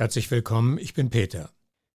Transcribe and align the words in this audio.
Herzlich 0.00 0.30
willkommen, 0.30 0.78
ich 0.78 0.94
bin 0.94 1.10
Peter. 1.10 1.50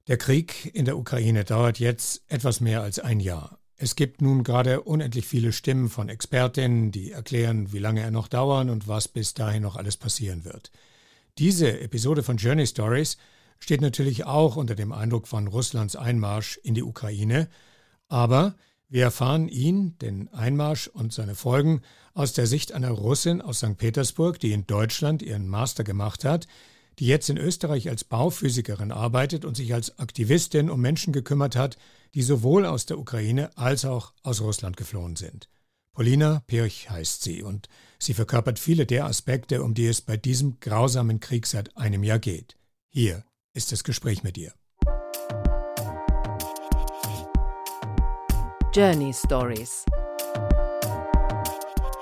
Der 0.08 0.18
Krieg 0.18 0.70
in 0.76 0.86
der 0.86 0.96
Ukraine 0.96 1.44
dauert 1.44 1.80
jetzt 1.80 2.22
etwas 2.28 2.62
mehr 2.62 2.84
als 2.84 3.00
ein 3.00 3.20
Jahr. 3.20 3.58
Es 3.78 3.96
gibt 3.96 4.22
nun 4.22 4.44
gerade 4.44 4.82
unendlich 4.82 5.26
viele 5.26 5.52
Stimmen 5.52 5.90
von 5.90 6.08
Expertinnen, 6.08 6.92
die 6.92 7.12
erklären, 7.12 7.74
wie 7.74 7.80
lange 7.80 8.02
er 8.02 8.12
noch 8.12 8.28
dauern 8.28 8.70
und 8.70 8.88
was 8.88 9.08
bis 9.08 9.34
dahin 9.34 9.64
noch 9.64 9.76
alles 9.76 9.98
passieren 9.98 10.46
wird. 10.46 10.72
Diese 11.40 11.80
Episode 11.80 12.22
von 12.22 12.38
Journey 12.38 12.68
Stories 12.68 13.18
steht 13.58 13.82
natürlich 13.82 14.24
auch 14.24 14.56
unter 14.56 14.76
dem 14.76 14.92
Eindruck 14.92 15.28
von 15.28 15.48
Russlands 15.48 15.96
Einmarsch 15.96 16.60
in 16.62 16.76
die 16.76 16.84
Ukraine, 16.84 17.50
aber 18.08 18.56
wir 18.88 19.02
erfahren 19.02 19.48
ihn, 19.48 19.98
den 19.98 20.32
Einmarsch 20.32 20.90
und 20.90 21.12
seine 21.12 21.34
Folgen 21.34 21.82
aus 22.14 22.34
der 22.34 22.46
Sicht 22.46 22.72
einer 22.72 22.92
Russin 22.92 23.42
aus 23.42 23.58
St. 23.58 23.80
Petersburg, 23.80 24.40
die 24.40 24.52
in 24.52 24.68
Deutschland 24.68 25.24
ihren 25.24 25.48
Master 25.48 25.84
gemacht 25.84 26.24
hat, 26.24 26.46
die 27.00 27.08
jetzt 27.08 27.30
in 27.30 27.38
Österreich 27.38 27.90
als 27.90 28.04
Bauphysikerin 28.04 28.92
arbeitet 28.92 29.46
und 29.46 29.56
sich 29.56 29.74
als 29.74 30.00
Aktivistin 30.00 30.70
um 30.70 30.82
Menschen 30.82 31.14
gekümmert 31.14 31.56
hat, 31.56 31.78
die 32.14 32.22
sowohl 32.22 32.66
aus 32.66 32.86
der 32.86 33.00
Ukraine 33.00 33.56
als 33.58 33.86
auch 33.86 34.14
aus 34.24 34.42
Russland 34.42 34.78
geflohen 34.78 35.16
sind. 35.16 35.50
Polina 35.94 36.44
Pirch 36.48 36.90
heißt 36.90 37.24
sie 37.24 37.42
und 37.42 37.70
sie 38.00 38.14
verkörpert 38.14 38.60
viele 38.60 38.86
der 38.86 39.06
Aspekte, 39.06 39.64
um 39.64 39.74
die 39.74 39.88
es 39.88 40.02
bei 40.02 40.18
diesem 40.18 40.60
grausamen 40.60 41.20
Krieg 41.20 41.48
seit 41.48 41.76
einem 41.78 42.04
Jahr 42.04 42.20
geht. 42.20 42.58
Hier 42.90 43.24
ist 43.54 43.72
das 43.72 43.84
Gespräch 43.84 44.24
mit 44.24 44.38
ihr. 44.38 44.54
Journey 48.74 49.14
Stories 49.14 49.86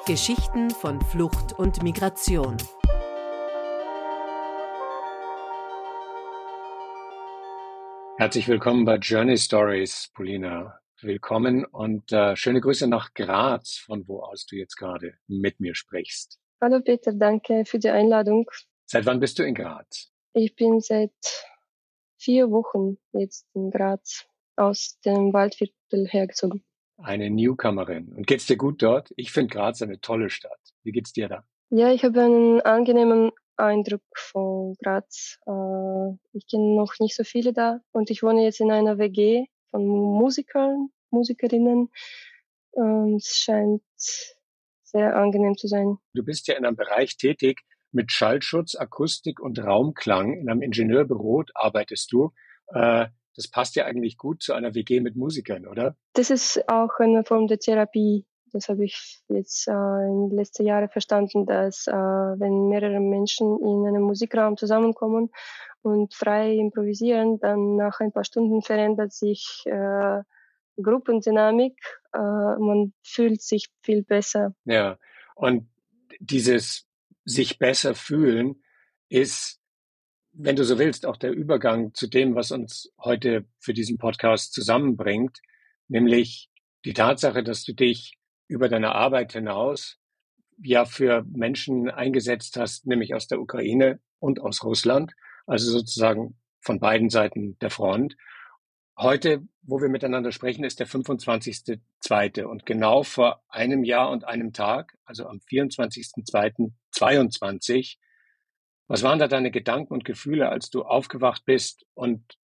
Geschichten 0.05 0.69
von 0.69 0.99
Flucht 1.01 1.53
und 1.53 1.81
Migration. 1.81 2.57
Herzlich 8.23 8.47
willkommen 8.47 8.85
bei 8.85 8.95
Journey 8.95 9.37
Stories, 9.37 10.09
Polina. 10.13 10.79
Willkommen 11.01 11.65
und 11.65 12.09
äh, 12.13 12.37
schöne 12.37 12.61
Grüße 12.61 12.87
nach 12.87 13.13
Graz, 13.13 13.75
von 13.85 14.07
wo 14.07 14.21
aus 14.21 14.45
du 14.45 14.55
jetzt 14.55 14.77
gerade 14.77 15.15
mit 15.27 15.59
mir 15.59 15.75
sprichst. 15.75 16.39
Hallo 16.61 16.79
Peter, 16.79 17.11
danke 17.11 17.65
für 17.65 17.79
die 17.79 17.89
Einladung. 17.89 18.49
Seit 18.85 19.05
wann 19.05 19.19
bist 19.19 19.39
du 19.39 19.43
in 19.43 19.53
Graz? 19.55 20.09
Ich 20.31 20.55
bin 20.55 20.79
seit 20.79 21.11
vier 22.17 22.49
Wochen 22.49 22.97
jetzt 23.11 23.45
in 23.55 23.71
Graz 23.71 24.25
aus 24.55 24.97
dem 25.03 25.33
Waldviertel 25.33 26.07
hergezogen. 26.07 26.63
Eine 26.95 27.29
Newcomerin. 27.29 28.13
Und 28.13 28.25
geht's 28.25 28.45
dir 28.45 28.55
gut 28.55 28.81
dort? 28.81 29.11
Ich 29.17 29.33
finde 29.33 29.53
Graz 29.53 29.81
eine 29.81 29.99
tolle 29.99 30.29
Stadt. 30.29 30.61
Wie 30.83 30.93
geht's 30.93 31.11
dir 31.11 31.27
da? 31.27 31.43
Ja, 31.71 31.91
ich 31.91 32.05
habe 32.05 32.21
einen 32.21 32.61
angenehmen 32.61 33.31
Eindruck 33.57 34.03
von 34.15 34.75
Graz. 34.81 35.39
Äh, 35.45 36.17
ich 36.33 36.47
kenne 36.47 36.75
noch 36.75 36.93
nicht 36.99 37.15
so 37.15 37.23
viele 37.23 37.53
da 37.53 37.79
und 37.91 38.09
ich 38.09 38.23
wohne 38.23 38.43
jetzt 38.43 38.59
in 38.59 38.71
einer 38.71 38.97
WG 38.97 39.45
von 39.71 39.85
Musikern, 39.85 40.89
Musikerinnen. 41.11 41.89
Und 42.71 43.15
es 43.17 43.37
scheint 43.37 43.81
sehr 44.83 45.15
angenehm 45.15 45.57
zu 45.57 45.67
sein. 45.67 45.97
Du 46.13 46.23
bist 46.23 46.47
ja 46.47 46.55
in 46.55 46.65
einem 46.65 46.75
Bereich 46.75 47.17
tätig 47.17 47.61
mit 47.91 48.11
Schallschutz, 48.11 48.75
Akustik 48.75 49.39
und 49.39 49.59
Raumklang. 49.59 50.33
In 50.33 50.49
einem 50.49 50.61
Ingenieurbüro 50.61 51.43
arbeitest 51.53 52.11
du. 52.11 52.31
Äh, 52.67 53.07
das 53.35 53.47
passt 53.47 53.75
ja 53.75 53.85
eigentlich 53.85 54.17
gut 54.17 54.43
zu 54.43 54.53
einer 54.53 54.75
WG 54.75 54.99
mit 54.99 55.15
Musikern, 55.15 55.65
oder? 55.65 55.95
Das 56.13 56.29
ist 56.29 56.69
auch 56.69 56.99
eine 56.99 57.23
Form 57.23 57.47
der 57.47 57.59
Therapie 57.59 58.25
das 58.53 58.69
habe 58.69 58.85
ich 58.85 59.19
jetzt 59.27 59.67
äh, 59.67 59.71
in 59.71 60.29
den 60.29 60.37
letzten 60.37 60.65
Jahren 60.65 60.89
verstanden, 60.89 61.45
dass 61.45 61.87
äh, 61.87 61.91
wenn 61.91 62.69
mehrere 62.69 62.99
Menschen 62.99 63.59
in 63.59 63.87
einem 63.87 64.03
Musikraum 64.03 64.57
zusammenkommen 64.57 65.31
und 65.81 66.13
frei 66.13 66.53
improvisieren, 66.53 67.39
dann 67.39 67.75
nach 67.75 67.99
ein 67.99 68.11
paar 68.11 68.23
Stunden 68.23 68.61
verändert 68.61 69.11
sich 69.11 69.63
äh, 69.65 70.21
Gruppendynamik. 70.81 71.77
Äh, 72.13 72.19
man 72.19 72.93
fühlt 73.01 73.41
sich 73.41 73.69
viel 73.81 74.03
besser. 74.03 74.55
Ja, 74.65 74.97
und 75.35 75.67
dieses 76.19 76.87
sich 77.25 77.57
besser 77.57 77.95
fühlen 77.95 78.63
ist, 79.09 79.59
wenn 80.31 80.55
du 80.55 80.63
so 80.63 80.79
willst, 80.79 81.05
auch 81.05 81.17
der 81.17 81.31
Übergang 81.31 81.93
zu 81.93 82.07
dem, 82.07 82.35
was 82.35 82.51
uns 82.51 82.91
heute 82.99 83.45
für 83.59 83.73
diesen 83.73 83.97
Podcast 83.97 84.53
zusammenbringt, 84.53 85.41
nämlich 85.87 86.49
die 86.85 86.93
Tatsache, 86.93 87.43
dass 87.43 87.63
du 87.63 87.73
dich 87.73 88.17
über 88.53 88.69
deine 88.69 88.93
Arbeit 88.93 89.33
hinaus 89.33 89.97
ja 90.61 90.85
für 90.85 91.23
Menschen 91.23 91.89
eingesetzt 91.89 92.55
hast, 92.57 92.85
nämlich 92.85 93.15
aus 93.15 93.25
der 93.27 93.41
Ukraine 93.41 93.99
und 94.19 94.39
aus 94.39 94.63
Russland, 94.63 95.15
also 95.47 95.71
sozusagen 95.71 96.37
von 96.61 96.79
beiden 96.79 97.09
Seiten 97.09 97.57
der 97.59 97.71
Front. 97.71 98.15
Heute, 98.95 99.41
wo 99.63 99.81
wir 99.81 99.89
miteinander 99.89 100.31
sprechen, 100.31 100.63
ist 100.63 100.79
der 100.79 100.85
25.2. 100.87 102.43
und 102.43 102.67
genau 102.67 103.01
vor 103.01 103.41
einem 103.49 103.83
Jahr 103.83 104.11
und 104.11 104.25
einem 104.25 104.53
Tag, 104.53 104.95
also 105.03 105.25
am 105.25 105.39
24.2.22, 105.39 107.97
was 108.87 109.01
waren 109.01 109.17
da 109.17 109.27
deine 109.27 109.49
Gedanken 109.49 109.93
und 109.93 110.05
Gefühle, 110.05 110.49
als 110.49 110.69
du 110.69 110.83
aufgewacht 110.83 111.45
bist 111.45 111.87
und 111.95 112.37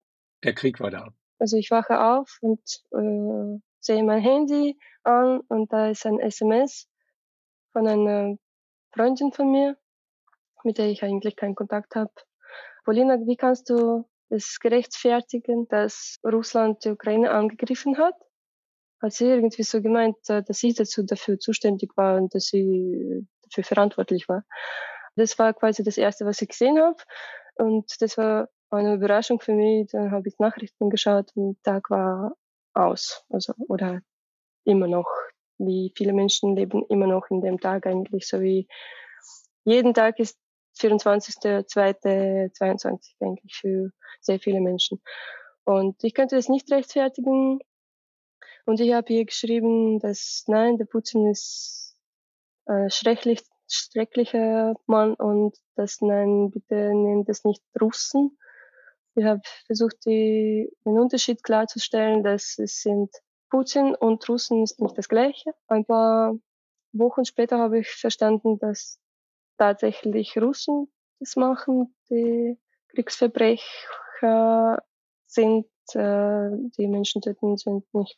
der 0.44 0.56
Krieg 0.56 0.80
war 0.80 0.90
da? 0.90 1.14
Also 1.38 1.58
ich 1.58 1.70
wache 1.70 2.02
auf 2.02 2.40
und 2.42 2.82
äh, 2.94 3.60
sehe 3.80 4.04
mein 4.04 4.22
Handy 4.22 4.78
an 5.04 5.42
und 5.48 5.72
da 5.72 5.90
ist 5.90 6.06
ein 6.06 6.20
SMS 6.20 6.88
von 7.72 7.88
einer 7.88 8.38
Freundin 8.94 9.32
von 9.32 9.52
mir, 9.52 9.78
mit 10.64 10.78
der 10.78 10.88
ich 10.88 11.04
eigentlich 11.04 11.36
keinen 11.36 11.56
Kontakt 11.56 11.96
habe. 11.96 12.12
Polina, 12.84 13.20
wie 13.26 13.36
kannst 13.36 13.70
du 13.70 14.06
es 14.30 14.60
gerechtfertigen, 14.60 15.68
dass 15.68 16.20
Russland 16.24 16.84
die 16.86 16.90
Ukraine 16.90 17.32
angegriffen 17.32 17.98
hat? 17.98 18.16
Hat 19.02 19.14
sie 19.14 19.26
irgendwie 19.26 19.64
so 19.64 19.82
gemeint, 19.82 20.18
äh, 20.28 20.44
dass 20.44 20.64
ich 20.64 20.76
dazu 20.76 21.04
dafür 21.04 21.40
zuständig 21.40 21.96
war 21.96 22.18
und 22.18 22.36
dass 22.36 22.46
sie 22.48 23.28
dafür 23.44 23.64
verantwortlich 23.64 24.28
war. 24.28 24.44
Das 25.16 25.40
war 25.40 25.54
quasi 25.54 25.84
das 25.84 25.98
Erste, 25.98 26.26
was 26.26 26.42
ich 26.42 26.50
gesehen 26.50 26.80
habe. 26.80 26.98
Und 27.56 28.02
das 28.02 28.18
war 28.18 28.50
eine 28.70 28.96
Überraschung 28.96 29.40
für 29.40 29.54
mich. 29.54 29.90
Dann 29.92 30.12
habe 30.12 30.28
ich 30.28 30.38
Nachrichten 30.40 30.90
geschaut 30.90 31.32
und 31.36 31.62
Tag 31.64 31.90
war 31.90 32.36
aus. 32.80 33.26
Also, 33.30 33.54
oder 33.68 34.02
immer 34.64 34.88
noch, 34.88 35.08
wie 35.58 35.92
viele 35.96 36.14
Menschen 36.14 36.56
leben 36.56 36.84
immer 36.90 37.08
noch 37.08 37.30
in 37.30 37.42
dem 37.42 37.60
Tag 37.60 37.86
eigentlich, 37.86 38.28
so 38.28 38.42
wie 38.42 38.68
jeden 39.66 39.94
Tag 39.94 40.20
ist 40.20 40.40
24.2.22 40.80 43.16
eigentlich 43.20 43.56
für 43.56 43.92
sehr 44.22 44.40
viele 44.40 44.62
Menschen. 44.62 45.02
Und 45.66 46.04
ich 46.04 46.14
könnte 46.14 46.36
das 46.36 46.50
nicht 46.50 46.72
rechtfertigen. 46.72 47.60
Und 48.66 48.80
ich 48.80 48.94
habe 48.94 49.08
hier 49.08 49.26
geschrieben, 49.26 50.00
dass 50.00 50.44
nein, 50.48 50.78
der 50.78 50.86
Putin 50.86 51.28
ist 51.28 51.98
ein 52.66 52.90
schrecklich, 52.90 53.42
schrecklicher 53.68 54.76
Mann 54.86 55.16
und 55.16 55.58
dass 55.76 56.02
nein, 56.02 56.52
bitte 56.52 56.94
nennt 56.94 57.28
es 57.30 57.44
nicht 57.44 57.64
Russen. 57.80 58.38
Ich 59.20 59.26
habe 59.26 59.42
versucht, 59.66 59.98
die, 60.06 60.72
den 60.86 60.98
Unterschied 60.98 61.44
klarzustellen, 61.44 62.24
dass 62.24 62.58
es 62.58 62.82
sind 62.82 63.10
Putin 63.50 63.94
und 63.94 64.28
Russen 64.30 64.64
ist 64.64 64.80
nicht 64.80 64.98
das 64.98 65.10
Gleiche. 65.10 65.52
Ein 65.68 65.84
paar 65.84 66.36
Wochen 66.94 67.26
später 67.26 67.58
habe 67.58 67.80
ich 67.80 67.90
verstanden, 67.90 68.60
dass 68.60 68.98
tatsächlich 69.58 70.38
Russen 70.38 70.88
das 71.20 71.36
machen, 71.36 71.94
die 72.10 72.58
Kriegsverbrecher 72.88 74.82
sind, 75.26 75.66
äh, 75.96 76.50
die 76.78 76.88
Menschen 76.88 77.22
töten, 77.22 77.58
sind 77.58 77.94
nicht 77.94 78.18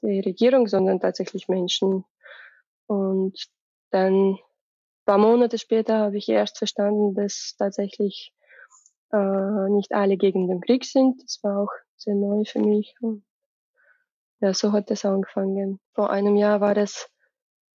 die 0.00 0.20
Regierung, 0.20 0.68
sondern 0.68 1.00
tatsächlich 1.00 1.48
Menschen. 1.48 2.04
Und 2.86 3.36
dann 3.90 4.34
ein 4.34 4.38
paar 5.04 5.18
Monate 5.18 5.58
später 5.58 5.98
habe 5.98 6.18
ich 6.18 6.28
erst 6.28 6.58
verstanden, 6.58 7.14
dass 7.16 7.56
tatsächlich 7.58 8.32
äh, 9.12 9.70
nicht 9.70 9.92
alle 9.92 10.16
gegen 10.16 10.48
den 10.48 10.60
Krieg 10.60 10.84
sind. 10.84 11.22
Das 11.22 11.40
war 11.42 11.58
auch 11.58 11.72
sehr 11.96 12.14
neu 12.14 12.44
für 12.44 12.60
mich. 12.60 12.94
Und 13.00 13.24
ja, 14.40 14.54
so 14.54 14.72
hat 14.72 14.90
es 14.90 15.04
angefangen. 15.04 15.80
Vor 15.94 16.10
einem 16.10 16.36
Jahr 16.36 16.60
war 16.60 16.76
es 16.76 17.08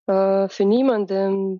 äh, 0.07 0.47
für 0.49 0.65
niemanden 0.65 1.59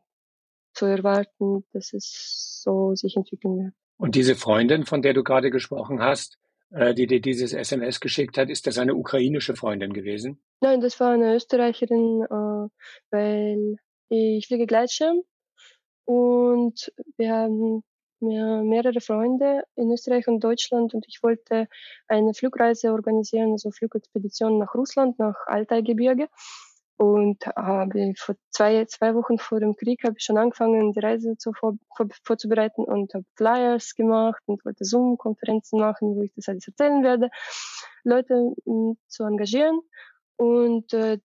zu 0.73 0.85
erwarten, 0.85 1.65
dass 1.73 1.93
es 1.93 2.61
so 2.63 2.95
sich 2.95 3.15
entwickeln 3.17 3.57
wird. 3.57 3.73
Und 3.97 4.15
diese 4.15 4.35
Freundin, 4.35 4.85
von 4.85 5.01
der 5.01 5.13
du 5.13 5.23
gerade 5.23 5.51
gesprochen 5.51 6.01
hast, 6.01 6.37
äh, 6.71 6.93
die 6.93 7.07
dir 7.07 7.21
dieses 7.21 7.53
SMS 7.53 7.99
geschickt 7.99 8.37
hat, 8.37 8.49
ist 8.49 8.65
das 8.65 8.77
eine 8.77 8.95
ukrainische 8.95 9.55
Freundin 9.55 9.93
gewesen? 9.93 10.41
Nein, 10.61 10.81
das 10.81 10.99
war 10.99 11.11
eine 11.11 11.35
Österreicherin, 11.35 12.23
äh, 12.23 12.69
weil 13.11 13.75
ich 14.09 14.47
fliege 14.47 14.65
Gleitschirm 14.65 15.21
und 16.05 16.91
wir 17.17 17.33
haben 17.33 17.83
mir 18.21 18.61
mehrere 18.63 19.01
Freunde 19.01 19.63
in 19.75 19.91
Österreich 19.91 20.27
und 20.27 20.41
Deutschland 20.43 20.93
und 20.93 21.05
ich 21.07 21.23
wollte 21.23 21.67
eine 22.07 22.33
Flugreise 22.33 22.91
organisieren, 22.91 23.51
also 23.53 23.71
Flugexpedition 23.71 24.57
nach 24.59 24.75
Russland, 24.75 25.19
nach 25.19 25.35
Altaigebirge. 25.47 26.27
und 27.01 27.47
habe 27.55 28.13
vor 28.15 28.35
zwei, 28.51 28.85
zwei 28.85 29.15
Wochen 29.15 29.39
vor 29.39 29.59
dem 29.59 29.75
Krieg 29.75 30.03
habe 30.03 30.15
ich 30.19 30.23
schon 30.23 30.37
angefangen, 30.37 30.93
die 30.93 30.99
Reise 30.99 31.35
zu 31.35 31.51
vor, 31.51 31.73
vor, 31.97 32.05
vorzubereiten 32.23 32.83
und 32.83 33.13
habe 33.15 33.25
Flyers 33.35 33.95
gemacht 33.95 34.43
und 34.45 34.63
wollte 34.65 34.85
Zoom-Konferenzen 34.85 35.79
machen, 35.79 36.15
wo 36.15 36.21
ich 36.21 36.31
das 36.35 36.47
alles 36.47 36.67
erzählen 36.67 37.03
werde, 37.03 37.29
Leute 38.03 38.53
m, 38.67 38.97
zu 39.07 39.23
engagieren. 39.23 39.81
Und 40.37 40.93
äh, 40.93 41.17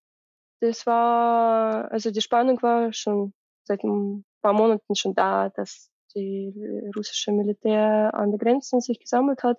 das 0.60 0.86
war, 0.86 1.90
also 1.92 2.10
die 2.10 2.22
Spannung 2.22 2.62
war 2.62 2.92
schon 2.94 3.34
seit 3.64 3.84
ein 3.84 4.24
paar 4.40 4.54
Monaten 4.54 4.94
schon 4.94 5.14
da, 5.14 5.50
dass 5.50 5.90
die 6.16 6.90
russische 6.96 7.30
Militär 7.32 8.12
an 8.14 8.30
den 8.30 8.38
Grenzen 8.38 8.80
sich 8.80 8.98
gesammelt 8.98 9.42
hat. 9.42 9.58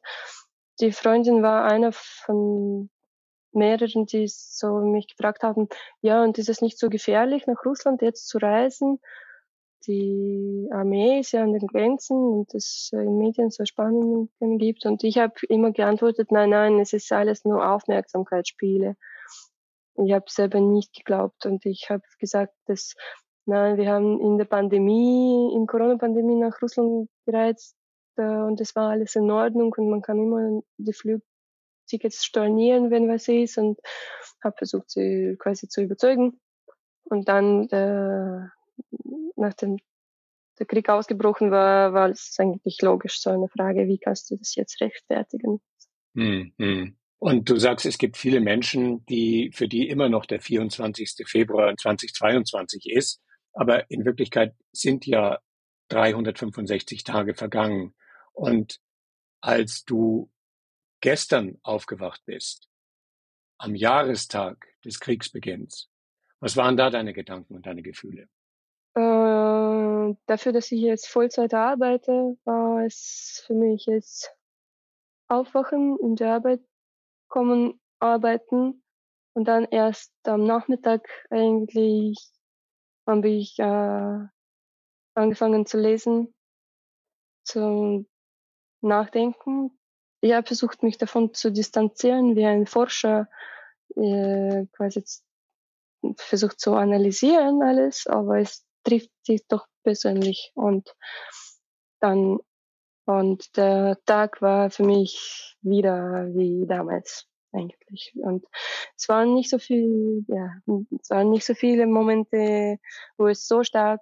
Die 0.81 0.91
Freundin 0.91 1.41
war 1.43 1.63
einer 1.63 1.91
von 1.93 2.89
mehreren, 3.51 4.05
die 4.05 4.27
so 4.27 4.79
mich 4.79 5.07
gefragt 5.07 5.43
haben, 5.43 5.67
ja, 6.01 6.23
und 6.23 6.37
ist 6.37 6.49
es 6.49 6.61
nicht 6.61 6.77
so 6.77 6.89
gefährlich, 6.89 7.47
nach 7.47 7.65
Russland 7.65 8.01
jetzt 8.01 8.27
zu 8.27 8.37
reisen? 8.37 8.99
Die 9.85 10.67
Armee 10.71 11.19
ist 11.19 11.31
ja 11.31 11.43
an 11.43 11.53
den 11.53 11.67
Grenzen 11.67 12.17
und 12.17 12.53
es 12.53 12.89
in 12.91 13.17
Medien 13.17 13.51
so 13.51 13.63
Spannungen 13.63 14.29
gibt. 14.57 14.85
Und 14.85 15.03
ich 15.03 15.17
habe 15.17 15.33
immer 15.47 15.71
geantwortet, 15.71 16.31
nein, 16.31 16.49
nein, 16.49 16.79
es 16.79 16.93
ist 16.93 17.11
alles 17.11 17.45
nur 17.45 17.65
Aufmerksamkeitsspiele. 17.73 18.97
Ich 19.95 20.11
habe 20.11 20.25
selber 20.27 20.59
nicht 20.59 20.93
geglaubt 20.93 21.45
und 21.45 21.65
ich 21.65 21.89
habe 21.89 22.03
gesagt, 22.19 22.53
dass 22.65 22.95
nein, 23.47 23.77
wir 23.77 23.91
haben 23.91 24.19
in 24.21 24.37
der 24.37 24.45
Pandemie, 24.45 25.53
in 25.53 25.67
Corona-Pandemie 25.67 26.35
nach 26.35 26.61
Russland 26.61 27.09
gereist 27.25 27.75
äh, 28.17 28.21
und 28.21 28.59
es 28.61 28.75
war 28.75 28.91
alles 28.91 29.15
in 29.15 29.29
Ordnung 29.31 29.73
und 29.77 29.89
man 29.89 30.01
kann 30.01 30.19
immer 30.19 30.61
die 30.77 30.93
Flüge 30.93 31.21
Tickets 31.87 32.23
stornieren, 32.23 32.91
wenn 32.91 33.07
was 33.07 33.27
ist 33.27 33.57
und 33.57 33.79
habe 34.43 34.55
versucht, 34.57 34.89
sie 34.91 35.35
quasi 35.39 35.67
zu 35.67 35.81
überzeugen. 35.81 36.39
Und 37.05 37.27
dann, 37.27 37.67
äh, 37.69 38.47
nachdem 39.35 39.77
der 40.59 40.65
Krieg 40.65 40.89
ausgebrochen 40.89 41.51
war, 41.51 41.93
war 41.93 42.09
es 42.09 42.35
eigentlich 42.39 42.81
logisch 42.81 43.21
so 43.21 43.29
eine 43.29 43.47
Frage, 43.47 43.87
wie 43.87 43.97
kannst 43.97 44.29
du 44.29 44.35
das 44.35 44.55
jetzt 44.55 44.81
rechtfertigen? 44.81 45.61
Mhm. 46.13 46.97
Und 47.19 47.49
du 47.49 47.57
sagst, 47.57 47.85
es 47.85 47.97
gibt 47.97 48.17
viele 48.17 48.41
Menschen, 48.41 49.05
die, 49.05 49.51
für 49.53 49.67
die 49.67 49.87
immer 49.89 50.09
noch 50.09 50.25
der 50.25 50.39
24. 50.39 51.25
Februar 51.25 51.75
2022 51.75 52.91
ist. 52.91 53.21
Aber 53.57 53.89
in 53.89 54.05
Wirklichkeit 54.05 54.55
sind 54.71 55.07
ja 55.07 55.39
365 55.89 57.03
Tage 57.03 57.33
vergangen. 57.33 57.95
Und 58.33 58.79
als 59.41 59.83
du 59.83 60.29
gestern 61.01 61.57
aufgewacht 61.63 62.21
bist, 62.25 62.69
am 63.57 63.73
Jahrestag 63.73 64.67
des 64.85 64.99
Kriegsbeginns, 64.99 65.89
was 66.39 66.55
waren 66.55 66.77
da 66.77 66.91
deine 66.91 67.13
Gedanken 67.13 67.55
und 67.55 67.65
deine 67.65 67.81
Gefühle? 67.81 68.29
Äh, 68.93 70.15
dafür, 70.27 70.51
dass 70.51 70.71
ich 70.71 70.81
jetzt 70.81 71.07
Vollzeit 71.07 71.55
arbeite, 71.55 72.37
war 72.43 72.85
es 72.85 73.43
für 73.47 73.55
mich 73.55 73.87
jetzt 73.87 74.31
aufwachen, 75.27 75.97
in 75.99 76.15
die 76.15 76.25
Arbeit 76.25 76.61
kommen, 77.27 77.79
arbeiten 77.99 78.83
und 79.33 79.47
dann 79.47 79.65
erst 79.65 80.13
am 80.27 80.43
Nachmittag 80.43 81.09
eigentlich 81.31 82.36
habe 83.07 83.29
ich 83.29 83.57
äh, 83.59 84.19
angefangen 85.15 85.65
zu 85.65 85.79
lesen, 85.79 86.33
zu 87.43 88.05
nachdenken, 88.81 89.77
ich 90.21 90.33
habe 90.33 90.47
versucht, 90.47 90.83
mich 90.83 90.97
davon 90.97 91.33
zu 91.33 91.51
distanzieren, 91.51 92.35
wie 92.35 92.45
ein 92.45 92.65
Forscher 92.65 93.29
äh, 93.95 94.65
quasi 94.73 95.03
versucht 96.17 96.59
zu 96.59 96.73
analysieren 96.73 97.61
alles, 97.61 98.07
aber 98.07 98.39
es 98.39 98.65
trifft 98.83 99.11
sich 99.23 99.45
doch 99.47 99.67
persönlich. 99.83 100.51
Und 100.55 100.95
dann 101.99 102.39
und 103.05 103.55
der 103.55 103.97
Tag 104.05 104.41
war 104.41 104.69
für 104.69 104.83
mich 104.83 105.55
wieder 105.61 106.27
wie 106.33 106.65
damals 106.67 107.25
eigentlich 107.57 108.13
und 108.15 108.45
es 108.95 109.09
waren 109.09 109.33
nicht 109.33 109.49
so 109.49 109.59
viel 109.59 110.25
ja 110.27 110.51
es 111.01 111.09
waren 111.09 111.29
nicht 111.29 111.45
so 111.45 111.53
viele 111.53 111.87
Momente 111.87 112.77
wo 113.17 113.27
es 113.27 113.47
so 113.47 113.63
stark 113.63 114.01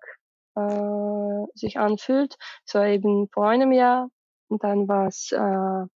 äh, 0.56 1.46
sich 1.54 1.80
anfühlt 1.80 2.38
es 2.66 2.74
war 2.76 2.88
eben 2.88 3.30
vor 3.30 3.48
einem 3.48 3.72
Jahr 3.72 4.10
und 4.48 4.64
dann 4.64 4.88
war 4.88 5.08
es 5.08 5.32
äh, 5.32 5.88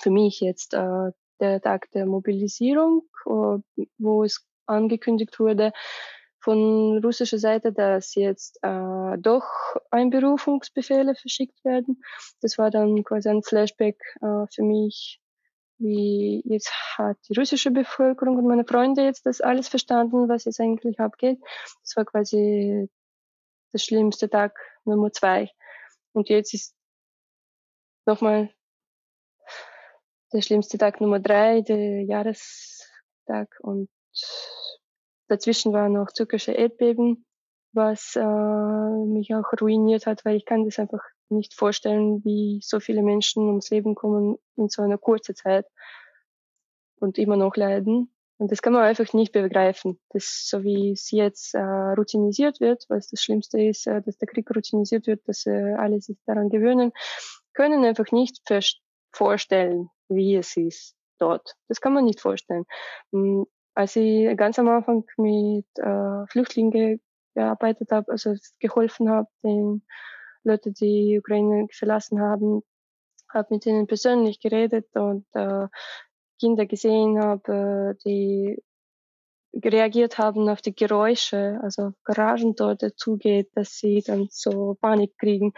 für 0.00 0.10
mich 0.10 0.40
jetzt 0.40 0.74
äh, 0.74 1.10
der 1.40 1.60
Tag 1.60 1.90
der 1.90 2.06
Mobilisierung, 2.06 3.02
äh, 3.26 3.84
wo 3.98 4.24
es 4.24 4.46
angekündigt 4.66 5.38
wurde 5.38 5.72
von 6.40 6.98
russischer 7.04 7.38
Seite, 7.38 7.72
dass 7.72 8.14
jetzt 8.14 8.58
äh, 8.62 9.18
doch 9.18 9.44
Einberufungsbefehle 9.90 11.14
verschickt 11.14 11.64
werden. 11.64 12.02
Das 12.40 12.58
war 12.58 12.70
dann 12.70 13.04
quasi 13.04 13.28
ein 13.28 13.42
Flashback 13.42 14.00
äh, 14.20 14.46
für 14.52 14.62
mich, 14.62 15.20
wie 15.82 16.42
jetzt 16.44 16.72
hat 16.96 17.18
die 17.28 17.38
russische 17.38 17.70
Bevölkerung 17.70 18.36
und 18.36 18.46
meine 18.46 18.64
Freunde 18.64 19.02
jetzt 19.02 19.26
das 19.26 19.40
alles 19.40 19.68
verstanden, 19.68 20.28
was 20.28 20.44
jetzt 20.44 20.60
eigentlich 20.60 21.00
abgeht. 21.00 21.38
Das 21.82 21.96
war 21.96 22.04
quasi 22.04 22.88
der 23.72 23.78
schlimmste 23.78 24.30
Tag 24.30 24.58
Nummer 24.84 25.12
zwei. 25.12 25.50
Und 26.12 26.28
jetzt 26.28 26.54
ist 26.54 26.74
nochmal 28.06 28.50
der 30.32 30.40
schlimmste 30.40 30.78
Tag 30.78 31.00
Nummer 31.00 31.20
drei, 31.20 31.60
der 31.60 32.02
Jahrestag 32.04 33.58
und 33.60 33.90
dazwischen 35.28 35.72
war 35.72 35.88
noch 35.88 36.12
türkische 36.12 36.52
Erdbeben, 36.52 37.24
was 37.72 38.16
äh, 38.16 38.20
mich 38.22 39.34
auch 39.34 39.52
ruiniert 39.60 40.06
hat, 40.06 40.24
weil 40.24 40.36
ich 40.36 40.44
kann 40.44 40.64
das 40.64 40.78
einfach 40.78 41.02
nicht 41.32 41.54
vorstellen, 41.54 42.24
wie 42.24 42.60
so 42.62 42.80
viele 42.80 43.02
Menschen 43.02 43.46
ums 43.46 43.70
Leben 43.70 43.94
kommen 43.94 44.38
in 44.56 44.68
so 44.68 44.82
einer 44.82 44.98
kurzen 44.98 45.34
Zeit 45.34 45.66
und 47.00 47.18
immer 47.18 47.36
noch 47.36 47.56
leiden. 47.56 48.14
Und 48.38 48.50
das 48.50 48.62
kann 48.62 48.72
man 48.72 48.82
einfach 48.82 49.12
nicht 49.12 49.32
begreifen. 49.32 50.00
Das, 50.10 50.48
so 50.48 50.64
wie 50.64 50.92
es 50.92 51.10
jetzt 51.10 51.54
äh, 51.54 51.60
routinisiert 51.60 52.60
wird, 52.60 52.84
was 52.88 53.08
das 53.08 53.22
Schlimmste 53.22 53.62
ist, 53.62 53.86
äh, 53.86 54.02
dass 54.02 54.18
der 54.18 54.28
Krieg 54.28 54.50
routinisiert 54.50 55.06
wird, 55.06 55.26
dass 55.28 55.46
äh, 55.46 55.74
alle 55.74 56.00
sich 56.00 56.18
daran 56.26 56.48
gewöhnen, 56.48 56.92
können 57.54 57.84
einfach 57.84 58.10
nicht 58.10 58.42
vorstellen, 59.12 59.90
wie 60.08 60.36
es 60.36 60.56
ist 60.56 60.96
dort. 61.18 61.54
Das 61.68 61.80
kann 61.80 61.92
man 61.92 62.04
nicht 62.04 62.20
vorstellen. 62.20 62.64
Hm, 63.12 63.46
als 63.74 63.96
ich 63.96 64.36
ganz 64.36 64.58
am 64.58 64.68
Anfang 64.68 65.04
mit 65.16 65.66
äh, 65.78 66.26
Flüchtlingen 66.26 67.00
gearbeitet 67.34 67.90
habe, 67.90 68.10
also 68.10 68.34
geholfen 68.60 69.08
habe, 69.08 69.28
den 69.42 69.82
Leute, 70.44 70.72
die 70.72 71.18
Ukraine 71.18 71.66
verlassen 71.72 72.20
haben, 72.20 72.62
habe 73.28 73.54
mit 73.54 73.66
ihnen 73.66 73.86
persönlich 73.86 74.40
geredet 74.40 74.86
und 74.94 75.26
äh, 75.34 75.68
Kinder 76.38 76.66
gesehen 76.66 77.22
habe, 77.22 77.96
die 78.04 78.62
reagiert 79.54 80.18
haben 80.18 80.48
auf 80.48 80.62
die 80.62 80.74
Geräusche, 80.74 81.60
also 81.62 81.92
Garagen 82.04 82.54
dort 82.56 82.82
zugeht, 82.96 83.50
dass 83.54 83.78
sie 83.78 84.02
dann 84.04 84.28
so 84.30 84.76
Panik 84.80 85.16
kriegen 85.18 85.52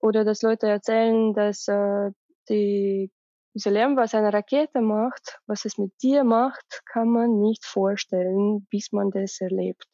oder 0.00 0.24
dass 0.24 0.42
Leute 0.42 0.68
erzählen, 0.68 1.34
dass 1.34 1.66
äh, 1.68 2.10
die 2.48 3.10
diese 3.54 3.70
Lärm, 3.70 3.96
was 3.96 4.14
eine 4.14 4.32
Rakete 4.32 4.80
macht, 4.80 5.38
was 5.46 5.66
es 5.66 5.76
mit 5.76 5.92
dir 6.02 6.24
macht, 6.24 6.82
kann 6.86 7.08
man 7.10 7.38
nicht 7.38 7.66
vorstellen, 7.66 8.66
bis 8.70 8.92
man 8.92 9.10
das 9.10 9.40
erlebt. 9.40 9.86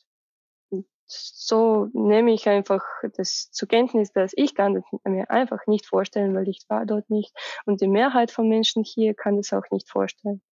So 1.11 1.89
nehme 1.95 2.33
ich 2.35 2.49
einfach 2.49 2.85
das 3.17 3.51
zur 3.51 3.69
Kenntnis, 3.69 4.13
dass 4.13 4.33
ich 4.37 4.55
kann 4.55 4.75
das 4.75 4.85
mir 5.05 5.31
einfach 5.31 5.67
nicht 5.67 5.87
vorstellen, 5.87 6.35
weil 6.35 6.49
ich 6.49 6.61
war 6.69 6.85
dort 6.87 7.09
nicht. 7.09 7.33
Und 7.65 7.81
die 7.81 7.89
Mehrheit 7.89 8.31
von 8.31 8.49
Menschen 8.49 8.85
hier 8.85 9.15
kann 9.15 9.37
das 9.37 9.53
auch 9.53 9.71
nicht 9.71 9.89
vorstellen. 9.89 10.43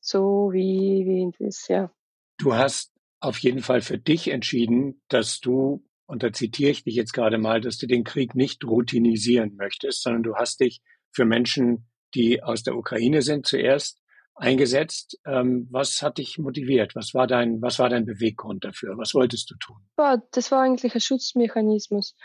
So 0.00 0.50
wie, 0.52 1.32
wie 1.38 1.44
es, 1.44 1.66
ja. 1.68 1.90
Du 2.38 2.54
hast 2.54 2.92
auf 3.20 3.38
jeden 3.38 3.62
Fall 3.62 3.80
für 3.80 3.98
dich 3.98 4.28
entschieden, 4.28 5.02
dass 5.08 5.40
du, 5.40 5.82
und 6.06 6.22
da 6.22 6.32
zitiere 6.32 6.70
ich 6.70 6.84
dich 6.84 6.94
jetzt 6.94 7.12
gerade 7.12 7.38
mal, 7.38 7.60
dass 7.60 7.78
du 7.78 7.86
den 7.86 8.04
Krieg 8.04 8.34
nicht 8.34 8.62
routinisieren 8.64 9.56
möchtest, 9.56 10.02
sondern 10.02 10.22
du 10.22 10.36
hast 10.36 10.60
dich 10.60 10.82
für 11.12 11.24
Menschen 11.24 11.88
die 12.16 12.42
aus 12.42 12.62
der 12.62 12.76
Ukraine 12.76 13.22
sind, 13.22 13.46
zuerst 13.46 14.00
eingesetzt. 14.36 15.18
Ähm, 15.26 15.66
was 15.70 16.02
hat 16.02 16.18
dich 16.18 16.38
motiviert? 16.38 16.94
Was 16.94 17.14
war 17.14 17.26
dein, 17.26 17.60
was 17.62 17.78
war 17.78 17.88
dein 17.88 18.04
Beweggrund 18.04 18.64
dafür? 18.64 18.96
Was 18.98 19.14
wolltest 19.14 19.50
du 19.50 19.56
tun? 19.56 19.78
Ja, 19.98 20.22
das 20.32 20.50
war 20.52 20.62
eigentlich 20.62 20.94
ein 20.94 21.00
Schutzmechanismus, 21.00 22.16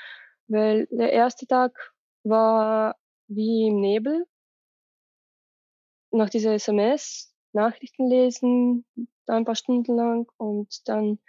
weil 0.48 0.88
der 0.92 1.12
erste 1.12 1.48
Tag 1.48 1.72
war 2.24 2.96
wie 3.28 3.68
im 3.68 3.80
Nebel. 3.80 4.26
Nach 6.12 6.30
dieser 6.30 6.54
SMS 6.54 7.34
Nachrichten 7.54 8.08
lesen, 8.08 8.86
ein 9.28 9.46
paar 9.46 9.56
Stunden 9.56 9.96
lang 9.96 10.30
und 10.38 10.88
dann 10.88 11.20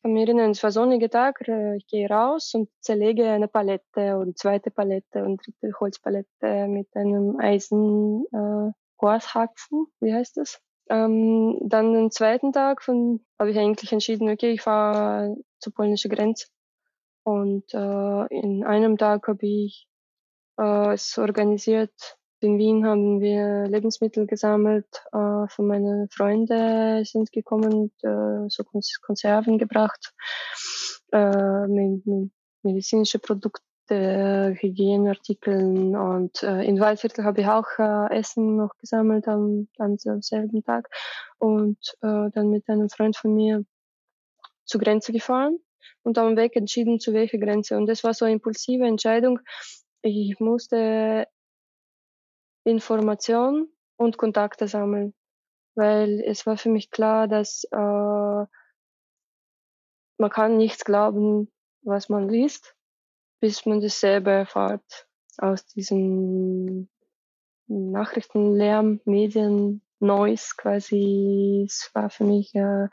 kann 0.00 0.12
mich 0.12 0.26
erinnern, 0.26 0.50
es 0.50 0.62
war 0.62 0.70
sonniger 0.70 1.08
Tag, 1.08 1.48
äh, 1.48 1.76
ich 1.76 1.86
gehe 1.86 2.08
raus 2.08 2.52
und 2.54 2.68
zerlege 2.80 3.30
eine 3.30 3.48
Palette 3.48 4.18
und 4.18 4.38
zweite 4.38 4.70
Palette 4.70 5.24
und 5.24 5.46
dritte 5.46 5.80
Holzpalette 5.80 6.68
mit 6.68 6.94
einem 6.94 7.38
Eisen 7.40 8.26
äh, 8.32 8.72
Glashaxen, 9.04 9.86
wie 10.00 10.14
heißt 10.14 10.38
das? 10.38 10.60
Ähm, 10.88 11.58
dann 11.62 11.92
den 11.92 12.10
zweiten 12.10 12.52
Tag 12.52 12.86
habe 12.86 13.50
ich 13.50 13.58
eigentlich 13.58 13.92
entschieden, 13.92 14.30
okay, 14.30 14.52
ich 14.52 14.62
fahre 14.62 15.36
zur 15.58 15.74
polnischen 15.74 16.10
Grenze. 16.10 16.46
Und 17.22 17.72
äh, 17.74 18.26
in 18.34 18.64
einem 18.64 18.96
Tag 18.96 19.28
habe 19.28 19.46
ich 19.46 19.86
äh, 20.58 20.94
es 20.94 21.18
organisiert. 21.18 21.92
In 22.40 22.58
Wien 22.58 22.86
haben 22.86 23.20
wir 23.20 23.66
Lebensmittel 23.66 24.26
gesammelt. 24.26 24.88
Äh, 25.12 25.48
von 25.48 25.66
meinen 25.66 26.08
Freunden 26.10 27.04
sind 27.04 27.30
gekommen, 27.30 27.92
äh, 28.02 28.48
so 28.48 28.64
Konserven 29.02 29.58
gebracht, 29.58 30.14
äh, 31.12 31.66
mit, 31.66 32.06
mit 32.06 32.30
medizinische 32.62 33.18
Produkte 33.18 33.62
äh, 33.90 34.54
Hygieneartikeln 34.54 35.96
und 35.96 36.42
äh, 36.42 36.62
in 36.62 36.80
Waldviertel 36.80 37.24
habe 37.24 37.40
ich 37.42 37.46
auch 37.46 37.66
äh, 37.78 38.16
Essen 38.16 38.56
noch 38.56 38.76
gesammelt 38.78 39.28
am, 39.28 39.68
am 39.78 39.98
selben 39.98 40.62
Tag 40.64 40.88
und 41.38 41.78
äh, 42.02 42.30
dann 42.30 42.50
mit 42.50 42.68
einem 42.68 42.88
Freund 42.88 43.16
von 43.16 43.34
mir 43.34 43.64
zur 44.64 44.80
Grenze 44.80 45.12
gefahren 45.12 45.58
und 46.02 46.18
am 46.18 46.36
Weg 46.36 46.56
entschieden, 46.56 47.00
zu 47.00 47.12
welcher 47.12 47.38
Grenze. 47.38 47.76
Und 47.76 47.86
das 47.86 48.04
war 48.04 48.14
so 48.14 48.24
eine 48.24 48.34
impulsive 48.34 48.84
Entscheidung. 48.86 49.40
Ich 50.02 50.38
musste 50.40 51.26
Informationen 52.64 53.68
und 53.96 54.16
Kontakte 54.16 54.68
sammeln, 54.68 55.14
weil 55.74 56.20
es 56.20 56.46
war 56.46 56.56
für 56.56 56.70
mich 56.70 56.90
klar, 56.90 57.28
dass 57.28 57.64
äh, 57.64 57.76
man 60.18 60.30
kann 60.30 60.56
nichts 60.56 60.84
glauben, 60.84 61.50
was 61.82 62.08
man 62.08 62.28
liest 62.28 62.73
bis 63.44 63.66
man 63.66 63.82
das 63.82 64.00
selber 64.00 64.32
erfahrt 64.32 65.06
aus 65.36 65.66
diesem 65.66 66.88
Nachrichtenlärm, 67.66 69.02
Medien, 69.04 69.82
Noise 69.98 70.54
quasi. 70.56 71.66
Es 71.68 71.90
war 71.92 72.08
für 72.08 72.24
mich 72.24 72.54
äh, 72.54 72.88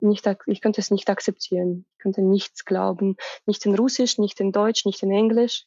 nicht, 0.00 0.26
ich 0.46 0.62
konnte 0.62 0.80
es 0.80 0.90
nicht 0.90 1.10
akzeptieren. 1.10 1.84
Ich 1.92 2.02
konnte 2.02 2.22
nichts 2.22 2.64
glauben. 2.64 3.18
Nicht 3.44 3.66
in 3.66 3.74
Russisch, 3.74 4.16
nicht 4.16 4.40
in 4.40 4.52
Deutsch, 4.52 4.86
nicht 4.86 5.02
in 5.02 5.10
Englisch. 5.10 5.66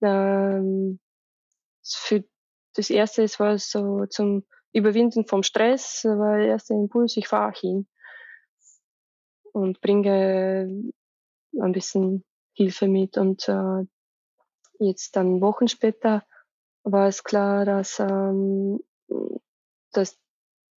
Ähm, 0.00 0.98
für 1.84 2.24
das 2.76 2.88
erste, 2.88 3.24
es 3.24 3.38
war 3.38 3.58
so 3.58 4.06
zum 4.06 4.46
Überwinden 4.72 5.26
vom 5.26 5.42
Stress, 5.42 6.02
war 6.06 6.38
der 6.38 6.46
erste 6.46 6.72
Impuls, 6.72 7.14
ich 7.18 7.28
fahre 7.28 7.52
hin 7.52 7.86
und 9.52 9.82
bringe 9.82 10.92
ein 11.60 11.72
bisschen 11.72 12.24
Hilfe 12.56 12.88
mit. 12.88 13.18
Und 13.18 13.48
äh, 13.48 13.84
jetzt 14.78 15.14
dann 15.16 15.40
Wochen 15.40 15.68
später 15.68 16.24
war 16.82 17.08
es 17.08 17.22
klar, 17.22 17.64
dass, 17.64 17.98
ähm, 18.00 18.80
dass 19.92 20.18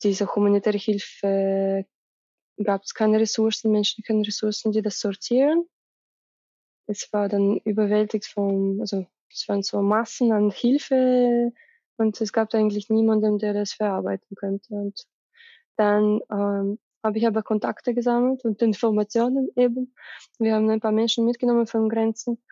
diese 0.02 0.34
humanitäre 0.34 0.78
Hilfe 0.78 1.86
gab 2.62 2.82
es 2.82 2.94
keine 2.94 3.20
Ressourcen, 3.20 3.70
menschlichen 3.70 4.22
Ressourcen, 4.24 4.72
die 4.72 4.82
das 4.82 5.00
sortieren. 5.00 5.66
Es 6.86 7.12
war 7.12 7.28
dann 7.28 7.58
überwältigt 7.58 8.26
von, 8.26 8.80
also 8.80 9.06
es 9.30 9.48
waren 9.48 9.62
so 9.62 9.82
Massen 9.82 10.32
an 10.32 10.50
Hilfe 10.50 11.52
und 11.98 12.20
es 12.20 12.32
gab 12.32 12.54
eigentlich 12.54 12.88
niemanden, 12.88 13.38
der 13.38 13.52
das 13.52 13.72
verarbeiten 13.74 14.34
könnte. 14.36 14.74
Und 14.74 15.06
dann 15.76 16.20
ähm, 16.30 16.78
habe 17.02 17.18
ich 17.18 17.26
aber 17.26 17.42
Kontakte 17.42 17.94
gesammelt 17.94 18.44
und 18.44 18.60
Informationen 18.62 19.50
eben. 19.56 19.94
Wir 20.38 20.54
haben 20.54 20.68
ein 20.70 20.80
paar 20.80 20.92
Menschen 20.92 21.24
mitgenommen 21.24 21.66
von 21.66 21.88
Grenzen 21.88 22.42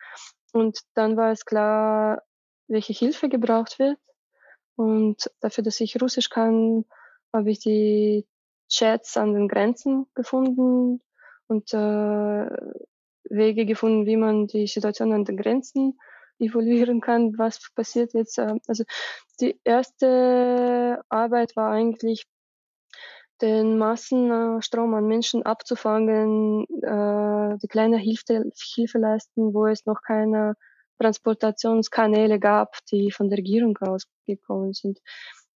und 0.53 0.79
dann 0.93 1.17
war 1.17 1.31
es 1.31 1.45
klar, 1.45 2.23
welche 2.67 2.93
Hilfe 2.93 3.29
gebraucht 3.29 3.79
wird. 3.79 3.97
Und 4.75 5.31
dafür, 5.39 5.63
dass 5.63 5.79
ich 5.79 6.01
Russisch 6.01 6.29
kann, 6.29 6.85
habe 7.33 7.51
ich 7.51 7.59
die 7.59 8.25
Chats 8.69 9.17
an 9.17 9.33
den 9.33 9.47
Grenzen 9.47 10.07
gefunden 10.13 11.01
und 11.47 11.73
äh, 11.73 12.49
Wege 13.29 13.65
gefunden, 13.65 14.05
wie 14.05 14.17
man 14.17 14.47
die 14.47 14.67
Situation 14.67 15.13
an 15.13 15.25
den 15.25 15.37
Grenzen 15.37 15.97
evaluieren 16.39 17.01
kann, 17.01 17.37
was 17.37 17.71
passiert 17.73 18.13
jetzt. 18.13 18.37
Äh, 18.37 18.55
also 18.67 18.83
die 19.39 19.59
erste 19.63 21.01
Arbeit 21.09 21.55
war 21.55 21.71
eigentlich 21.71 22.25
den 23.41 23.77
Massenstrom 23.77 24.93
an 24.93 25.07
Menschen 25.07 25.43
abzufangen, 25.43 26.65
äh, 26.81 27.57
die 27.61 27.67
kleine 27.67 27.97
Hilfe, 27.97 28.49
Hilfe 28.75 28.97
leisten, 28.97 29.53
wo 29.53 29.67
es 29.67 29.85
noch 29.85 30.01
keine 30.01 30.55
Transportationskanäle 30.99 32.39
gab, 32.39 32.77
die 32.91 33.11
von 33.11 33.29
der 33.29 33.37
Regierung 33.37 33.77
ausgekommen 33.77 34.73
sind. 34.73 34.99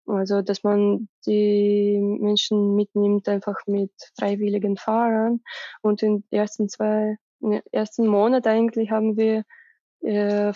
Also, 0.05 0.41
dass 0.41 0.63
man 0.63 1.09
die 1.25 1.99
Menschen 1.99 2.75
mitnimmt, 2.75 3.27
einfach 3.27 3.57
mit 3.67 3.91
freiwilligen 4.17 4.77
Fahrern. 4.77 5.41
Und 5.81 6.03
in 6.03 6.21
den 6.21 6.23
ersten 6.31 6.69
zwei, 6.69 7.17
den 7.39 7.61
ersten 7.71 8.07
Monat 8.07 8.47
eigentlich 8.47 8.91
haben 8.91 9.17
wir 9.17 9.43
äh, 10.01 10.53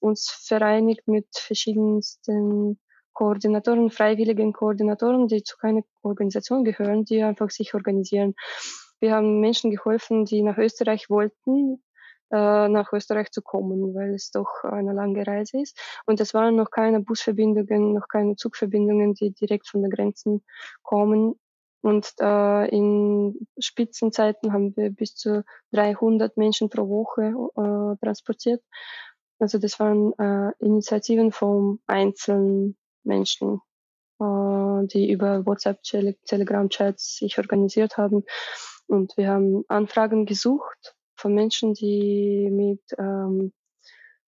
uns 0.00 0.30
vereinigt 0.30 1.06
mit 1.08 1.26
verschiedensten 1.32 2.78
Koordinatoren, 3.16 3.90
freiwilligen 3.90 4.52
Koordinatoren, 4.52 5.26
die 5.26 5.42
zu 5.42 5.56
keiner 5.56 5.82
Organisation 6.02 6.64
gehören, 6.64 7.06
die 7.06 7.22
einfach 7.22 7.48
sich 7.48 7.72
organisieren. 7.72 8.34
Wir 9.00 9.14
haben 9.14 9.40
Menschen 9.40 9.70
geholfen, 9.70 10.26
die 10.26 10.42
nach 10.42 10.58
Österreich 10.58 11.08
wollten, 11.08 11.82
äh, 12.30 12.68
nach 12.68 12.92
Österreich 12.92 13.30
zu 13.30 13.40
kommen, 13.40 13.94
weil 13.94 14.14
es 14.14 14.30
doch 14.32 14.64
eine 14.64 14.92
lange 14.92 15.26
Reise 15.26 15.62
ist. 15.62 15.80
Und 16.04 16.20
es 16.20 16.34
waren 16.34 16.56
noch 16.56 16.70
keine 16.70 17.00
Busverbindungen, 17.00 17.94
noch 17.94 18.06
keine 18.08 18.36
Zugverbindungen, 18.36 19.14
die 19.14 19.32
direkt 19.32 19.66
von 19.66 19.80
den 19.80 19.90
Grenzen 19.90 20.44
kommen. 20.82 21.40
Und 21.80 22.12
äh, 22.20 22.68
in 22.68 23.48
Spitzenzeiten 23.58 24.52
haben 24.52 24.76
wir 24.76 24.90
bis 24.90 25.14
zu 25.14 25.42
300 25.72 26.36
Menschen 26.36 26.68
pro 26.68 26.86
Woche 26.86 27.32
äh, 27.56 28.04
transportiert. 28.04 28.62
Also 29.38 29.58
das 29.58 29.80
waren 29.80 30.12
äh, 30.18 30.52
Initiativen 30.58 31.32
vom 31.32 31.80
einzelnen 31.86 32.76
Menschen, 33.06 33.60
äh, 34.20 34.86
die 34.86 35.10
über 35.10 35.46
WhatsApp, 35.46 35.82
Telegram-Chats 35.82 37.16
sich 37.18 37.38
organisiert 37.38 37.96
haben. 37.96 38.24
Und 38.86 39.16
wir 39.16 39.28
haben 39.28 39.64
Anfragen 39.68 40.26
gesucht 40.26 40.94
von 41.16 41.34
Menschen, 41.34 41.74
die 41.74 42.50
mit 42.50 42.82
ähm, 42.98 43.52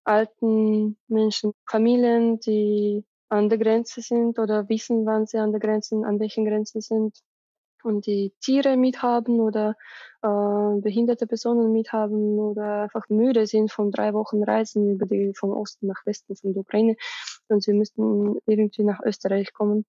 alten 0.05 0.97
Menschen, 1.07 1.53
Familien, 1.69 2.41
die 2.41 3.05
an 3.29 3.49
der 3.49 3.59
Grenze 3.59 4.01
sind 4.01 4.39
oder 4.39 4.69
wissen, 4.69 5.05
wann 5.05 5.27
sie 5.27 5.39
an 5.39 5.53
der 5.53 5.61
Grenze, 5.61 5.97
an 5.97 6.19
welchen 6.19 6.47
Grenzen 6.47 6.81
sind 6.81 7.19
und 7.85 8.07
die 8.07 8.33
Tiere 8.41 8.77
mithaben 8.77 9.41
oder 9.41 9.77
äh, 10.23 10.81
behinderte 10.81 11.27
Personen 11.27 11.73
mithaben 11.73 12.39
oder 12.39 12.83
einfach 12.83 13.09
müde 13.09 13.47
sind 13.47 13.71
von 13.71 13.91
drei 13.91 14.13
Wochen 14.15 14.43
Reisen 14.43 14.91
über 14.91 15.07
die 15.07 15.33
vom 15.35 15.51
Osten 15.51 15.87
nach 15.87 16.05
Westen 16.07 16.37
von 16.37 16.53
der 16.53 16.61
Ukraine 16.61 16.97
und 17.49 17.63
sie 17.63 17.73
müssten 17.73 18.39
irgendwie 18.47 18.85
nach 18.85 19.01
Österreich 19.05 19.53
kommen. 19.53 19.85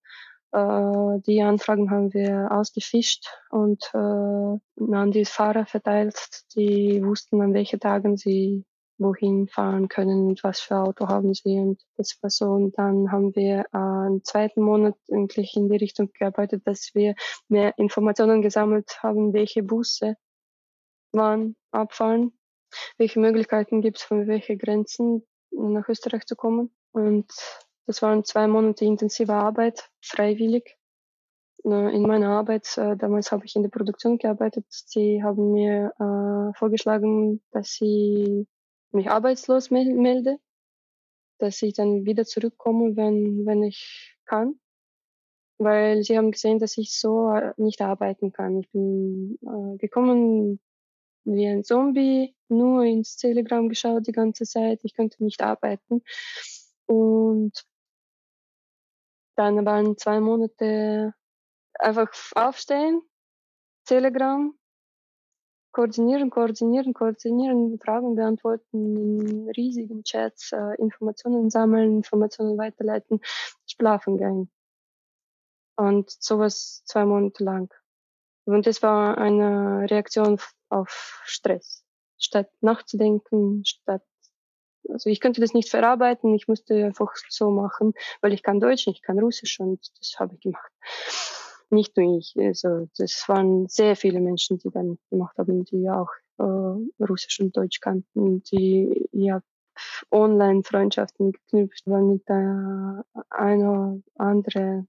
Äh, 0.51 1.19
die 1.27 1.41
Anfragen 1.41 1.91
haben 1.91 2.13
wir 2.13 2.51
ausgefischt 2.51 3.27
und 3.49 3.83
äh, 3.93 3.97
an 3.97 5.11
die 5.11 5.25
Fahrer 5.25 5.65
verteilt, 5.65 6.17
die 6.55 7.03
wussten, 7.03 7.41
an 7.41 7.53
welchen 7.53 7.79
Tagen 7.79 8.17
sie 8.17 8.65
wohin 8.99 9.47
fahren 9.47 9.87
können 9.87 10.27
und 10.27 10.43
was 10.43 10.59
für 10.59 10.75
Auto 10.75 11.07
haben 11.07 11.33
sie. 11.33 11.57
Und 11.57 11.81
das 11.97 12.17
war 12.21 12.29
so. 12.29 12.45
Und 12.45 12.77
dann 12.77 13.11
haben 13.11 13.35
wir 13.35 13.65
äh, 13.73 14.07
im 14.07 14.23
zweiten 14.23 14.61
Monat 14.61 14.95
eigentlich 15.11 15.55
in 15.55 15.69
die 15.69 15.77
Richtung 15.77 16.11
gearbeitet, 16.13 16.63
dass 16.65 16.91
wir 16.93 17.15
mehr 17.47 17.77
Informationen 17.77 18.41
gesammelt 18.41 19.01
haben, 19.01 19.33
welche 19.33 19.63
Busse 19.63 20.15
wann 21.11 21.55
abfahren, 21.71 22.33
welche 22.97 23.19
Möglichkeiten 23.19 23.81
gibt 23.81 23.97
es, 23.97 24.03
von 24.03 24.27
welchen 24.27 24.59
Grenzen 24.59 25.25
nach 25.51 25.87
Österreich 25.89 26.25
zu 26.25 26.35
kommen. 26.35 26.71
Und 26.91 27.31
das 27.87 28.01
waren 28.01 28.23
zwei 28.23 28.47
Monate 28.47 28.85
intensive 28.85 29.33
Arbeit, 29.33 29.89
freiwillig. 30.01 30.77
In 31.63 32.03
meiner 32.03 32.29
Arbeit, 32.29 32.77
äh, 32.77 32.95
damals 32.95 33.33
habe 33.33 33.45
ich 33.45 33.55
in 33.55 33.63
der 33.63 33.69
Produktion 33.69 34.17
gearbeitet, 34.17 34.65
sie 34.69 35.21
haben 35.21 35.51
mir 35.51 35.91
äh, 35.99 36.57
vorgeschlagen, 36.57 37.41
dass 37.51 37.71
sie 37.71 38.47
mich 38.91 39.09
arbeitslos 39.09 39.71
melde, 39.71 40.39
dass 41.39 41.61
ich 41.61 41.73
dann 41.73 42.05
wieder 42.05 42.25
zurückkomme, 42.25 42.95
wenn, 42.95 43.45
wenn 43.45 43.63
ich 43.63 44.17
kann. 44.25 44.59
Weil 45.57 46.03
sie 46.03 46.17
haben 46.17 46.31
gesehen, 46.31 46.59
dass 46.59 46.77
ich 46.77 46.97
so 46.97 47.29
äh, 47.31 47.53
nicht 47.57 47.81
arbeiten 47.81 48.31
kann. 48.31 48.59
Ich 48.59 48.69
bin 48.71 49.37
äh, 49.41 49.77
gekommen 49.77 50.59
wie 51.25 51.47
ein 51.47 51.63
Zombie, 51.63 52.35
nur 52.47 52.83
ins 52.83 53.17
Telegram 53.17 53.67
geschaut 53.67 54.07
die 54.07 54.13
ganze 54.13 54.45
Zeit. 54.45 54.79
Ich 54.83 54.95
konnte 54.95 55.23
nicht 55.23 55.41
arbeiten. 55.41 56.01
Und 56.85 57.65
dann 59.35 59.65
waren 59.65 59.97
zwei 59.97 60.19
Monate 60.19 61.13
einfach 61.73 62.09
aufstehen, 62.35 63.01
Telegram, 63.85 64.53
koordinieren, 65.79 66.29
koordinieren, 66.29 66.93
koordinieren, 66.93 67.79
Fragen 67.79 68.15
beantworten 68.15 68.97
in 68.97 69.49
riesigen 69.51 70.03
Chats, 70.03 70.51
äh, 70.51 70.75
Informationen 70.77 71.49
sammeln, 71.49 71.95
Informationen 71.97 72.57
weiterleiten, 72.57 73.21
schlafen 73.65 74.17
gehen. 74.17 74.51
Und 75.77 76.09
sowas 76.09 76.83
zwei 76.83 77.05
Monate 77.05 77.45
lang. 77.45 77.73
Und 78.43 78.67
das 78.67 78.83
war 78.83 79.17
eine 79.17 79.89
Reaktion 79.89 80.37
auf 80.67 81.21
Stress. 81.23 81.85
Statt 82.17 82.49
nachzudenken, 82.59 83.63
statt 83.63 84.03
also 84.89 85.09
ich 85.09 85.21
könnte 85.21 85.39
das 85.39 85.53
nicht 85.53 85.69
verarbeiten, 85.69 86.33
ich 86.33 86.49
musste 86.49 86.83
einfach 86.83 87.13
so 87.29 87.51
machen, 87.51 87.93
weil 88.19 88.33
ich 88.33 88.43
kann 88.43 88.59
Deutsch, 88.59 88.87
ich 88.87 89.01
kann 89.01 89.19
Russisch 89.19 89.61
und 89.61 89.79
das 89.99 90.19
habe 90.19 90.33
ich 90.33 90.41
gemacht. 90.41 90.71
Nicht 91.71 91.95
nur 91.97 92.17
ich, 92.17 92.33
also 92.37 92.87
das 92.97 93.23
waren 93.27 93.67
sehr 93.67 93.95
viele 93.95 94.19
Menschen, 94.19 94.57
die 94.57 94.69
dann 94.71 94.97
gemacht 95.09 95.37
haben, 95.37 95.65
die 95.65 95.89
auch 95.89 96.09
äh, 96.39 97.03
Russisch 97.03 97.39
und 97.39 97.55
Deutsch 97.55 97.79
kannten, 97.79 98.43
die 98.43 99.07
ja 99.11 99.41
Online-Freundschaften 100.11 101.31
geknüpft 101.31 101.85
waren 101.85 102.13
mit 102.13 102.27
der 102.27 103.05
einer 103.29 104.01
andere 104.15 104.85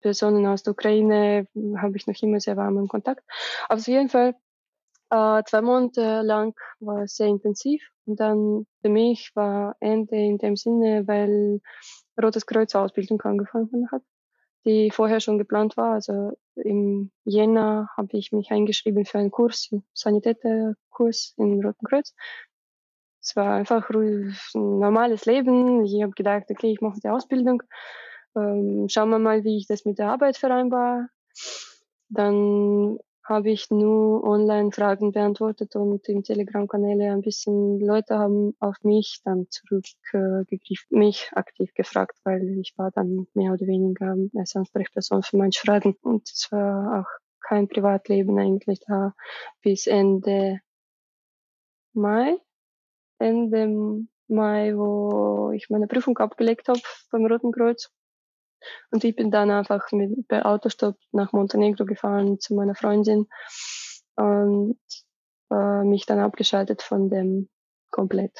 Personen 0.00 0.46
aus 0.46 0.62
der 0.62 0.72
Ukraine 0.72 1.48
habe 1.78 1.96
ich 1.96 2.06
noch 2.06 2.22
immer 2.22 2.38
sehr 2.38 2.56
warmen 2.56 2.88
Kontakt. 2.88 3.24
Aber 3.68 3.80
auf 3.80 3.86
jeden 3.86 4.10
Fall 4.10 4.34
äh, 5.10 5.42
zwei 5.44 5.62
Monate 5.62 6.20
lang 6.22 6.54
war 6.80 7.04
es 7.04 7.16
sehr 7.16 7.28
intensiv. 7.28 7.82
Und 8.04 8.20
dann 8.20 8.66
für 8.82 8.90
mich 8.90 9.30
war 9.34 9.76
Ende 9.80 10.16
in 10.16 10.36
dem 10.38 10.56
Sinne, 10.56 11.08
weil 11.08 11.60
Rotes 12.22 12.46
Kreuz 12.46 12.74
Ausbildung 12.74 13.20
angefangen 13.22 13.90
hat, 13.90 14.02
die 14.64 14.90
vorher 14.90 15.20
schon 15.20 15.38
geplant 15.38 15.76
war. 15.76 15.94
Also 15.94 16.36
im 16.56 17.10
Jänner 17.24 17.88
habe 17.96 18.16
ich 18.16 18.32
mich 18.32 18.50
eingeschrieben 18.50 19.04
für 19.04 19.18
einen 19.18 19.30
Kurs, 19.30 19.70
Sanitäterkurs 19.92 21.34
im 21.36 21.60
Roten 21.60 21.86
Kreuz. 21.86 22.14
Es 23.20 23.36
war 23.36 23.54
einfach 23.54 23.88
ein 23.90 24.36
normales 24.52 25.24
Leben. 25.24 25.84
Ich 25.84 26.02
habe 26.02 26.12
gedacht, 26.12 26.44
okay, 26.50 26.72
ich 26.72 26.80
mache 26.80 27.00
die 27.00 27.08
Ausbildung. 27.08 27.62
Ähm, 28.36 28.86
schauen 28.88 29.10
wir 29.10 29.18
mal, 29.18 29.44
wie 29.44 29.56
ich 29.56 29.66
das 29.66 29.84
mit 29.84 29.98
der 29.98 30.10
Arbeit 30.10 30.36
vereinbar. 30.36 31.08
Dann 32.08 32.98
habe 33.24 33.50
ich 33.50 33.70
nur 33.70 34.22
Online-Fragen 34.22 35.12
beantwortet 35.12 35.74
und 35.76 36.06
im 36.08 36.22
Telegram-Kanäle 36.22 37.10
ein 37.10 37.22
bisschen 37.22 37.80
Leute 37.80 38.18
haben 38.18 38.54
auf 38.60 38.76
mich 38.82 39.22
dann 39.24 39.46
zurückgegriffen, 39.48 40.98
mich 40.98 41.30
aktiv 41.32 41.72
gefragt, 41.74 42.18
weil 42.24 42.58
ich 42.58 42.74
war 42.76 42.90
dann 42.90 43.26
mehr 43.32 43.52
oder 43.52 43.66
weniger 43.66 44.14
als 44.36 44.54
Ansprechperson 44.54 45.22
für 45.22 45.38
manche 45.38 45.60
Fragen 45.60 45.96
und 46.02 46.28
es 46.28 46.52
war 46.52 47.00
auch 47.00 47.24
kein 47.40 47.68
Privatleben 47.68 48.38
eigentlich 48.38 48.80
da 48.86 49.14
bis 49.62 49.86
Ende 49.86 50.60
Mai. 51.94 52.36
Ende 53.18 54.06
Mai, 54.28 54.76
wo 54.76 55.50
ich 55.52 55.70
meine 55.70 55.86
Prüfung 55.86 56.18
abgelegt 56.18 56.68
habe 56.68 56.80
beim 57.10 57.24
Roten 57.24 57.52
Kreuz. 57.52 57.90
Und 58.90 59.04
ich 59.04 59.16
bin 59.16 59.30
dann 59.30 59.50
einfach 59.50 59.90
mit, 59.92 60.28
per 60.28 60.46
Autostopp 60.46 60.96
nach 61.12 61.32
Montenegro 61.32 61.84
gefahren 61.84 62.38
zu 62.40 62.54
meiner 62.54 62.74
Freundin 62.74 63.26
und 64.16 64.78
äh, 65.50 65.84
mich 65.84 66.06
dann 66.06 66.20
abgeschaltet 66.20 66.82
von 66.82 67.10
dem 67.10 67.48
komplett. 67.90 68.38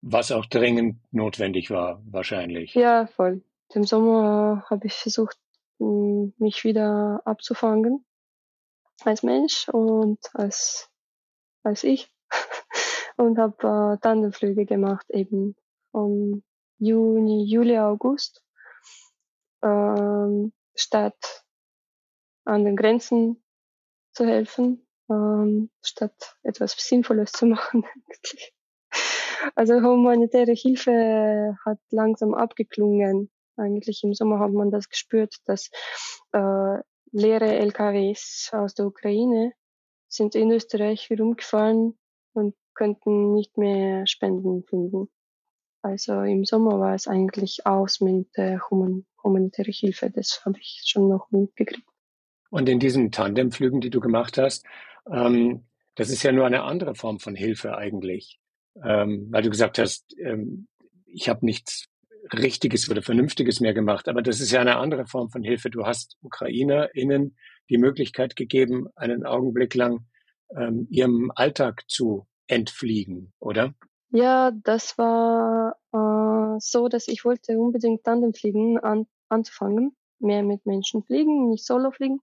Was 0.00 0.30
auch 0.30 0.46
dringend 0.46 1.00
notwendig 1.10 1.70
war, 1.70 2.00
wahrscheinlich. 2.04 2.74
Ja, 2.74 3.06
voll. 3.06 3.42
Im 3.74 3.84
Sommer 3.84 4.64
habe 4.70 4.86
ich 4.86 4.94
versucht, 4.94 5.36
mich 5.78 6.64
wieder 6.64 7.22
abzufangen 7.24 8.04
als 9.04 9.22
Mensch 9.22 9.68
und 9.68 10.18
als, 10.34 10.90
als 11.62 11.84
ich 11.84 12.10
und 13.16 13.38
habe 13.38 13.94
äh, 13.94 14.00
Tandemflüge 14.00 14.64
gemacht 14.64 15.06
eben 15.10 15.54
vom 15.92 16.42
Juni, 16.78 17.44
Juli, 17.44 17.78
August 17.78 18.42
ähm, 19.62 20.52
statt 20.74 21.44
an 22.44 22.64
den 22.64 22.76
Grenzen 22.76 23.42
zu 24.12 24.26
helfen, 24.26 24.86
ähm, 25.10 25.70
statt 25.82 26.36
etwas 26.42 26.72
Sinnvolles 26.72 27.32
zu 27.32 27.46
machen. 27.54 27.84
also 29.54 29.74
humanitäre 29.74 30.52
Hilfe 30.52 31.56
hat 31.64 31.78
langsam 31.90 32.34
abgeklungen. 32.34 33.30
Eigentlich 33.56 34.04
im 34.04 34.14
Sommer 34.14 34.38
hat 34.38 34.52
man 34.52 34.70
das 34.70 34.88
gespürt, 34.88 35.36
dass 35.46 35.70
äh, 36.32 36.78
leere 37.12 37.58
LKWs 37.58 38.50
aus 38.52 38.74
der 38.74 38.86
Ukraine 38.86 39.52
sind 40.08 40.34
in 40.34 40.50
Österreich 40.50 41.10
herumgefahren 41.10 41.98
und 42.32 42.54
könnten 42.74 43.34
nicht 43.34 43.58
mehr 43.58 44.06
Spenden 44.06 44.64
finden. 44.64 45.10
Also 45.82 46.22
im 46.22 46.44
Sommer 46.44 46.80
war 46.80 46.94
es 46.94 47.06
eigentlich 47.06 47.66
aus 47.66 48.00
mit 48.00 48.36
der 48.36 48.60
Human 48.70 49.06
humanitäre 49.28 49.70
Hilfe. 49.70 50.10
Das 50.10 50.42
habe 50.44 50.58
ich 50.58 50.82
schon 50.86 51.08
noch 51.08 51.30
mitgekriegt. 51.30 51.86
Und 52.50 52.68
in 52.68 52.80
diesen 52.80 53.12
Tandemflügen, 53.12 53.80
die 53.80 53.90
du 53.90 54.00
gemacht 54.00 54.38
hast, 54.38 54.64
ähm, 55.10 55.64
das 55.94 56.10
ist 56.10 56.22
ja 56.22 56.32
nur 56.32 56.46
eine 56.46 56.62
andere 56.62 56.94
Form 56.94 57.18
von 57.18 57.34
Hilfe 57.34 57.76
eigentlich, 57.76 58.38
ähm, 58.82 59.28
weil 59.30 59.42
du 59.42 59.50
gesagt 59.50 59.78
hast, 59.78 60.16
ähm, 60.18 60.68
ich 61.06 61.28
habe 61.28 61.44
nichts 61.44 61.88
Richtiges 62.32 62.90
oder 62.90 63.02
Vernünftiges 63.02 63.60
mehr 63.60 63.74
gemacht, 63.74 64.08
aber 64.08 64.22
das 64.22 64.40
ist 64.40 64.50
ja 64.50 64.60
eine 64.60 64.76
andere 64.76 65.06
Form 65.06 65.30
von 65.30 65.42
Hilfe. 65.42 65.70
Du 65.70 65.86
hast 65.86 66.16
UkrainerInnen 66.22 67.36
die 67.70 67.78
Möglichkeit 67.78 68.36
gegeben, 68.36 68.88
einen 68.96 69.24
Augenblick 69.24 69.74
lang 69.74 70.06
ähm, 70.56 70.86
ihrem 70.90 71.30
Alltag 71.34 71.84
zu 71.88 72.26
entfliegen, 72.46 73.32
oder? 73.38 73.74
Ja, 74.10 74.52
das 74.62 74.96
war 74.96 75.76
äh, 75.92 76.58
so, 76.60 76.88
dass 76.88 77.08
ich 77.08 77.24
wollte 77.24 77.58
unbedingt 77.58 78.04
Tandemfliegen 78.04 78.78
an, 78.78 79.06
anzufangen, 79.28 79.96
mehr 80.18 80.42
mit 80.42 80.66
Menschen 80.66 81.02
fliegen, 81.02 81.48
nicht 81.50 81.64
solo 81.66 81.90
fliegen. 81.90 82.20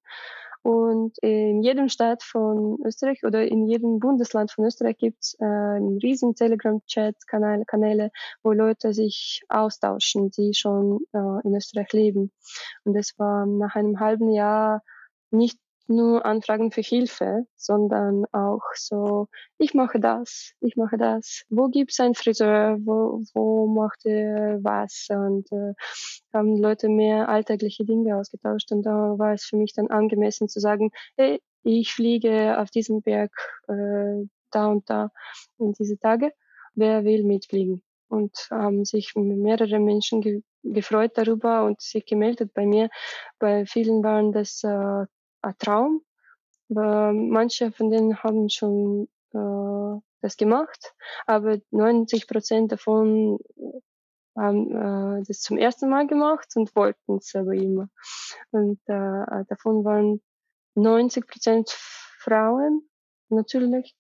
Und 0.66 1.20
in 1.20 1.62
jedem 1.62 1.90
Staat 1.90 2.24
von 2.24 2.80
Österreich 2.84 3.24
oder 3.24 3.44
in 3.46 3.68
jedem 3.68 4.00
Bundesland 4.00 4.52
von 4.52 4.66
Österreich 4.66 4.98
gibt 4.98 5.22
es 5.22 5.38
äh, 5.40 5.46
einen 5.46 6.00
riesen 6.00 6.34
Telegram-Chat-Kanäle, 6.34 7.66
Kanäle, 7.66 8.12
wo 8.42 8.52
Leute 8.52 8.92
sich 8.92 9.44
austauschen, 9.48 10.32
die 10.32 10.56
schon 10.56 11.02
äh, 11.14 11.48
in 11.48 11.56
Österreich 11.56 11.94
leben. 11.94 12.32
Und 12.84 12.96
es 12.96 13.14
war 13.20 13.46
nach 13.46 13.76
einem 13.76 14.00
halben 14.00 14.32
Jahr 14.32 14.82
nicht 15.30 15.60
nur 15.88 16.26
Anfragen 16.26 16.72
für 16.72 16.82
Hilfe, 16.82 17.46
sondern 17.56 18.26
auch 18.32 18.64
so, 18.76 19.28
ich 19.58 19.74
mache 19.74 20.00
das, 20.00 20.54
ich 20.62 20.76
mache 20.76 20.98
das. 20.98 21.44
Wo 21.50 21.68
gibt's 21.68 22.00
einen 22.00 22.16
Friseur? 22.16 22.78
Wo, 22.82 23.22
wo 23.34 23.68
macht 23.68 24.06
er 24.06 24.60
was? 24.64 25.08
Und 25.10 25.52
äh, 25.52 25.74
haben 26.34 26.58
Leute 26.58 26.90
mehr 26.90 27.30
alltägliche 27.30 27.86
Dinge 27.86 28.18
ausgetauscht. 28.18 28.72
Und 28.72 28.84
da 28.84 29.18
war 29.18 29.34
es 29.34 29.46
für 29.46 29.58
mich 29.58 29.74
dann 29.74 29.88
angemessen 29.88 30.48
zu 30.48 30.60
sagen, 30.60 30.92
hey, 31.18 31.42
ich 31.64 31.94
fliege 31.94 32.60
auf 32.60 32.70
diesem 32.70 33.02
Berg 33.02 33.32
äh, 33.68 34.28
da 34.52 34.68
und 34.68 34.90
da 34.90 35.12
in 35.58 35.74
diese 35.74 35.98
Tage. 35.98 36.32
Wer 36.76 37.04
will 37.04 37.24
mitfliegen? 37.24 37.82
Und 38.08 38.48
haben 38.52 38.86
sich 38.86 39.14
mehrere 39.16 39.80
Menschen 39.80 40.22
ge 40.22 40.42
gefreut 40.64 41.12
darüber 41.16 41.64
und 41.66 41.80
sich 41.80 42.06
gemeldet 42.06 42.52
bei 42.56 42.66
mir. 42.66 42.90
Bei 43.38 43.68
vielen 43.68 44.04
waren 44.04 44.32
das 44.32 44.64
äh, 44.64 45.06
Traum. 45.54 46.02
Aber 46.70 47.14
manche 47.14 47.72
von 47.72 47.92
denen 47.92 48.24
haben 48.24 48.50
schon 48.50 49.08
äh, 49.34 50.02
das 50.22 50.38
gemacht, 50.38 50.94
aber 51.28 51.60
90 51.72 52.28
Prozent 52.28 52.72
davon 52.72 53.38
äh, 53.58 53.80
haben 54.36 55.20
äh, 55.20 55.24
das 55.28 55.42
zum 55.42 55.58
ersten 55.58 55.90
Mal 55.90 56.08
gemacht 56.08 56.48
und 56.56 56.76
wollten 56.76 57.18
es 57.18 57.36
aber 57.36 57.54
immer. 57.54 57.90
Und 58.52 58.80
äh, 58.88 59.46
davon 59.48 59.86
waren 59.86 60.22
90 60.76 61.28
Prozent 61.28 61.70
Frauen 61.70 62.90
natürlich, 63.30 63.96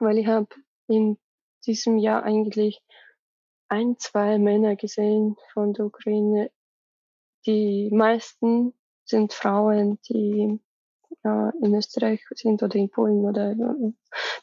weil 0.00 0.18
ich 0.18 0.26
habe 0.26 0.48
in 0.88 1.18
diesem 1.66 1.98
Jahr 1.98 2.24
eigentlich 2.24 2.82
ein, 3.68 3.98
zwei 3.98 4.38
Männer 4.38 4.76
gesehen 4.76 5.36
von 5.52 5.72
der 5.74 5.86
Ukraine. 5.86 6.50
Die 7.46 7.90
meisten 7.92 8.74
sind 9.12 9.32
Frauen, 9.32 9.98
die 10.08 10.58
äh, 11.24 11.50
in 11.62 11.74
Österreich 11.74 12.24
sind 12.34 12.62
oder 12.62 12.76
in 12.76 12.90
Polen 12.90 13.24
oder 13.24 13.54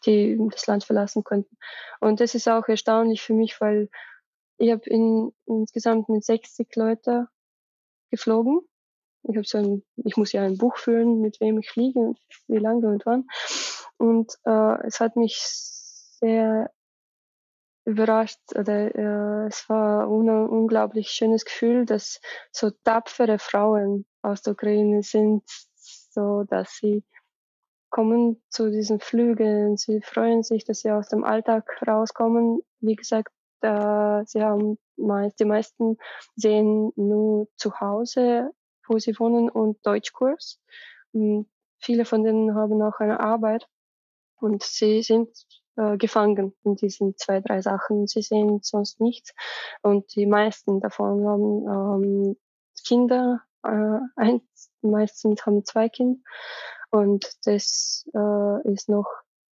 die 0.06 0.40
das 0.52 0.68
Land 0.68 0.84
verlassen 0.84 1.24
könnten. 1.24 1.58
Und 2.00 2.20
das 2.20 2.36
ist 2.36 2.48
auch 2.48 2.68
erstaunlich 2.68 3.22
für 3.22 3.34
mich, 3.34 3.60
weil 3.60 3.90
ich 4.58 4.72
habe 4.72 4.90
in, 4.90 5.34
insgesamt 5.46 6.10
mit 6.10 6.24
60 6.24 6.76
Leute 6.76 7.28
geflogen. 8.12 8.62
Ich 9.24 9.36
habe 9.36 9.48
so 9.48 9.58
ein, 9.58 9.84
ich 9.98 10.16
muss 10.16 10.32
ja 10.32 10.44
ein 10.44 10.58
Buch 10.58 10.78
führen, 10.78 11.20
mit 11.20 11.42
wem 11.42 11.60
ich 11.60 11.70
fliege 11.70 12.00
und 12.00 12.20
wie 12.48 12.58
lange 12.58 12.88
und 12.88 13.06
wann. 13.06 13.28
Und 13.98 14.34
äh, 14.46 14.86
es 14.86 15.00
hat 15.00 15.16
mich 15.16 15.40
sehr 15.42 16.72
überrascht 17.86 18.40
oder 18.56 18.96
äh, 18.96 19.48
es 19.48 19.68
war 19.68 20.04
ein 20.04 20.30
unglaublich 20.30 21.10
schönes 21.10 21.44
Gefühl, 21.44 21.86
dass 21.86 22.22
so 22.52 22.70
tapfere 22.84 23.40
Frauen 23.40 24.06
aus 24.22 24.42
der 24.42 24.54
Ukraine 24.54 25.04
sind, 25.04 25.44
so 25.76 26.44
dass 26.44 26.76
sie 26.78 27.04
kommen 27.90 28.42
zu 28.50 28.70
diesen 28.70 29.00
Flügen, 29.00 29.78
sie 29.78 30.02
freuen 30.02 30.44
sich, 30.44 30.64
dass 30.64 30.82
sie 30.82 30.92
aus 30.92 31.10
dem 31.10 31.24
Alltag 31.24 31.66
rauskommen. 31.88 32.62
Wie 32.82 32.96
gesagt, 32.96 33.30
äh, 33.62 34.24
sie 34.26 34.44
haben 34.44 34.78
meist, 34.98 35.40
die 35.40 35.46
meisten 35.46 35.98
sehen 36.36 36.92
nur 36.96 37.48
zu 37.58 37.80
Hause 37.80 38.52
wo 38.90 38.98
sie 38.98 39.18
wohnen 39.20 39.50
und 39.50 39.86
Deutschkurs. 39.86 40.60
Und 41.14 41.48
viele 41.80 42.06
von 42.06 42.24
denen 42.24 42.56
haben 42.56 42.82
auch 42.82 43.00
eine 43.00 43.20
Arbeit 43.20 43.68
und 44.42 44.64
sie 44.64 45.02
sind 45.04 45.30
äh, 45.78 45.98
gefangen 45.98 46.54
in 46.64 46.76
diesen 46.76 47.16
zwei, 47.18 47.40
drei 47.40 47.62
Sachen. 47.62 48.08
Sie 48.08 48.22
sehen 48.22 48.60
sonst 48.64 49.00
nichts 49.00 49.34
und 49.82 50.14
die 50.16 50.26
meisten 50.26 50.82
davon 50.82 51.26
haben 51.26 52.04
ähm, 52.04 52.38
Kinder, 52.86 53.42
äh, 53.64 54.00
eins, 54.16 54.72
meistens 54.82 55.46
haben 55.46 55.66
zwei 55.66 55.90
Kinder 55.90 56.20
und 56.92 57.26
das 57.46 58.06
äh, 58.14 58.72
ist 58.72 58.90
noch 58.90 59.08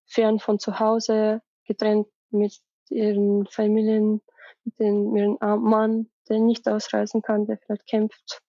fern 0.06 0.39
von 0.39 0.60
zu 0.60 0.80
Hause, 0.80 1.41
getrennt 1.65 2.08
mit 2.30 2.60
ihren 2.89 3.46
Familien, 3.48 4.22
mit, 4.63 4.80
den, 4.80 5.12
mit 5.12 5.24
ihrem 5.24 5.62
Mann, 5.62 6.10
der 6.30 6.39
nicht 6.39 6.67
ausreisen 6.67 7.22
kann, 7.22 7.46
der 7.46 7.58
vielleicht 7.58 7.88
kämpft. 7.88 8.41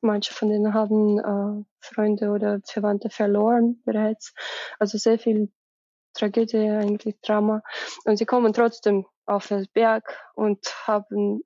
Manche 0.00 0.32
von 0.32 0.48
denen 0.48 0.74
haben 0.74 1.18
äh, 1.18 1.64
Freunde 1.80 2.30
oder 2.30 2.60
Verwandte 2.64 3.10
verloren 3.10 3.82
bereits. 3.84 4.34
Also 4.78 4.98
sehr 4.98 5.18
viel 5.18 5.50
Tragödie, 6.14 6.68
eigentlich 6.70 7.20
Drama. 7.22 7.62
Und 8.04 8.16
sie 8.16 8.26
kommen 8.26 8.52
trotzdem 8.52 9.06
auf 9.26 9.48
den 9.48 9.66
Berg 9.72 10.18
und 10.34 10.64
haben 10.86 11.42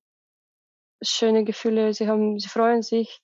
schöne 1.03 1.45
Gefühle. 1.45 1.95
Sie 1.95 2.09
haben, 2.09 2.39
sie 2.39 2.49
freuen 2.49 2.83
sich 2.83 3.23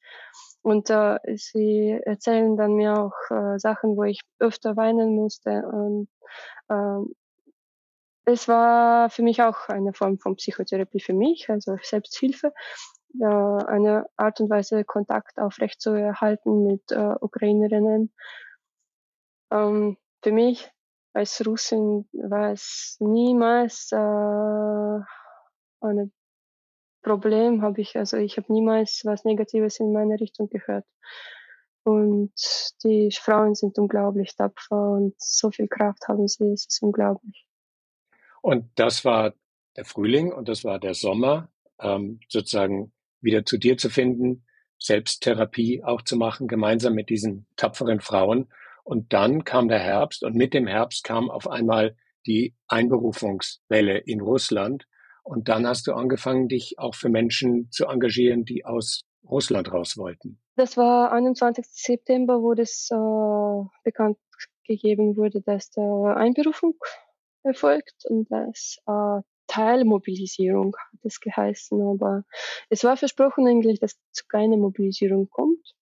und 0.63 0.91
äh, 0.91 1.19
sie 1.37 2.01
erzählen 2.05 2.57
dann 2.57 2.75
mir 2.75 2.99
auch 2.99 3.15
äh, 3.31 3.59
Sachen, 3.59 3.97
wo 3.97 4.05
ich 4.05 4.21
öfter 4.39 4.77
weinen 4.77 5.15
musste. 5.15 5.63
Und 5.63 6.09
äh, 6.69 7.15
es 8.25 8.49
war 8.49 9.09
für 9.11 9.23
mich 9.23 9.43
auch 9.43 9.69
eine 9.69 9.93
Form 9.93 10.19
von 10.19 10.37
Psychotherapie 10.37 11.01
für 11.01 11.13
mich, 11.13 11.49
also 11.49 11.77
Selbsthilfe, 11.83 12.53
äh, 13.21 13.25
eine 13.25 14.07
Art 14.17 14.41
und 14.41 14.51
Weise 14.51 14.85
Kontakt 14.85 15.39
aufrecht 15.39 15.81
zu 15.81 15.91
erhalten 15.91 16.67
mit 16.67 16.91
äh, 16.91 17.15
Ukrainerinnen. 17.21 18.13
Ähm, 19.53 19.97
für 20.23 20.33
mich 20.33 20.73
als 21.13 21.47
Russin 21.47 22.09
war 22.13 22.53
es 22.53 22.97
niemals 22.99 23.91
äh, 23.93 23.97
ein 25.81 26.13
Problem, 27.07 27.63
habe 27.63 27.81
ich 27.81 27.97
also 27.97 28.17
ich 28.17 28.37
habe 28.37 28.53
niemals 28.53 29.03
was 29.05 29.25
Negatives 29.25 29.79
in 29.79 29.93
meine 29.93 30.19
Richtung 30.21 30.49
gehört. 30.49 30.85
Und 31.85 32.33
die 32.83 33.13
Frauen 33.13 33.55
sind 33.55 33.79
unglaublich 33.79 34.35
tapfer 34.35 34.91
und 34.91 35.15
so 35.19 35.53
viel 35.53 35.69
Kraft 35.69 36.09
haben 36.09 36.27
sie, 36.27 36.53
es 36.53 36.67
ist 36.67 36.83
unglaublich. 36.83 37.47
Und 38.43 38.69
das 38.75 39.05
war 39.05 39.35
der 39.77 39.85
Frühling 39.85 40.33
und 40.33 40.49
das 40.49 40.65
war 40.65 40.81
der 40.81 40.95
Sommer, 40.95 41.49
ähm, 41.81 42.19
sozusagen 42.29 42.93
wieder 43.21 43.45
zu 43.45 43.57
dir 43.57 43.79
zu 43.79 43.89
finden, 43.89 44.45
Selbsttherapie 44.81 45.85
auch 45.85 46.03
zu 46.03 46.17
machen, 46.17 46.49
gemeinsam 46.49 46.95
mit 46.95 47.09
diesen 47.09 47.47
tapferen 47.55 48.01
Frauen. 48.01 48.49
Und 48.83 49.13
dann 49.13 49.45
kam 49.45 49.69
der 49.69 49.79
Herbst 49.79 50.25
und 50.25 50.35
mit 50.35 50.55
dem 50.55 50.67
Herbst 50.67 51.05
kam 51.05 51.31
auf 51.31 51.49
einmal 51.49 51.97
die 52.27 52.57
Einberufungswelle 52.67 53.99
in 53.99 54.21
Russland. 54.21 54.89
Und 55.27 55.49
dann 55.49 55.67
hast 55.67 55.89
du 55.89 55.93
angefangen, 55.93 56.47
dich 56.47 56.79
auch 56.79 56.95
für 56.95 57.09
Menschen 57.09 57.69
zu 57.73 57.87
engagieren, 57.87 58.45
die 58.45 58.65
aus 58.65 59.01
Russland 59.29 59.73
raus 59.73 59.97
wollten. 59.97 60.39
Das 60.55 60.77
war 60.77 61.11
21. 61.11 61.67
September, 61.69 62.43
wo 62.43 62.55
das 62.55 62.89
äh, 62.93 63.69
bekannt 63.83 64.19
gegeben 64.69 65.17
wurde, 65.17 65.43
dass 65.43 65.71
der 65.71 66.15
Einberufung 66.17 66.77
erfolgt 67.43 68.05
und 68.09 68.31
das 68.31 68.79
äh, 68.87 69.21
Teilmobilisierung 69.49 70.77
hat 70.77 71.01
es 71.03 71.19
geheißen, 71.19 71.83
aber 71.83 72.23
es 72.69 72.85
war 72.85 72.97
versprochen 72.97 73.49
eigentlich, 73.49 73.81
dass 73.81 73.97
zu 74.13 74.27
keiner 74.29 74.57
Mobilisierung 74.57 75.29
kommt. 75.29 75.75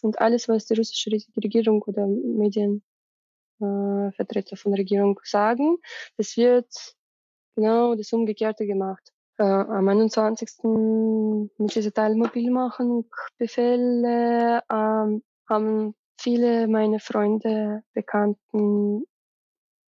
Und 0.00 0.20
alles, 0.20 0.48
was 0.48 0.66
die 0.66 0.74
russische 0.74 1.10
Regierung 1.10 1.82
oder 1.82 2.06
Medienvertreter 2.06 4.52
äh, 4.52 4.56
von 4.56 4.70
der 4.72 4.80
Regierung 4.80 5.18
sagen, 5.24 5.78
das 6.16 6.36
wird 6.36 6.96
genau 7.56 7.94
das 7.96 8.12
Umgekehrte 8.12 8.66
gemacht. 8.66 9.12
Äh, 9.38 9.42
am 9.42 9.88
21. 9.88 10.48
mit 11.58 11.74
dieser 11.74 11.92
Teilmobilmachung 11.92 13.06
Befehle 13.38 14.62
äh, 14.68 15.20
haben 15.48 15.94
viele 16.18 16.68
meiner 16.68 17.00
Freunde, 17.00 17.82
Bekannten, 17.92 19.04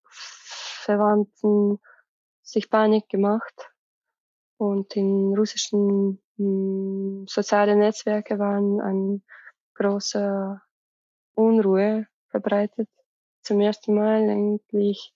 Verwandten 0.09 1.79
sich 2.43 2.71
Panik 2.71 3.09
gemacht 3.09 3.71
und 4.57 4.95
in 4.97 5.35
russischen 5.37 6.23
mh, 6.37 6.39
hm, 6.39 7.27
sozialen 7.29 7.81
Netzwerke 7.81 8.39
waren 8.39 8.81
eine 8.81 9.21
große 9.75 10.61
Unruhe 11.35 12.07
verbreitet. 12.29 12.89
Zum 13.43 13.61
ersten 13.61 13.95
Mal 13.95 14.29
eigentlich 14.29 15.13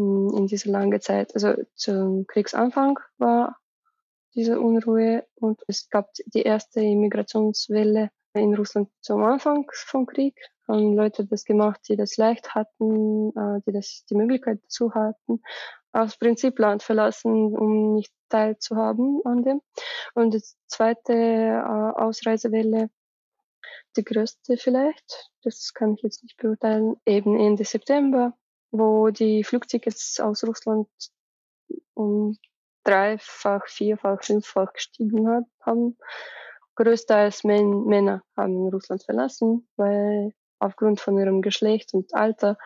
in 0.00 0.46
dieser 0.46 0.70
langen 0.70 1.00
Zeit, 1.00 1.34
also 1.34 1.54
zum 1.74 2.26
Kriegsanfang 2.26 2.98
war 3.18 3.56
diese 4.34 4.60
Unruhe 4.60 5.26
und 5.34 5.60
es 5.66 5.88
gab 5.88 6.10
die 6.26 6.42
erste 6.42 6.80
Immigrationswelle 6.80 8.10
in 8.34 8.54
Russland 8.54 8.88
zum 9.00 9.22
Anfang 9.22 9.68
vom 9.72 10.06
Krieg. 10.06 10.36
Haben 10.68 10.94
Leute 10.94 11.26
das 11.26 11.44
gemacht, 11.44 11.80
die 11.88 11.96
das 11.96 12.16
leicht 12.16 12.54
hatten, 12.54 13.30
äh, 13.36 13.60
die 13.66 13.72
das 13.72 14.04
die 14.08 14.14
Möglichkeit 14.14 14.60
dazu 14.62 14.94
hatten, 14.94 15.42
aus 15.92 16.16
Prinzip 16.16 16.58
Land 16.58 16.82
verlassen, 16.84 17.56
um 17.56 17.94
nicht 17.94 18.12
teilzuhaben 18.28 19.20
an 19.24 19.42
dem. 19.42 19.60
Und 20.14 20.34
die 20.34 20.42
zweite 20.66 21.12
äh, 21.12 22.00
Ausreisewelle, 22.00 22.88
die 23.96 24.04
größte 24.04 24.56
vielleicht, 24.56 25.30
das 25.42 25.74
kann 25.74 25.94
ich 25.94 26.02
jetzt 26.02 26.22
nicht 26.22 26.36
beurteilen, 26.36 26.96
eben 27.04 27.36
Ende 27.36 27.64
September, 27.64 28.34
wo 28.70 29.10
die 29.10 29.44
Flugtickets 29.44 30.20
aus 30.20 30.44
Russland 30.44 30.88
um 31.94 32.38
dreifach, 32.84 33.66
vierfach, 33.66 34.22
fünffach 34.22 34.72
gestiegen 34.72 35.28
hat, 35.28 35.44
haben. 35.60 35.96
Größtenteils 36.76 37.44
Männer 37.44 38.22
haben 38.36 38.68
Russland 38.68 39.02
verlassen, 39.02 39.68
weil 39.76 40.32
aufgrund 40.58 41.00
von 41.00 41.18
ihrem 41.18 41.42
Geschlecht 41.42 41.92
und 41.92 42.14
Alter 42.14 42.56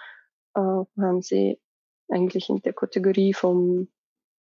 äh, 0.55 0.61
haben 0.61 1.23
sie 1.23 1.61
eigentlich 2.09 2.49
in 2.49 2.61
der 2.63 2.75
Kategorie 2.75 3.35
von 3.35 3.89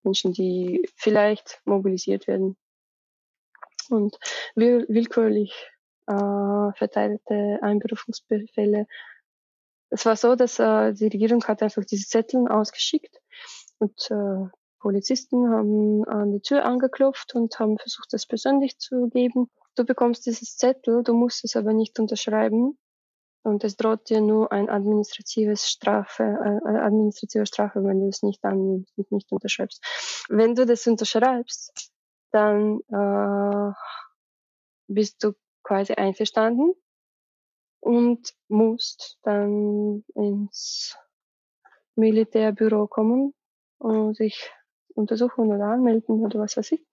Menschen, 0.04 0.32
die 0.32 0.88
vielleicht 0.96 1.60
mobilisiert 1.64 2.26
werden. 2.28 2.56
Und 3.90 4.16
will 4.54 4.86
willkürlich 4.88 5.52
äh, 6.06 6.72
verteilte 6.74 7.58
Einberufungsbefehle. 7.62 8.86
Es 9.90 10.06
war 10.06 10.16
so, 10.16 10.34
dass 10.34 10.58
äh, 10.58 10.92
die 10.92 11.04
Regierung 11.04 11.44
hat 11.44 11.62
einfach 11.62 11.84
diese 11.84 12.08
Zettel 12.08 12.48
ausgeschickt 12.48 13.20
und 13.78 14.10
äh, 14.10 14.48
Polizisten 14.80 15.48
haben 15.50 16.04
an 16.04 16.32
die 16.32 16.40
Tür 16.40 16.64
angeklopft 16.64 17.34
und 17.34 17.58
haben 17.58 17.78
versucht, 17.78 18.12
das 18.12 18.26
persönlich 18.26 18.78
zu 18.78 19.08
geben. 19.08 19.50
Du 19.76 19.84
bekommst 19.84 20.26
dieses 20.26 20.56
Zettel, 20.56 21.02
du 21.02 21.14
musst 21.14 21.44
es 21.44 21.56
aber 21.56 21.72
nicht 21.72 21.98
unterschreiben 21.98 22.78
und 23.44 23.64
es 23.64 23.76
droht 23.76 24.10
dir 24.10 24.20
nur 24.20 24.52
ein 24.52 24.68
administratives 24.68 25.68
Strafe, 25.68 26.22
äh, 26.22 26.68
eine 26.68 26.82
administrative 26.82 27.46
Strafe, 27.46 27.82
wenn 27.84 28.00
du 28.00 28.08
es 28.08 28.22
nicht 28.22 28.44
annimmst 28.44 28.92
und 28.96 29.10
nicht 29.10 29.32
unterschreibst. 29.32 29.82
Wenn 30.28 30.54
du 30.54 30.66
das 30.66 30.86
unterschreibst, 30.86 31.90
dann 32.30 32.80
äh, 32.88 33.72
bist 34.88 35.22
du 35.24 35.32
quasi 35.62 35.94
einverstanden 35.94 36.74
und 37.84 38.34
musst 38.48 39.18
dann 39.22 40.04
ins 40.14 40.96
Militärbüro 41.96 42.86
kommen 42.86 43.34
und 43.76 44.16
sich 44.16 44.50
untersuchen 44.94 45.52
oder 45.52 45.66
anmelden 45.66 46.24
oder 46.24 46.40
was 46.40 46.56
weiß 46.56 46.72
ich. 46.72 46.86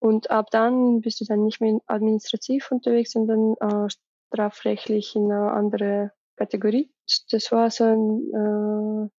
Und 0.00 0.30
ab 0.30 0.50
dann 0.50 1.00
bist 1.02 1.20
du 1.20 1.24
dann 1.24 1.44
nicht 1.44 1.60
mehr 1.60 1.78
administrativ 1.86 2.72
unterwegs, 2.72 3.12
sondern 3.12 3.54
äh, 3.60 3.88
strafrechtlich 3.88 5.14
in 5.14 5.30
eine 5.30 5.52
andere 5.52 6.12
Kategorie. 6.36 6.92
Das 7.30 7.52
war 7.52 7.70
so 7.70 7.84
ein 7.84 9.06
äh, 9.06 9.10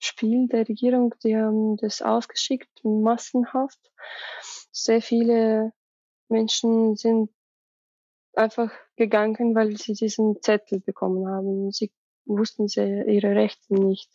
Spiel 0.00 0.48
der 0.48 0.68
Regierung, 0.68 1.14
die 1.22 1.36
haben 1.36 1.76
das 1.76 2.02
ausgeschickt, 2.02 2.82
massenhaft. 2.82 3.80
Sehr 4.72 5.02
viele 5.02 5.72
Menschen 6.28 6.96
sind 6.96 7.30
einfach 8.34 8.72
gegangen, 8.98 9.54
weil 9.54 9.76
sie 9.76 9.94
diesen 9.94 10.42
Zettel 10.42 10.80
bekommen 10.80 11.26
haben. 11.28 11.70
Sie 11.72 11.90
wussten 12.26 12.68
sie 12.68 12.82
ihre 13.06 13.34
Rechte 13.34 13.74
nicht. 13.74 14.10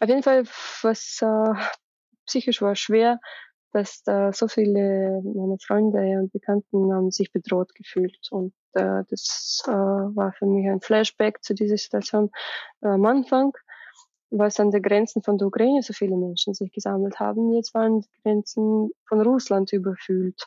Auf 0.00 0.08
jeden 0.08 0.22
Fall, 0.22 0.44
was 0.82 1.20
äh, 1.22 1.54
psychisch 2.26 2.62
war 2.62 2.76
schwer, 2.76 3.20
dass 3.72 4.02
da 4.04 4.32
so 4.32 4.46
viele 4.46 5.20
meine 5.24 5.58
Freunde 5.58 5.98
und 6.20 6.32
Bekannten 6.32 6.92
haben 6.92 7.10
sich 7.10 7.32
bedroht 7.32 7.74
gefühlt 7.74 8.28
und 8.30 8.54
äh, 8.74 9.02
das 9.10 9.64
äh, 9.66 9.70
war 9.70 10.32
für 10.32 10.46
mich 10.46 10.68
ein 10.68 10.80
Flashback 10.80 11.42
zu 11.42 11.54
dieser 11.54 11.76
Situation 11.76 12.30
am 12.82 13.04
Anfang, 13.04 13.52
was 14.38 14.58
an 14.60 14.70
den 14.70 14.82
Grenzen 14.82 15.22
von 15.22 15.38
der 15.38 15.48
Ukraine 15.48 15.82
so 15.82 15.92
viele 15.92 16.16
Menschen 16.16 16.54
sich 16.54 16.72
gesammelt 16.72 17.20
haben. 17.20 17.52
Jetzt 17.52 17.74
waren 17.74 18.00
die 18.00 18.08
Grenzen 18.22 18.90
von 19.06 19.20
Russland 19.20 19.72
überfüllt 19.72 20.46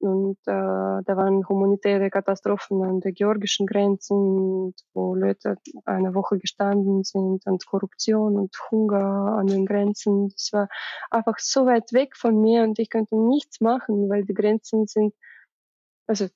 Und 0.00 0.38
äh, 0.46 1.02
da 1.04 1.16
waren 1.16 1.48
humanitäre 1.48 2.10
Katastrophen 2.10 2.82
an 2.82 3.00
der 3.00 3.12
georgischen 3.12 3.66
Grenzen, 3.66 4.74
wo 4.94 5.14
Leute 5.14 5.56
eine 5.84 6.14
Woche 6.14 6.38
gestanden 6.38 7.04
sind 7.04 7.46
und 7.46 7.66
Korruption 7.66 8.36
und 8.36 8.54
Hunger 8.70 9.36
an 9.38 9.46
den 9.46 9.66
Grenzen. 9.66 10.30
Das 10.30 10.50
war 10.52 10.68
einfach 11.10 11.38
so 11.38 11.66
weit 11.66 11.92
weg 11.92 12.16
von 12.16 12.40
mir 12.40 12.62
und 12.64 12.78
ich 12.78 12.90
könnte 12.90 13.16
nichts 13.16 13.60
machen, 13.60 14.08
weil 14.08 14.24
die 14.24 14.34
Grenzen 14.34 14.86
sind, 14.86 15.14
also 16.06 16.28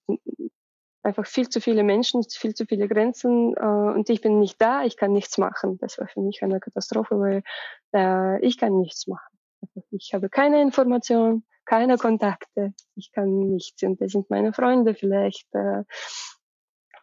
einfach 1.04 1.26
viel 1.26 1.48
zu 1.48 1.60
viele 1.60 1.82
Menschen, 1.82 2.22
viel 2.24 2.54
zu 2.54 2.66
viele 2.66 2.88
Grenzen 2.88 3.54
äh, 3.54 3.94
und 3.94 4.08
ich 4.08 4.20
bin 4.20 4.38
nicht 4.40 4.60
da, 4.60 4.84
ich 4.84 4.96
kann 4.96 5.12
nichts 5.12 5.38
machen. 5.38 5.78
Das 5.78 5.98
war 5.98 6.08
für 6.08 6.20
mich 6.20 6.42
eine 6.42 6.60
Katastrophe, 6.60 7.18
weil 7.20 7.42
äh, 7.94 8.44
ich 8.44 8.58
kann 8.58 8.78
nichts 8.78 9.06
machen. 9.06 9.38
Also 9.60 9.82
ich 9.90 10.12
habe 10.14 10.28
keine 10.28 10.60
Information, 10.62 11.44
keine 11.66 11.98
Kontakte, 11.98 12.74
ich 12.96 13.12
kann 13.12 13.38
nichts. 13.38 13.82
Und 13.82 14.00
das 14.00 14.12
sind 14.12 14.30
meine 14.30 14.52
Freunde 14.52 14.94
vielleicht. 14.94 15.46
Äh, 15.54 15.84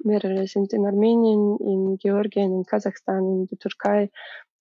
mehrere 0.04 0.48
sind 0.48 0.74
in 0.74 0.86
Armenien, 0.86 1.58
in 1.60 1.98
Georgien, 1.98 2.54
in 2.54 2.66
Kasachstan, 2.66 3.24
in 3.24 3.48
der 3.48 3.60
Türkei. 3.60 4.10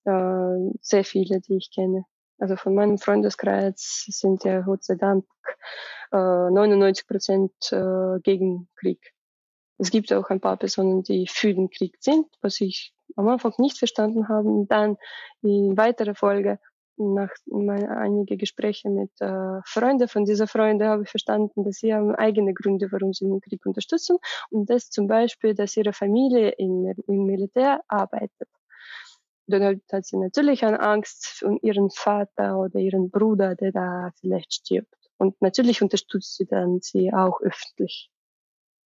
Äh, 0.05 0.71
sehr 0.81 1.03
viele, 1.03 1.41
die 1.41 1.57
ich 1.57 1.71
kenne. 1.73 2.05
Also 2.37 2.55
von 2.55 2.73
meinem 2.73 2.97
Freundeskreis 2.97 4.05
sind 4.07 4.43
ja 4.43 4.61
Gott 4.61 4.83
sei 4.83 4.95
Dank 4.95 5.25
äh, 6.11 6.17
99 6.17 7.07
Prozent 7.07 7.53
äh, 7.71 8.19
gegen 8.21 8.67
Krieg. 8.75 9.13
Es 9.81 9.89
gibt 9.89 10.13
auch 10.13 10.29
ein 10.29 10.39
paar 10.39 10.57
Personen, 10.57 11.01
die 11.01 11.25
für 11.27 11.55
den 11.55 11.71
Krieg 11.71 11.97
sind, 11.99 12.27
was 12.41 12.61
ich 12.61 12.93
am 13.15 13.27
Anfang 13.27 13.53
nicht 13.57 13.79
verstanden 13.79 14.29
habe. 14.29 14.47
Und 14.47 14.67
dann 14.67 14.95
in 15.41 15.75
weiterer 15.75 16.13
Folge, 16.13 16.59
nach 16.97 17.31
meine, 17.47 17.89
einige 17.97 18.37
Gespräche 18.37 18.91
mit 18.91 19.09
äh, 19.21 19.59
Freunden 19.65 20.07
von 20.07 20.23
dieser 20.23 20.45
Freunde, 20.45 20.85
habe 20.87 21.01
ich 21.01 21.09
verstanden, 21.09 21.63
dass 21.63 21.77
sie 21.77 21.95
haben 21.95 22.13
eigene 22.13 22.53
Gründe, 22.53 22.91
warum 22.91 23.11
sie 23.11 23.25
den 23.25 23.41
Krieg 23.41 23.65
unterstützen. 23.65 24.19
Und 24.51 24.69
das 24.69 24.91
zum 24.91 25.07
Beispiel, 25.07 25.55
dass 25.55 25.75
ihre 25.75 25.93
Familie 25.93 26.49
im, 26.59 26.93
im 27.07 27.25
Militär 27.25 27.81
arbeitet. 27.87 28.49
Dann 29.47 29.81
hat 29.91 30.05
sie 30.05 30.17
natürlich 30.17 30.63
eine 30.63 30.79
Angst 30.79 31.41
um 31.41 31.57
ihren 31.63 31.89
Vater 31.89 32.59
oder 32.59 32.79
ihren 32.79 33.09
Bruder, 33.09 33.55
der 33.55 33.71
da 33.71 34.11
vielleicht 34.19 34.53
stirbt. 34.53 34.93
Und 35.17 35.41
natürlich 35.41 35.81
unterstützt 35.81 36.37
sie 36.37 36.45
dann 36.45 36.81
sie 36.81 37.11
auch 37.11 37.41
öffentlich 37.41 38.11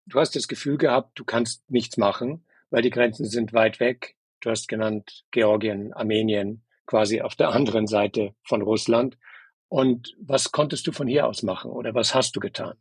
du 0.06 0.20
hast 0.20 0.36
das 0.36 0.48
Gefühl 0.48 0.78
gehabt, 0.78 1.18
du 1.18 1.24
kannst 1.24 1.68
nichts 1.70 1.96
machen, 1.96 2.44
weil 2.70 2.82
die 2.82 2.90
Grenzen 2.90 3.24
sind 3.24 3.52
weit 3.52 3.80
weg. 3.80 4.16
Du 4.40 4.50
hast 4.50 4.68
genannt 4.68 5.24
Georgien, 5.30 5.92
Armenien, 5.92 6.64
quasi 6.86 7.20
auf 7.20 7.34
der 7.34 7.50
anderen 7.54 7.86
Seite 7.86 8.34
von 8.42 8.62
Russland. 8.62 9.16
Und 9.68 10.14
was 10.20 10.52
konntest 10.52 10.86
du 10.86 10.92
von 10.92 11.06
hier 11.06 11.26
aus 11.26 11.42
machen 11.42 11.70
oder 11.70 11.94
was 11.94 12.14
hast 12.14 12.36
du 12.36 12.40
getan? 12.40 12.76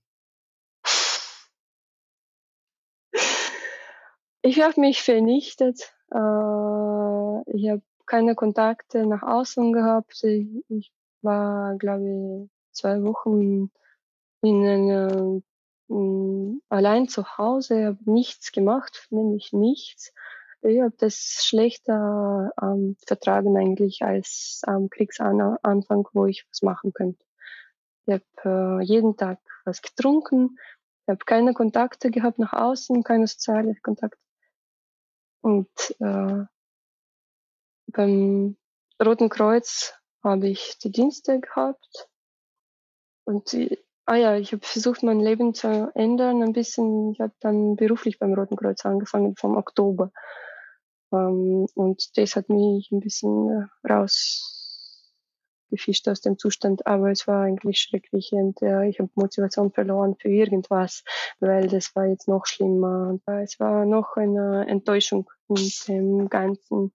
Ich 4.41 4.61
habe 4.61 4.79
mich 4.81 5.01
vernichtet. 5.01 5.93
Äh, 6.11 6.17
ich 7.55 7.69
habe 7.69 7.81
keine 8.05 8.35
Kontakte 8.35 9.07
nach 9.07 9.23
außen 9.23 9.71
gehabt. 9.71 10.21
Ich 10.23 10.91
war, 11.21 11.77
glaube 11.77 12.03
ich, 12.03 12.51
zwei 12.73 13.01
Wochen 13.03 13.71
in 14.41 14.65
einer 14.65 15.41
hm, 15.89 16.61
allein 16.69 17.07
zu 17.07 17.37
Hause, 17.37 17.85
habe 17.85 18.11
nichts 18.11 18.51
gemacht, 18.51 19.07
nämlich 19.09 19.53
nichts. 19.53 20.13
Ich 20.61 20.79
habe 20.79 20.95
das 20.97 21.43
schlechter 21.45 22.51
ähm, 22.61 22.95
vertragen 23.05 23.57
eigentlich 23.57 24.01
als 24.01 24.61
am 24.65 24.89
Kriegsanfang, 24.89 26.07
wo 26.13 26.25
ich 26.25 26.45
was 26.49 26.61
machen 26.61 26.93
könnte. 26.93 27.23
Ich 28.05 28.13
habe 28.13 28.79
äh, 28.81 28.83
jeden 28.83 29.17
Tag 29.17 29.39
was 29.65 29.81
getrunken, 29.81 30.57
ich 31.05 31.09
habe 31.09 31.25
keine 31.25 31.53
Kontakte 31.53 32.11
gehabt 32.11 32.39
nach 32.39 32.53
außen, 32.53 33.03
keine 33.03 33.27
sozialen 33.27 33.77
Kontakte. 33.81 34.19
Und 35.41 35.69
äh, 35.99 36.45
beim 37.87 38.55
Roten 39.03 39.27
Kreuz 39.27 39.93
habe 40.23 40.47
ich 40.47 40.77
die 40.77 40.91
Dienste 40.91 41.41
gehabt 41.41 42.07
und 43.25 43.53
Ah 44.05 44.15
ja, 44.15 44.35
ich 44.37 44.51
habe 44.51 44.65
versucht, 44.65 45.01
mein 45.03 45.19
Leben 45.21 45.53
zu 45.53 45.89
ändern 45.95 46.43
ein 46.43 46.51
bisschen. 46.53 47.11
Ich 47.13 47.19
habe 47.21 47.33
dann 47.39 47.75
beruflich 47.77 48.19
beim 48.19 48.33
Roten 48.33 48.57
Kreuz 48.57 48.85
angefangen 48.85 49.35
vom 49.37 49.55
Oktober. 49.55 50.11
Ähm, 51.13 51.67
und 51.75 52.17
das 52.17 52.35
hat 52.35 52.49
mich 52.49 52.91
ein 52.91 52.99
bisschen 52.99 53.49
äh, 53.49 53.67
rausgefischt 53.89 56.07
aus 56.09 56.19
dem 56.21 56.37
Zustand. 56.37 56.85
Aber 56.85 57.11
es 57.11 57.27
war 57.27 57.43
eigentlich 57.43 57.79
schrecklich 57.79 58.31
und 58.33 58.61
äh, 58.61 58.87
ich 58.89 58.99
habe 58.99 59.09
Motivation 59.15 59.71
verloren 59.71 60.15
für 60.19 60.27
irgendwas, 60.29 61.03
weil 61.39 61.67
das 61.67 61.95
war 61.95 62.05
jetzt 62.05 62.27
noch 62.27 62.45
schlimmer. 62.45 63.07
Und 63.09 63.23
äh, 63.27 63.43
es 63.43 63.57
war 63.61 63.85
noch 63.85 64.17
eine 64.17 64.67
Enttäuschung 64.67 65.29
mit 65.47 65.87
dem 65.87 66.27
Ganzen, 66.29 66.91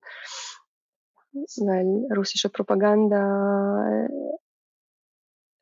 weil 1.33 2.07
russische 2.17 2.49
Propaganda 2.51 4.09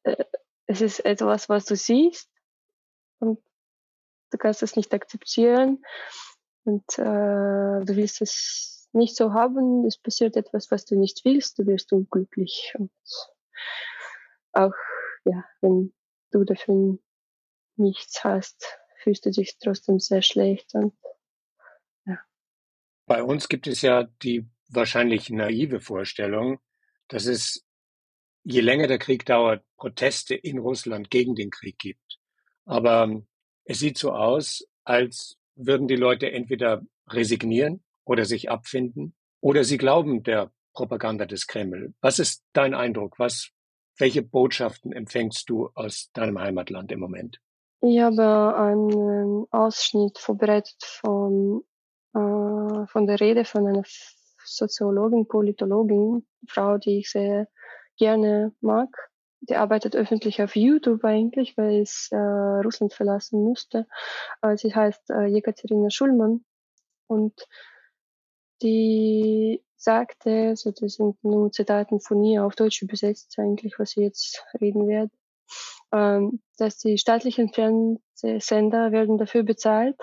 äh, 0.04 0.12
äh, 0.12 0.24
es 0.66 0.80
ist 0.80 1.00
etwas, 1.00 1.48
was 1.48 1.64
du 1.64 1.76
siehst 1.76 2.30
und 3.18 3.40
du 4.30 4.38
kannst 4.38 4.62
es 4.62 4.76
nicht 4.76 4.92
akzeptieren 4.92 5.84
und 6.64 6.98
äh, 6.98 7.84
du 7.84 7.96
willst 7.96 8.20
es 8.22 8.88
nicht 8.92 9.16
so 9.16 9.32
haben. 9.32 9.86
Es 9.86 9.98
passiert 9.98 10.36
etwas, 10.36 10.70
was 10.70 10.84
du 10.84 10.98
nicht 10.98 11.24
willst, 11.24 11.58
du 11.58 11.66
wirst 11.66 11.92
unglücklich 11.92 12.74
und 12.78 12.90
auch 14.52 14.74
ja, 15.24 15.44
wenn 15.60 15.92
du 16.30 16.44
dafür 16.44 16.98
nichts 17.76 18.24
hast, 18.24 18.78
fühlst 19.02 19.26
du 19.26 19.30
dich 19.30 19.58
trotzdem 19.58 19.98
sehr 19.98 20.22
schlecht 20.22 20.74
und 20.74 20.94
ja. 22.06 22.18
Bei 23.06 23.22
uns 23.22 23.48
gibt 23.48 23.66
es 23.66 23.82
ja 23.82 24.04
die 24.22 24.48
wahrscheinlich 24.68 25.30
naive 25.30 25.80
Vorstellung, 25.80 26.58
dass 27.08 27.26
es 27.26 27.65
je 28.46 28.60
länger 28.60 28.86
der 28.86 28.98
Krieg 28.98 29.26
dauert, 29.26 29.64
Proteste 29.76 30.34
in 30.34 30.58
Russland 30.58 31.10
gegen 31.10 31.34
den 31.34 31.50
Krieg 31.50 31.78
gibt. 31.78 32.18
Aber 32.64 33.02
ähm, 33.02 33.26
es 33.64 33.80
sieht 33.80 33.98
so 33.98 34.12
aus, 34.12 34.64
als 34.84 35.36
würden 35.56 35.88
die 35.88 35.96
Leute 35.96 36.30
entweder 36.30 36.82
resignieren 37.08 37.82
oder 38.04 38.24
sich 38.24 38.48
abfinden 38.48 39.14
oder 39.40 39.64
sie 39.64 39.78
glauben 39.78 40.22
der 40.22 40.52
Propaganda 40.74 41.26
des 41.26 41.46
Kreml. 41.46 41.94
Was 42.00 42.18
ist 42.20 42.44
dein 42.52 42.74
Eindruck? 42.74 43.18
Was, 43.18 43.50
welche 43.98 44.22
Botschaften 44.22 44.92
empfängst 44.92 45.48
du 45.50 45.70
aus 45.74 46.10
deinem 46.12 46.38
Heimatland 46.38 46.92
im 46.92 47.00
Moment? 47.00 47.40
Ich 47.80 48.00
habe 48.00 48.56
einen 48.56 49.46
Ausschnitt 49.50 50.18
vorbereitet 50.18 50.82
von, 50.82 51.64
äh, 52.14 52.86
von 52.86 53.06
der 53.06 53.20
Rede 53.20 53.44
von 53.44 53.66
einer 53.66 53.82
Soziologin, 54.44 55.26
Politologin, 55.26 56.26
Frau, 56.46 56.78
die 56.78 56.98
ich 56.98 57.10
sehr 57.10 57.48
gerne 57.96 58.52
mag. 58.60 58.88
Die 59.40 59.56
arbeitet 59.56 59.94
öffentlich 59.94 60.42
auf 60.42 60.56
YouTube 60.56 61.04
eigentlich, 61.04 61.56
weil 61.56 61.80
es 61.80 62.08
äh, 62.10 62.16
Russland 62.16 62.92
verlassen 62.92 63.42
musste. 63.42 63.86
Äh, 64.42 64.56
sie 64.56 64.74
heißt 64.74 65.10
äh, 65.10 65.26
Jekaterina 65.26 65.90
Schulmann 65.90 66.44
und 67.06 67.46
die 68.62 69.62
sagte, 69.76 70.56
so 70.56 70.70
das 70.72 70.94
sind 70.94 71.22
nur 71.22 71.52
Zitaten 71.52 72.00
von 72.00 72.22
ihr 72.24 72.44
auf 72.44 72.56
Deutsch 72.56 72.82
übersetzt 72.82 73.38
eigentlich, 73.38 73.78
was 73.78 73.90
ich 73.90 74.02
jetzt 74.02 74.44
reden 74.60 74.88
werde, 74.88 75.12
ähm, 75.92 76.40
dass 76.58 76.78
die 76.78 76.98
staatlichen 76.98 77.52
Fernsehsender 77.52 78.90
werden 78.92 79.18
dafür 79.18 79.42
bezahlt, 79.42 79.96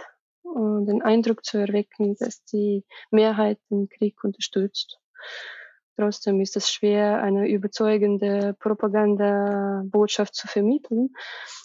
um 0.43 0.85
den 0.85 1.01
Eindruck 1.01 1.43
zu 1.43 1.57
erwecken, 1.57 2.15
dass 2.19 2.43
die 2.45 2.85
Mehrheit 3.11 3.59
den 3.69 3.89
Krieg 3.89 4.23
unterstützt. 4.23 4.99
Trotzdem 5.95 6.41
ist 6.41 6.57
es 6.57 6.71
schwer, 6.71 7.21
eine 7.21 7.47
überzeugende 7.47 8.55
Propagandabotschaft 8.59 10.33
zu 10.33 10.47
vermitteln, 10.47 11.13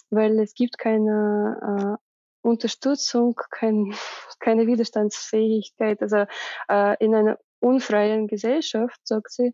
weil 0.09 0.39
es 0.39 0.53
gibt 0.53 0.77
keine 0.77 1.97
äh, 1.97 2.47
Unterstützung, 2.47 3.39
kein, 3.49 3.93
keine 4.39 4.67
Widerstandsfähigkeit. 4.67 6.01
Also 6.01 6.25
äh, 6.69 7.03
in 7.03 7.15
einer 7.15 7.39
unfreien 7.59 8.27
Gesellschaft, 8.27 8.99
sagt 9.03 9.31
sie, 9.31 9.53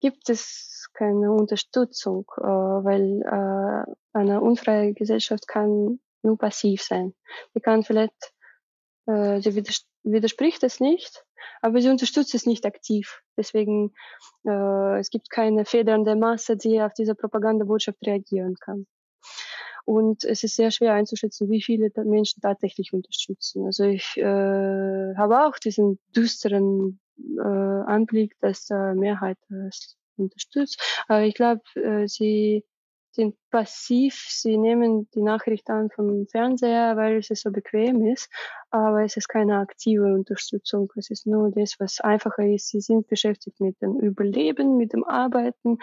gibt 0.00 0.30
es 0.30 0.88
keine 0.94 1.32
Unterstützung, 1.32 2.24
äh, 2.38 2.42
weil 2.42 3.22
äh, 3.22 3.92
eine 4.12 4.40
unfreie 4.40 4.94
Gesellschaft 4.94 5.46
kann 5.46 6.00
nur 6.22 6.38
passiv 6.38 6.82
sein. 6.82 7.14
Die 7.54 7.60
kann 7.60 7.82
vielleicht, 7.82 8.32
äh, 9.06 9.40
sie 9.40 9.62
widerspricht 10.02 10.62
es 10.62 10.80
nicht, 10.80 11.24
aber 11.60 11.80
sie 11.80 11.88
unterstützt 11.88 12.34
es 12.34 12.46
nicht 12.46 12.66
aktiv. 12.66 13.22
Deswegen 13.36 13.92
äh, 14.46 14.98
es 14.98 15.10
gibt 15.10 15.30
keine 15.30 15.64
federnde 15.64 16.16
Masse, 16.16 16.56
die 16.56 16.80
auf 16.82 16.94
diese 16.94 17.14
Propagandabotschaft 17.14 17.98
reagieren 18.06 18.56
kann. 18.56 18.86
Und 19.84 20.24
es 20.24 20.44
ist 20.44 20.56
sehr 20.56 20.70
schwer 20.70 20.92
einzuschätzen, 20.94 21.50
wie 21.50 21.62
viele 21.62 21.90
Menschen 22.04 22.40
tatsächlich 22.40 22.92
unterstützen. 22.92 23.66
Also 23.66 23.84
ich 23.84 24.16
äh, 24.16 24.22
habe 25.16 25.46
auch 25.46 25.58
diesen 25.58 25.98
düsteren 26.14 27.00
äh, 27.18 27.40
Anblick, 27.40 28.36
dass 28.40 28.70
äh, 28.70 28.94
Mehrheit 28.94 29.38
es 29.68 29.96
unterstützt. 30.16 31.04
Aber 31.08 31.22
ich 31.22 31.34
glaube, 31.34 31.62
äh, 31.74 32.06
sie 32.06 32.64
sind 33.12 33.36
passiv, 33.50 34.14
sie 34.28 34.56
nehmen 34.56 35.08
die 35.14 35.22
Nachricht 35.22 35.68
an 35.70 35.90
vom 35.90 36.26
Fernseher, 36.28 36.96
weil 36.96 37.18
es 37.18 37.28
so 37.28 37.50
bequem 37.50 38.04
ist, 38.06 38.30
aber 38.70 39.02
es 39.04 39.16
ist 39.16 39.28
keine 39.28 39.58
aktive 39.58 40.14
Unterstützung. 40.14 40.92
Es 40.96 41.10
ist 41.10 41.26
nur 41.26 41.50
das, 41.50 41.74
was 41.78 42.00
einfacher 42.00 42.46
ist. 42.46 42.68
Sie 42.68 42.80
sind 42.80 43.08
beschäftigt 43.08 43.60
mit 43.60 43.80
dem 43.82 43.98
Überleben, 43.98 44.76
mit 44.76 44.92
dem 44.92 45.04
Arbeiten. 45.04 45.78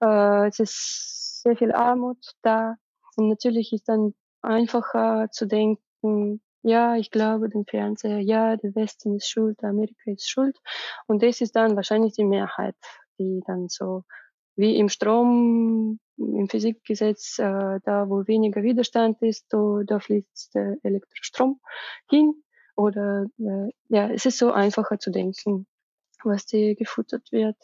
Äh, 0.00 0.48
es 0.48 0.58
ist 0.58 1.42
sehr 1.42 1.56
viel 1.56 1.72
Armut 1.72 2.18
da. 2.42 2.76
Und 3.16 3.28
natürlich 3.28 3.72
ist 3.72 3.88
dann 3.88 4.14
einfacher 4.42 5.28
zu 5.30 5.46
denken, 5.46 6.40
ja, 6.62 6.96
ich 6.96 7.10
glaube 7.10 7.48
den 7.48 7.64
Fernseher, 7.64 8.20
ja, 8.20 8.56
der 8.56 8.74
Westen 8.74 9.16
ist 9.16 9.30
schuld, 9.30 9.62
Amerika 9.64 10.10
ist 10.10 10.28
schuld. 10.28 10.58
Und 11.06 11.22
das 11.22 11.40
ist 11.40 11.56
dann 11.56 11.76
wahrscheinlich 11.76 12.14
die 12.14 12.24
Mehrheit, 12.24 12.76
die 13.18 13.42
dann 13.46 13.68
so 13.68 14.04
wie 14.56 14.76
im 14.76 14.88
Strom, 14.88 16.00
im 16.18 16.48
Physikgesetz, 16.48 17.38
äh, 17.38 17.80
da 17.84 18.08
wo 18.08 18.26
weniger 18.26 18.62
Widerstand 18.62 19.22
ist, 19.22 19.46
da, 19.50 19.80
da 19.86 19.98
fließt 19.98 20.54
der 20.54 20.76
Elektrostrom 20.82 21.60
hin. 22.10 22.42
Oder 22.76 23.26
äh, 23.38 23.70
ja, 23.88 24.10
es 24.10 24.26
ist 24.26 24.38
so 24.38 24.52
einfacher 24.52 24.98
zu 24.98 25.10
denken, 25.10 25.66
was 26.24 26.46
dir 26.46 26.74
gefuttert 26.76 27.32
wird. 27.32 27.56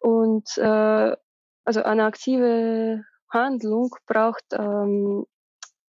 Und 0.00 0.48
äh, 0.58 1.16
also 1.64 1.82
eine 1.82 2.04
aktive 2.04 3.04
Handlung 3.30 3.94
braucht 4.06 4.44
ähm, 4.52 5.24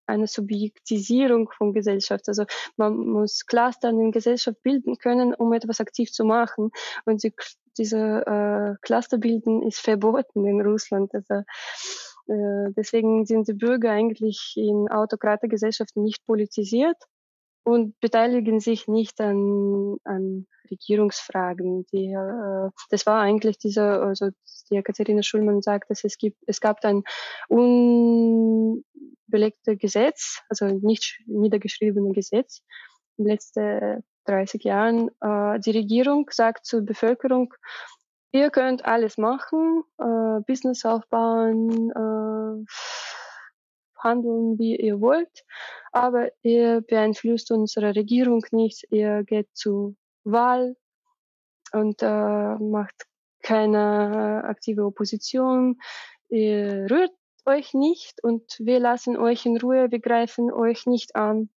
eine 0.07 0.27
Subjektisierung 0.27 1.51
von 1.51 1.73
Gesellschaft. 1.73 2.29
Also 2.29 2.45
man 2.77 2.97
muss 2.97 3.47
Cluster 3.47 3.91
in 3.91 4.13
Gesellschaft 4.13 4.63
bilden 4.63 4.97
können, 4.99 5.35
um 5.35 5.53
etwas 5.53 5.81
aktiv 5.81 6.13
zu 6.13 6.25
machen. 6.25 6.71
Und 7.05 7.21
sie, 7.21 7.35
diese 7.79 7.99
äh, 8.27 8.77
Cluster 8.83 9.19
bilden 9.19 9.63
ist 9.63 9.79
verboten 9.79 10.47
in 10.47 10.61
Russland. 10.61 11.15
Also 11.15 11.35
äh, 12.29 12.73
deswegen 12.77 13.27
sind 13.27 13.49
die 13.49 13.55
Bürger 13.55 13.91
eigentlich 13.91 14.55
in 14.57 14.89
Autokratengesellschaften 14.89 16.03
nicht 16.03 16.25
politisiert 16.27 16.97
und 17.65 17.99
beteiligen 18.01 18.61
sich 18.61 18.89
nicht 18.89 19.21
an, 19.21 19.97
an 20.05 20.47
Regierungsfragen. 20.71 21.87
Die, 21.93 22.13
äh, 22.13 22.71
das 22.91 23.07
war 23.07 23.21
eigentlich 23.21 23.59
dieser, 23.59 24.03
also 24.03 24.31
die 24.71 24.83
Katharina 24.83 25.23
Schulmann 25.23 25.63
sagt, 25.63 25.91
dass 25.91 26.05
es 26.05 26.19
gibt, 26.19 26.39
es 26.47 26.61
gab 26.61 26.85
ein 26.85 27.03
unbelegtes 27.49 28.85
Gesetz, 29.79 30.43
also 30.49 30.67
nicht 30.67 31.21
niedergeschriebenes 31.27 32.15
Gesetz 32.15 32.63
in 33.17 33.25
den 33.25 33.33
letzten 33.33 34.03
30 34.25 34.65
Jahren. 34.65 35.09
Äh, 35.21 35.61
die 35.61 35.73
Regierung 35.73 36.29
sagt 36.31 36.67
zur 36.67 36.83
Bevölkerung, 36.83 37.55
ihr 38.33 38.51
könnt 38.51 38.85
alles 38.85 39.19
machen, 39.19 39.85
äh, 39.99 40.41
Business 40.47 40.85
aufbauen, 40.85 41.91
äh, 41.91 42.65
handeln, 44.03 44.59
wie 44.59 44.77
ihr 44.77 45.01
wollt, 45.01 45.45
aber 45.93 46.31
ihr 46.43 46.81
beeinflusst 46.83 47.51
unsere 47.51 47.95
Regierung 47.95 48.45
nicht, 48.51 48.87
ihr 48.91 49.25
geht 49.25 49.49
zu 49.55 49.97
Wahl 50.25 50.77
und 51.73 52.03
äh, 52.03 52.55
macht 52.57 53.07
keine 53.43 54.45
aktive 54.45 54.85
Opposition, 54.85 55.81
ihr 56.29 56.87
rührt 56.91 57.13
euch 57.45 57.75
nicht 57.75 58.23
und 58.23 58.57
wir 58.61 58.79
lassen 58.79 59.17
euch 59.17 59.47
in 59.47 59.59
Ruhe, 59.59 59.91
wir 59.91 60.01
greifen 60.01 60.53
euch 60.53 60.87
nicht 60.87 61.17
an. 61.17 61.51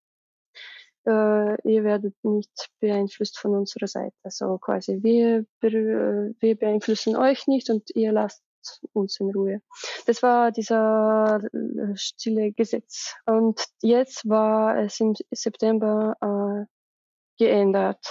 Äh, 1.06 1.70
ihr 1.70 1.84
werdet 1.84 2.14
nicht 2.22 2.70
beeinflusst 2.80 3.38
von 3.38 3.54
unserer 3.54 3.86
Seite. 3.86 4.16
Also 4.22 4.56
quasi 4.58 5.02
wir, 5.02 5.44
wir 5.60 6.56
beeinflussen 6.56 7.16
euch 7.16 7.46
nicht 7.46 7.68
und 7.68 7.90
ihr 7.94 8.12
lasst 8.12 8.42
uns 8.92 9.18
in 9.20 9.30
Ruhe. 9.30 9.60
Das 10.06 10.22
war 10.22 10.52
dieser 10.52 11.40
äh, 11.42 11.96
stille 11.96 12.52
Gesetz. 12.52 13.14
Und 13.26 13.64
jetzt 13.82 14.28
war 14.28 14.78
es 14.78 15.00
im 15.00 15.14
September 15.30 16.16
äh, 16.20 16.66
geändert. 17.38 18.04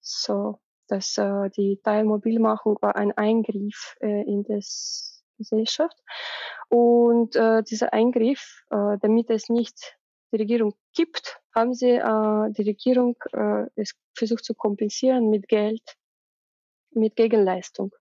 So, 0.00 0.60
dass 0.88 1.18
äh, 1.18 1.50
die 1.50 1.80
Teilmobilmachung 1.82 2.78
war 2.80 2.96
ein 2.96 3.12
Eingriff 3.12 3.96
äh, 4.00 4.22
in 4.22 4.44
das 4.44 5.22
Gesellschaft. 5.38 5.96
Und 6.68 7.36
äh, 7.36 7.62
dieser 7.62 7.92
Eingriff, 7.92 8.64
äh, 8.70 8.98
damit 9.00 9.30
es 9.30 9.48
nicht 9.48 9.96
die 10.32 10.36
Regierung 10.36 10.74
gibt, 10.94 11.40
haben 11.54 11.74
sie 11.74 11.90
äh, 11.90 12.50
die 12.52 12.62
Regierung 12.62 13.16
äh, 13.32 13.66
es 13.74 13.94
versucht 14.14 14.44
zu 14.44 14.54
kompensieren 14.54 15.30
mit 15.30 15.48
Geld, 15.48 15.82
mit 16.92 17.16
Gegenleistung 17.16 17.92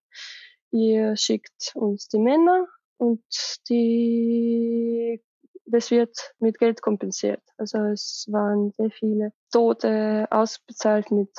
ihr 0.72 1.16
schickt 1.16 1.72
uns 1.76 2.08
die 2.08 2.20
Männer 2.20 2.68
und 2.98 3.24
die, 3.70 5.22
das 5.66 5.92
wird 5.92 6.34
mit 6.40 6.60
Geld 6.60 6.82
kompensiert. 6.82 7.42
Also 7.58 7.80
es 7.86 8.28
waren 8.30 8.72
sehr 8.72 8.92
viele 8.92 9.34
Tote 9.52 10.28
ausbezahlt 10.30 11.12
mit 11.12 11.32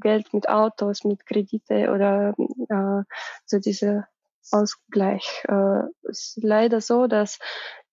Geld, 0.00 0.32
mit 0.34 0.48
Autos, 0.48 1.04
mit 1.04 1.26
Kredite 1.26 1.90
oder 1.90 2.34
äh, 2.68 3.04
so 3.44 3.58
dieser 3.58 4.08
Ausgleich. 4.50 5.44
Äh, 5.48 5.82
es 6.02 6.36
ist 6.36 6.40
leider 6.42 6.80
so, 6.80 7.06
dass 7.06 7.38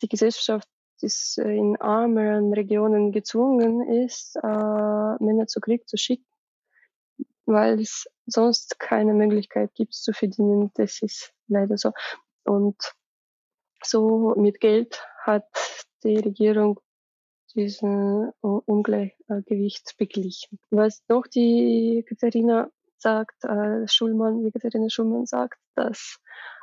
die 0.02 0.08
Gesellschaft 0.08 0.68
ist 1.02 1.38
in 1.38 1.76
ärmeren 1.76 2.54
Regionen 2.54 3.12
gezwungen 3.12 4.04
ist, 4.04 4.36
äh, 4.38 5.24
Männer 5.24 5.48
zu 5.48 5.62
Krieg 5.62 5.88
zu 5.88 5.98
schicken 5.98 6.26
weil 7.50 7.82
es 7.82 8.08
sonst 8.26 8.80
keine 8.80 9.14
Möglichkeit 9.14 9.74
gibt 9.76 9.94
zu 9.94 10.14
verdienen. 10.14 10.72
Das 10.76 11.02
ist 11.02 11.34
leider 11.48 11.78
so. 11.78 11.92
Und 12.46 12.78
so 13.84 14.34
mit 14.38 14.60
Geld 14.60 15.04
hat 15.24 15.48
die 16.04 16.18
Regierung 16.18 16.80
diesen 17.56 18.32
Ungleichgewicht 18.42 19.96
beglichen. 19.98 20.60
Was 20.70 21.04
noch 21.08 21.26
die 21.28 22.06
Katharina 22.08 22.70
sagt, 22.98 23.44
äh, 23.44 23.88
Schulmann, 23.88 24.44
wie 24.44 24.52
Katharina 24.52 24.90
Schulmann 24.90 25.26
sagt, 25.26 25.60
dass 25.76 26.20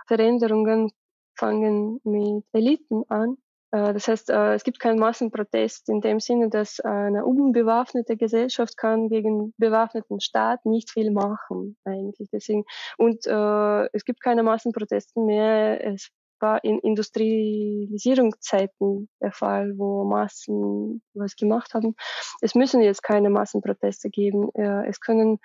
Veränderungen 0.06 0.92
fangen 1.34 2.00
mit 2.04 2.44
Eliten 2.52 3.04
an 3.08 3.32
äh, 3.32 3.45
das 3.70 4.08
heißt, 4.08 4.30
äh, 4.30 4.54
es 4.54 4.64
gibt 4.64 4.80
keinen 4.80 4.98
Massenprotest 4.98 5.88
in 5.88 6.00
dem 6.00 6.20
Sinne, 6.20 6.48
dass 6.48 6.80
eine 6.80 7.24
unbewaffnete 7.24 8.16
Gesellschaft 8.16 8.76
kann 8.76 9.08
gegen 9.08 9.54
bewaffneten 9.58 10.20
Staat 10.20 10.64
nicht 10.64 10.90
viel 10.90 11.10
machen 11.10 11.76
eigentlich. 11.84 12.28
Deswegen 12.32 12.64
und 12.96 13.26
äh, 13.26 13.88
es 13.92 14.04
gibt 14.04 14.22
keine 14.22 14.42
Massenproteste 14.42 15.20
mehr. 15.20 15.84
Es 15.84 16.10
war 16.38 16.62
in 16.64 16.78
Industrialisierungszeiten 16.78 19.08
der 19.20 19.32
Fall, 19.32 19.72
wo 19.76 20.04
Massen 20.04 21.02
was 21.14 21.34
gemacht 21.34 21.74
haben. 21.74 21.96
Es 22.40 22.54
müssen 22.54 22.82
jetzt 22.82 23.02
keine 23.02 23.30
Massenproteste 23.30 24.10
geben. 24.10 24.50
Es 24.54 25.00
können 25.00 25.40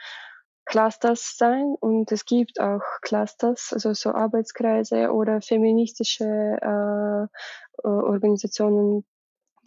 Clusters 0.65 1.38
sein 1.38 1.76
und 1.80 2.12
es 2.12 2.26
gibt 2.26 2.60
auch 2.60 2.82
Clusters, 3.02 3.71
also 3.74 3.93
so 3.93 4.12
Arbeitskreise 4.12 5.12
oder 5.12 5.41
feministische 5.41 6.26
äh, 6.26 7.88
Organisationen, 7.88 9.06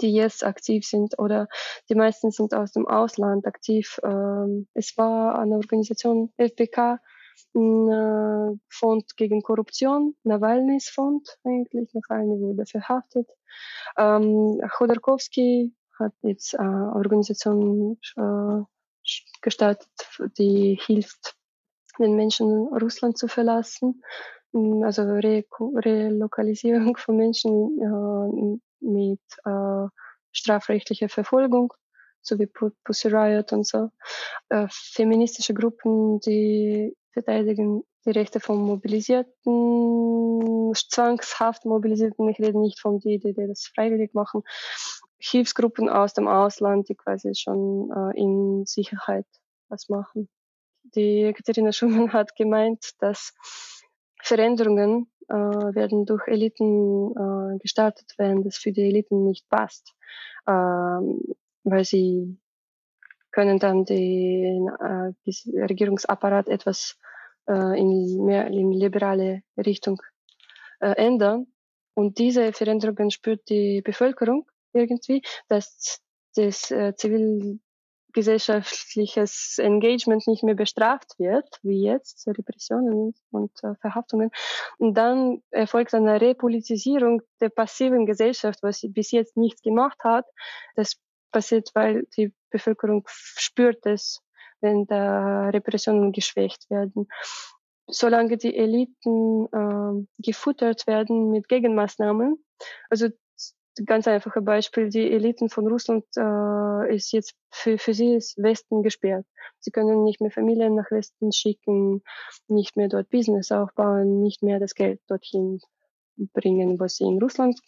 die 0.01 0.13
jetzt 0.13 0.45
aktiv 0.45 0.87
sind 0.87 1.19
oder 1.19 1.49
die 1.89 1.95
meisten 1.95 2.31
sind 2.31 2.55
aus 2.55 2.73
dem 2.73 2.87
Ausland 2.87 3.47
aktiv. 3.47 4.01
Ähm, 4.03 4.67
es 4.75 4.97
war 4.97 5.39
eine 5.39 5.57
Organisation 5.57 6.33
FPK, 6.37 7.01
ein 7.55 7.89
äh, 7.89 8.59
Fond 8.69 9.17
gegen 9.17 9.43
Korruption, 9.43 10.17
Nawalnys 10.25 10.89
Fond 10.89 11.39
eigentlich, 11.45 11.93
Nawalny 11.93 12.41
wurde 12.41 12.67
verhaftet. 12.67 13.31
Ähm, 13.97 14.61
Chodorkowski 14.71 15.75
hat 15.99 16.13
jetzt 16.23 16.55
äh, 16.55 16.59
Organisation 16.59 17.99
äh, 18.17 18.63
gestaltet, 19.43 19.89
die 20.39 20.79
hilft, 20.81 21.37
den 21.99 22.17
Menschen 22.17 22.69
Russland 22.69 23.19
zu 23.19 23.29
verlassen. 23.29 24.03
Mm, 24.53 24.83
also 24.83 25.03
Re 25.03 25.45
Relokalisierung 25.61 26.97
von 27.05 27.17
Menschen 27.17 27.79
äh, 27.81 28.59
mit 28.81 29.21
äh, 29.45 29.87
strafrechtlicher 30.33 31.09
Verfolgung, 31.09 31.73
so 32.21 32.39
wie 32.39 32.47
Pussy 32.47 33.09
Riot 33.09 33.53
und 33.53 33.67
so. 33.67 33.91
Äh, 34.49 34.67
feministische 34.71 35.55
Gruppen, 35.55 36.21
die 36.21 36.97
verteidigen 37.13 37.85
die 38.05 38.11
Rechte 38.11 38.41
von 38.41 38.59
mobilisierten, 38.59 40.75
zwangshaft 40.75 41.65
mobilisierten, 41.65 42.29
ich 42.29 42.39
rede 42.39 42.61
nicht 42.61 42.81
von 42.81 43.01
denen, 43.01 43.21
die 43.21 43.35
das 43.35 43.71
freiwillig 43.75 44.13
machen, 44.15 44.43
Hilfsgruppen 45.31 45.89
aus 45.89 46.15
dem 46.15 46.29
Ausland, 46.29 46.89
die 46.89 46.95
quasi 46.95 47.35
schon 47.35 47.91
äh, 47.91 48.19
in 48.19 48.67
Sicherheit 48.67 49.27
was 49.69 49.89
machen. 49.89 50.29
Die 50.95 51.33
Katharina 51.35 51.73
Schumann 51.73 52.13
hat 52.13 52.37
gemeint, 52.37 52.91
dass 52.99 53.33
Veränderungen 54.23 55.11
äh, 55.29 55.35
werden 55.35 56.05
durch 56.05 56.27
Eliten 56.29 57.13
äh, 57.13 57.59
gestartet, 57.59 58.13
wenn 58.19 58.43
das 58.43 58.57
für 58.57 58.73
die 58.73 58.83
Eliten 58.83 59.25
nicht 59.25 59.49
passt, 59.49 59.95
ähm, 60.47 61.21
weil 61.63 61.85
sie 61.85 62.39
können 63.31 63.59
dann 63.59 63.85
den 63.85 64.69
äh, 64.69 65.13
Regierungsapparat 65.65 66.49
etwas 66.49 66.99
äh, 67.49 67.79
in 67.79 68.25
mehr 68.25 68.47
in 68.47 68.73
liberale 68.73 69.43
Richtung 69.57 70.01
äh, 70.81 70.93
ändern. 70.93 71.47
Und 71.95 72.19
diese 72.19 72.53
Veränderungen 72.53 73.11
spürt 73.11 73.49
die 73.49 73.81
Bevölkerung 73.83 74.47
irgendwie, 74.75 75.23
dass 75.49 76.01
das 76.35 76.71
äh, 76.71 76.95
zivilgesellschaftliches 76.97 79.59
Engagement 79.59 80.27
nicht 80.27 80.43
mehr 80.43 80.55
bestraft 80.55 81.19
wird, 81.19 81.47
wie 81.63 81.85
jetzt, 81.85 82.27
Repressionen 82.27 83.13
und 83.31 83.53
äh, 83.63 83.75
Verhaftungen. 83.81 84.31
Und 84.79 84.95
dann 84.95 85.43
erfolgt 85.51 85.93
eine 85.95 86.21
Repolitisierung 86.21 87.23
der 87.41 87.51
passiven 87.51 88.05
Gesellschaft, 88.07 88.61
was 88.63 88.79
sie 88.79 88.89
bis 88.89 89.13
jetzt 89.13 89.37
nichts 89.37 89.63
gemacht 89.63 89.99
hat. 90.03 90.25
Das 90.75 90.97
passiert, 91.31 91.71
weil 91.75 92.07
die 92.17 92.35
Bevölkerung 92.51 93.05
spürt 93.09 93.87
es, 93.87 94.21
wenn 94.61 94.87
da 94.87 95.51
Repressionen 95.51 96.11
geschwächt 96.13 96.69
werden 96.71 97.09
solange 97.87 98.37
die 98.37 98.57
Eliten 98.57 99.47
äh, 99.47 100.07
gefuttert 100.19 100.87
werden 100.87 101.31
mit 101.31 101.49
Gegenmaßnahmen. 101.49 102.43
Also 102.89 103.09
ganz 103.87 104.07
einfache 104.07 104.43
Beispiel, 104.43 104.89
die 104.89 105.11
Eliten 105.11 105.49
von 105.49 105.67
Russland 105.67 106.05
äh, 106.17 106.95
ist 106.95 107.13
jetzt 107.13 107.35
für, 107.51 107.79
für 107.79 107.95
sie 107.95 108.15
ist 108.15 108.37
Westen 108.37 108.83
gesperrt. 108.83 109.27
Sie 109.59 109.71
können 109.71 110.05
nicht 110.05 110.21
mehr 110.21 110.31
Familien 110.31 110.75
nach 110.75 110.91
Westen 110.91 111.33
schicken, 111.33 112.03
nicht 112.49 112.77
mehr 112.77 112.89
dort 112.89 113.11
Business 113.11 113.51
aufbauen, 113.51 114.21
nicht 114.21 114.43
mehr 114.43 114.61
das 114.61 114.75
Geld 114.75 115.01
dorthin 115.09 115.61
bringen, 116.17 116.79
was 116.79 116.97
sie 116.97 117.05
in 117.05 117.21
Russland 117.21 117.59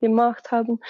gemacht 0.00 0.50
haben. 0.50 0.80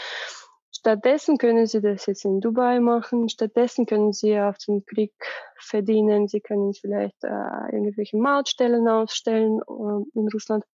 Stattdessen 0.71 1.39
können 1.39 1.67
sie 1.67 1.81
das 1.81 2.07
jetzt 2.07 2.25
in 2.25 2.41
Dubai 2.41 2.79
machen. 2.79 3.29
Stattdessen 3.29 3.87
können 3.87 4.13
sie 4.13 4.39
auf 4.39 4.59
den 4.59 4.85
Krieg 4.85 5.13
verdienen. 5.59 6.29
Sie 6.29 6.41
können 6.41 6.73
vielleicht 6.73 7.25
äh, 7.25 7.73
irgendwelche 7.73 8.17
Mautstellen 8.17 8.87
aufstellen 8.87 9.61
äh, 9.61 10.19
in 10.19 10.29
Russland 10.33 10.65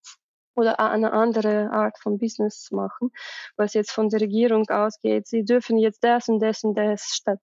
oder 0.54 0.80
eine 0.80 1.12
andere 1.12 1.70
Art 1.70 1.98
von 1.98 2.18
Business 2.18 2.70
machen, 2.70 3.10
was 3.56 3.74
jetzt 3.74 3.90
von 3.90 4.08
der 4.08 4.20
Regierung 4.20 4.68
ausgeht. 4.68 5.26
Sie 5.26 5.44
dürfen 5.44 5.78
jetzt 5.78 6.02
das 6.04 6.28
und 6.28 6.40
das 6.40 6.64
und 6.64 6.74
das 6.76 7.02
statt 7.14 7.40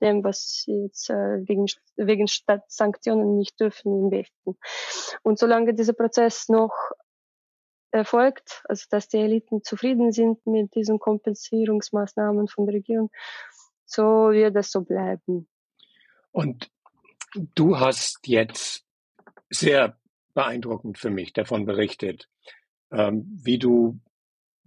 dem, 0.00 0.24
was 0.24 0.64
jetzt 0.66 1.08
äh, 1.10 1.46
wegen, 1.48 1.66
wegen 1.96 2.26
statt 2.26 2.64
Sanktionen 2.68 3.38
nicht 3.38 3.58
dürfen 3.60 3.92
im 3.92 4.10
Westen. 4.10 4.58
Und 5.22 5.38
solange 5.38 5.74
dieser 5.74 5.92
Prozess 5.92 6.48
noch 6.48 6.72
erfolgt, 7.92 8.62
also 8.68 8.86
dass 8.90 9.08
die 9.08 9.18
Eliten 9.18 9.62
zufrieden 9.62 10.12
sind 10.12 10.44
mit 10.46 10.74
diesen 10.74 10.98
Kompensierungsmaßnahmen 10.98 12.48
von 12.48 12.66
der 12.66 12.74
Regierung, 12.74 13.10
so 13.86 14.30
wird 14.30 14.56
das 14.56 14.70
so 14.70 14.82
bleiben. 14.82 15.48
Und 16.32 16.70
du 17.54 17.78
hast 17.78 18.26
jetzt 18.26 18.84
sehr 19.50 19.96
beeindruckend 20.34 20.98
für 20.98 21.10
mich 21.10 21.32
davon 21.32 21.66
berichtet, 21.66 22.28
ähm, 22.92 23.40
wie 23.42 23.58
du 23.58 24.00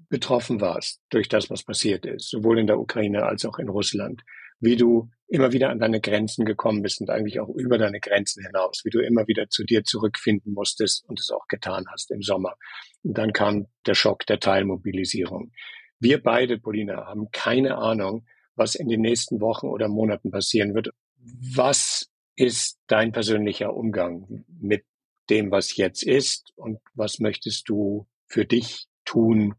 betroffen 0.10 0.62
warst 0.62 1.02
durch 1.10 1.30
das, 1.30 1.50
was 1.50 1.64
passiert 1.64 2.06
ist, 2.06 2.30
sowohl 2.30 2.60
in 2.60 2.68
der 2.68 2.80
Ukraine 2.80 3.24
als 3.24 3.46
auch 3.46 3.60
in 3.60 3.70
Russland, 3.70 4.24
wie 4.60 4.76
du 4.76 5.10
immer 5.28 5.52
wieder 5.52 5.70
an 5.70 5.80
deine 5.80 6.00
Grenzen 6.00 6.46
gekommen 6.46 6.82
bist 6.82 7.02
und 7.02 7.10
eigentlich 7.10 7.40
auch 7.40 7.50
über 7.50 7.78
deine 7.78 8.00
Grenzen 8.00 8.46
hinaus, 8.46 8.82
wie 8.84 8.92
du 8.92 9.00
immer 9.00 9.28
wieder 9.28 9.50
zu 9.50 9.64
dir 9.64 9.84
zurückfinden 9.84 10.54
musstest 10.54 11.04
und 11.10 11.20
es 11.20 11.32
auch 11.32 11.48
getan 11.48 11.86
hast 11.92 12.12
im 12.12 12.22
Sommer. 12.22 12.56
Und 13.04 13.18
dann 13.18 13.34
kam 13.34 13.68
der 13.88 13.96
Schock 13.96 14.26
der 14.28 14.40
Teilmobilisierung. 14.40 15.52
Wir 16.00 16.22
beide, 16.22 16.60
Polina, 16.60 17.08
haben 17.08 17.30
keine 17.32 17.78
Ahnung, 17.78 18.26
was 18.56 18.76
in 18.76 18.88
den 18.88 19.02
nächsten 19.02 19.42
Wochen 19.42 19.68
oder 19.68 19.88
Monaten 19.88 20.32
passieren 20.32 20.76
wird. 20.76 20.90
Was 21.18 22.10
ist 22.36 22.80
dein 22.88 23.12
persönlicher 23.12 23.74
Umgang 23.74 24.46
mit 24.48 24.86
dem, 25.30 25.52
was 25.52 25.76
jetzt 25.76 26.04
ist 26.04 26.54
und 26.56 26.80
was 26.94 27.20
möchtest 27.20 27.68
du 27.68 28.08
für 28.28 28.46
dich 28.46 28.88
tun 29.06 29.56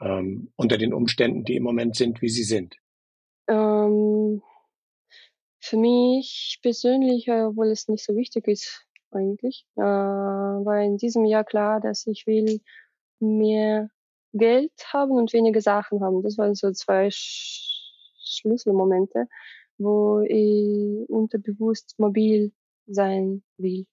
ähm, 0.00 0.52
unter 0.56 0.78
den 0.78 0.92
Umständen, 0.92 1.44
die 1.44 1.56
im 1.56 1.62
Moment 1.62 1.96
sind, 1.96 2.22
wie 2.22 2.28
sie 2.28 2.44
sind? 2.44 2.76
Ähm, 3.48 4.42
für 5.60 5.76
mich 5.76 6.58
persönlich, 6.62 7.30
obwohl 7.30 7.70
es 7.70 7.88
nicht 7.88 8.04
so 8.04 8.14
wichtig 8.16 8.48
ist 8.48 8.86
eigentlich, 9.10 9.66
äh, 9.76 9.82
war 9.82 10.82
in 10.82 10.96
diesem 10.96 11.24
Jahr 11.24 11.44
klar, 11.44 11.80
dass 11.80 12.06
ich 12.06 12.26
will 12.26 12.60
mehr 13.20 13.88
Geld 14.32 14.72
haben 14.92 15.12
und 15.12 15.32
weniger 15.32 15.60
Sachen 15.60 16.02
haben. 16.02 16.22
Das 16.22 16.36
waren 16.38 16.54
so 16.54 16.70
zwei 16.72 17.10
Sch 17.10 17.70
Schlüsselmomente, 18.26 19.28
wo 19.78 20.20
ich 20.20 21.08
unterbewusst 21.08 21.94
mobil 21.98 22.52
sein 22.86 23.42
will 23.58 23.86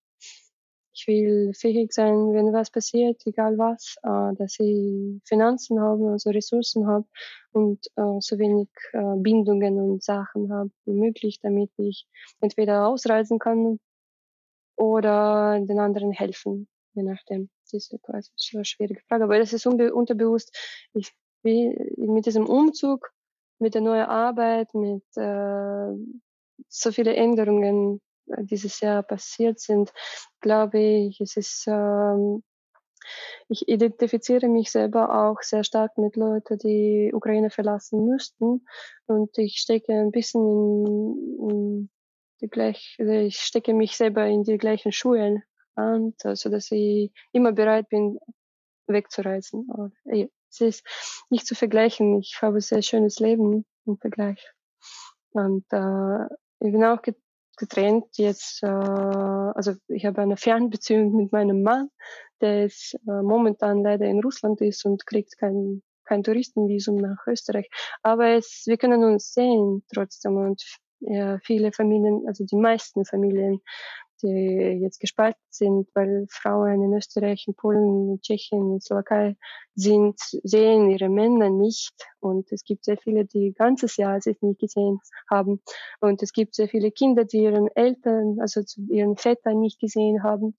ich 1.01 1.07
will 1.07 1.53
fähig 1.53 1.93
sein, 1.93 2.33
wenn 2.33 2.53
was 2.53 2.69
passiert, 2.69 3.25
egal 3.25 3.57
was, 3.57 3.95
äh, 4.03 4.35
dass 4.35 4.59
ich 4.59 5.21
Finanzen 5.25 5.79
habe, 5.79 6.11
also 6.11 6.29
Ressourcen 6.29 6.87
habe 6.87 7.05
und 7.51 7.87
äh, 7.95 8.19
so 8.19 8.37
wenig 8.37 8.69
äh, 8.93 9.15
Bindungen 9.17 9.79
und 9.79 10.03
Sachen 10.03 10.53
habe 10.53 10.69
wie 10.85 10.93
möglich, 10.93 11.39
damit 11.41 11.71
ich 11.77 12.07
entweder 12.39 12.87
ausreisen 12.87 13.39
kann 13.39 13.79
oder 14.75 15.59
den 15.59 15.79
anderen 15.79 16.11
helfen, 16.11 16.67
je 16.93 17.03
nachdem. 17.03 17.49
Das 17.63 17.73
ist 17.73 18.01
quasi 18.03 18.31
eine 18.53 18.65
schwierige 18.65 19.01
Frage, 19.07 19.23
aber 19.23 19.39
das 19.39 19.53
ist 19.53 19.65
unterbewusst. 19.65 20.55
Ich 20.93 21.11
will 21.43 21.93
mit 21.97 22.25
diesem 22.25 22.45
Umzug, 22.45 23.11
mit 23.59 23.73
der 23.73 23.81
neuen 23.81 24.05
Arbeit, 24.05 24.73
mit 24.73 25.03
äh, 25.15 25.93
so 26.67 26.91
viele 26.91 27.15
Änderungen 27.15 28.01
dieses 28.39 28.79
Jahr 28.79 29.03
passiert 29.03 29.59
sind, 29.59 29.91
glaube 30.39 30.79
ich, 30.79 31.21
es 31.21 31.38
ist, 31.38 31.65
ähm, 31.67 32.43
ich 33.49 33.67
identifiziere 33.67 34.47
mich 34.47 34.71
selber 34.71 35.27
auch 35.27 35.41
sehr 35.41 35.63
stark 35.63 35.97
mit 35.97 36.15
Leuten, 36.15 36.57
die 36.59 37.11
Ukraine 37.13 37.49
verlassen 37.49 38.05
müssten. 38.05 38.65
Und 39.07 39.38
ich 39.38 39.57
stecke 39.57 39.93
ein 39.93 40.11
bisschen 40.11 40.86
in, 40.86 41.49
in 41.49 41.89
die 42.41 42.47
gleich, 42.47 42.95
also 42.99 43.11
ich 43.11 43.39
stecke 43.39 43.73
mich 43.73 43.95
selber 43.97 44.25
in 44.27 44.43
die 44.43 44.57
gleichen 44.57 44.91
Schuhe 44.91 45.41
an, 45.75 46.13
also 46.23 46.49
dass 46.49 46.71
ich 46.71 47.11
immer 47.32 47.51
bereit 47.51 47.89
bin, 47.89 48.19
wegzureisen. 48.88 49.67
Aber, 49.71 49.91
es 50.05 50.59
ist 50.59 51.25
nicht 51.29 51.47
zu 51.47 51.55
vergleichen. 51.55 52.19
Ich 52.19 52.41
habe 52.41 52.57
ein 52.57 52.61
sehr 52.61 52.82
schönes 52.82 53.19
Leben 53.19 53.65
im 53.86 53.97
Vergleich. 53.97 54.51
Und 55.32 55.65
äh, 55.71 56.25
ich 56.59 56.71
bin 56.71 56.84
auch 56.84 57.01
getrennt 57.57 58.05
jetzt, 58.17 58.63
äh, 58.63 58.67
also 58.67 59.73
ich 59.87 60.05
habe 60.05 60.21
eine 60.21 60.37
Fernbeziehung 60.37 61.15
mit 61.15 61.31
meinem 61.31 61.63
Mann, 61.63 61.89
der 62.41 62.61
jetzt 62.61 62.95
äh, 63.07 63.21
momentan 63.21 63.83
leider 63.83 64.05
in 64.05 64.21
Russland 64.21 64.61
ist 64.61 64.85
und 64.85 65.05
kriegt 65.05 65.37
kein, 65.37 65.83
kein 66.05 66.23
Touristenvisum 66.23 66.95
nach 66.95 67.25
Österreich. 67.27 67.69
Aber 68.03 68.29
es, 68.29 68.63
wir 68.65 68.77
können 68.77 69.03
uns 69.03 69.33
sehen 69.33 69.83
trotzdem 69.93 70.37
und 70.37 70.63
ja, 71.01 71.39
viele 71.43 71.71
Familien, 71.71 72.27
also 72.27 72.45
die 72.45 72.55
meisten 72.55 73.05
Familien 73.05 73.59
die 74.22 74.80
jetzt 74.82 74.99
gespalten 74.99 75.41
sind, 75.49 75.88
weil 75.93 76.26
Frauen 76.30 76.82
in 76.84 76.93
Österreich, 76.93 77.45
in 77.47 77.55
Polen, 77.55 78.11
in 78.11 78.22
Tschechien, 78.22 78.74
in 78.74 78.82
Slowakei 78.82 79.36
sind, 79.76 80.19
sehen 80.43 80.89
ihre 80.89 81.09
Männer 81.09 81.49
nicht. 81.49 81.93
Und 82.19 82.51
es 82.51 82.63
gibt 82.63 82.86
sehr 82.86 82.97
viele, 82.97 83.26
die 83.26 83.53
ganzes 83.53 83.97
Jahr 83.97 84.22
sich 84.22 84.41
nicht 84.41 84.59
gesehen 84.59 84.99
haben. 85.30 85.61
Und 85.99 86.22
es 86.22 86.34
gibt 86.34 86.55
sehr 86.55 86.67
viele 86.67 86.91
Kinder, 86.91 87.26
die 87.26 87.43
ihren 87.43 87.67
Eltern, 87.76 88.39
also 88.39 88.61
ihren 88.89 89.17
Väter 89.17 89.53
nicht 89.53 89.80
gesehen 89.80 90.24
haben. 90.24 90.55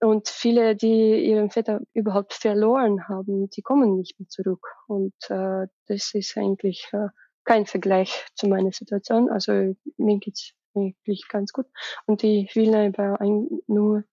Und 0.00 0.28
viele, 0.28 0.76
die 0.76 1.24
ihren 1.24 1.50
Väter 1.50 1.80
überhaupt 1.94 2.34
verloren 2.34 3.08
haben, 3.08 3.48
die 3.50 3.62
kommen 3.62 3.96
nicht 3.96 4.18
mehr 4.20 4.28
zurück. 4.28 4.66
Und 4.86 5.14
äh, 5.30 5.66
das 5.86 6.12
ist 6.12 6.36
eigentlich 6.36 6.88
äh, 6.92 7.08
kein 7.44 7.64
Vergleich 7.64 8.26
zu 8.34 8.48
meiner 8.48 8.72
Situation. 8.72 9.30
Also 9.30 9.74
mir 9.96 10.18
geht's 10.18 10.52
eigentlich 10.76 11.28
ganz 11.28 11.52
gut. 11.52 11.66
Und 12.06 12.22
ich 12.22 12.54
will 12.54 12.74
aber 12.74 13.18
nur 13.66 14.04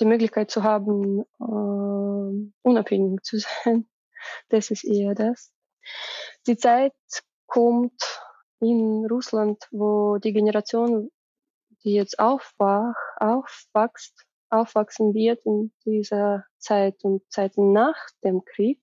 die 0.00 0.04
Möglichkeit 0.04 0.50
zu 0.50 0.62
haben, 0.62 1.20
äh, 1.40 2.52
unabhängig 2.62 3.22
zu 3.22 3.38
sein. 3.64 3.88
Das 4.48 4.70
ist 4.70 4.84
eher 4.84 5.14
das. 5.14 5.52
Die 6.46 6.56
Zeit 6.56 6.94
kommt 7.46 8.02
in 8.60 9.06
Russland, 9.06 9.62
wo 9.70 10.18
die 10.18 10.32
Generation, 10.32 11.10
die 11.84 11.94
jetzt 11.94 12.18
aufwach, 12.18 12.96
aufwächst, 13.16 14.24
aufwachsen 14.50 15.14
wird 15.14 15.44
in 15.44 15.72
dieser 15.84 16.44
Zeit 16.58 17.04
und 17.04 17.22
Zeiten 17.30 17.72
nach 17.72 17.96
dem 18.24 18.44
Krieg, 18.44 18.80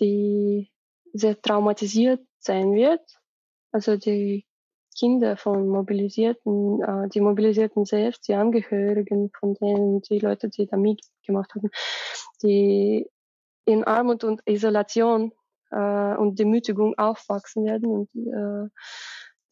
die 0.00 0.72
sehr 1.12 1.40
traumatisiert 1.40 2.20
sein 2.38 2.72
wird. 2.74 3.02
Also 3.70 3.96
die 3.96 4.46
Kinder 4.98 5.36
von 5.36 5.68
Mobilisierten, 5.68 6.82
äh, 6.82 7.08
die 7.08 7.20
Mobilisierten 7.20 7.84
selbst, 7.84 8.28
die 8.28 8.34
Angehörigen 8.34 9.30
von 9.38 9.54
denen, 9.54 10.02
die 10.02 10.18
Leute, 10.18 10.48
die 10.48 10.66
da 10.66 10.76
mitgemacht 10.76 11.54
haben, 11.54 11.70
die 12.42 13.08
in 13.64 13.84
Armut 13.84 14.24
und 14.24 14.42
Isolation 14.46 15.32
äh, 15.70 16.14
und 16.16 16.38
Demütigung 16.38 16.96
aufwachsen 16.98 17.64
werden 17.64 17.90
und 17.90 18.10
äh, 18.14 18.68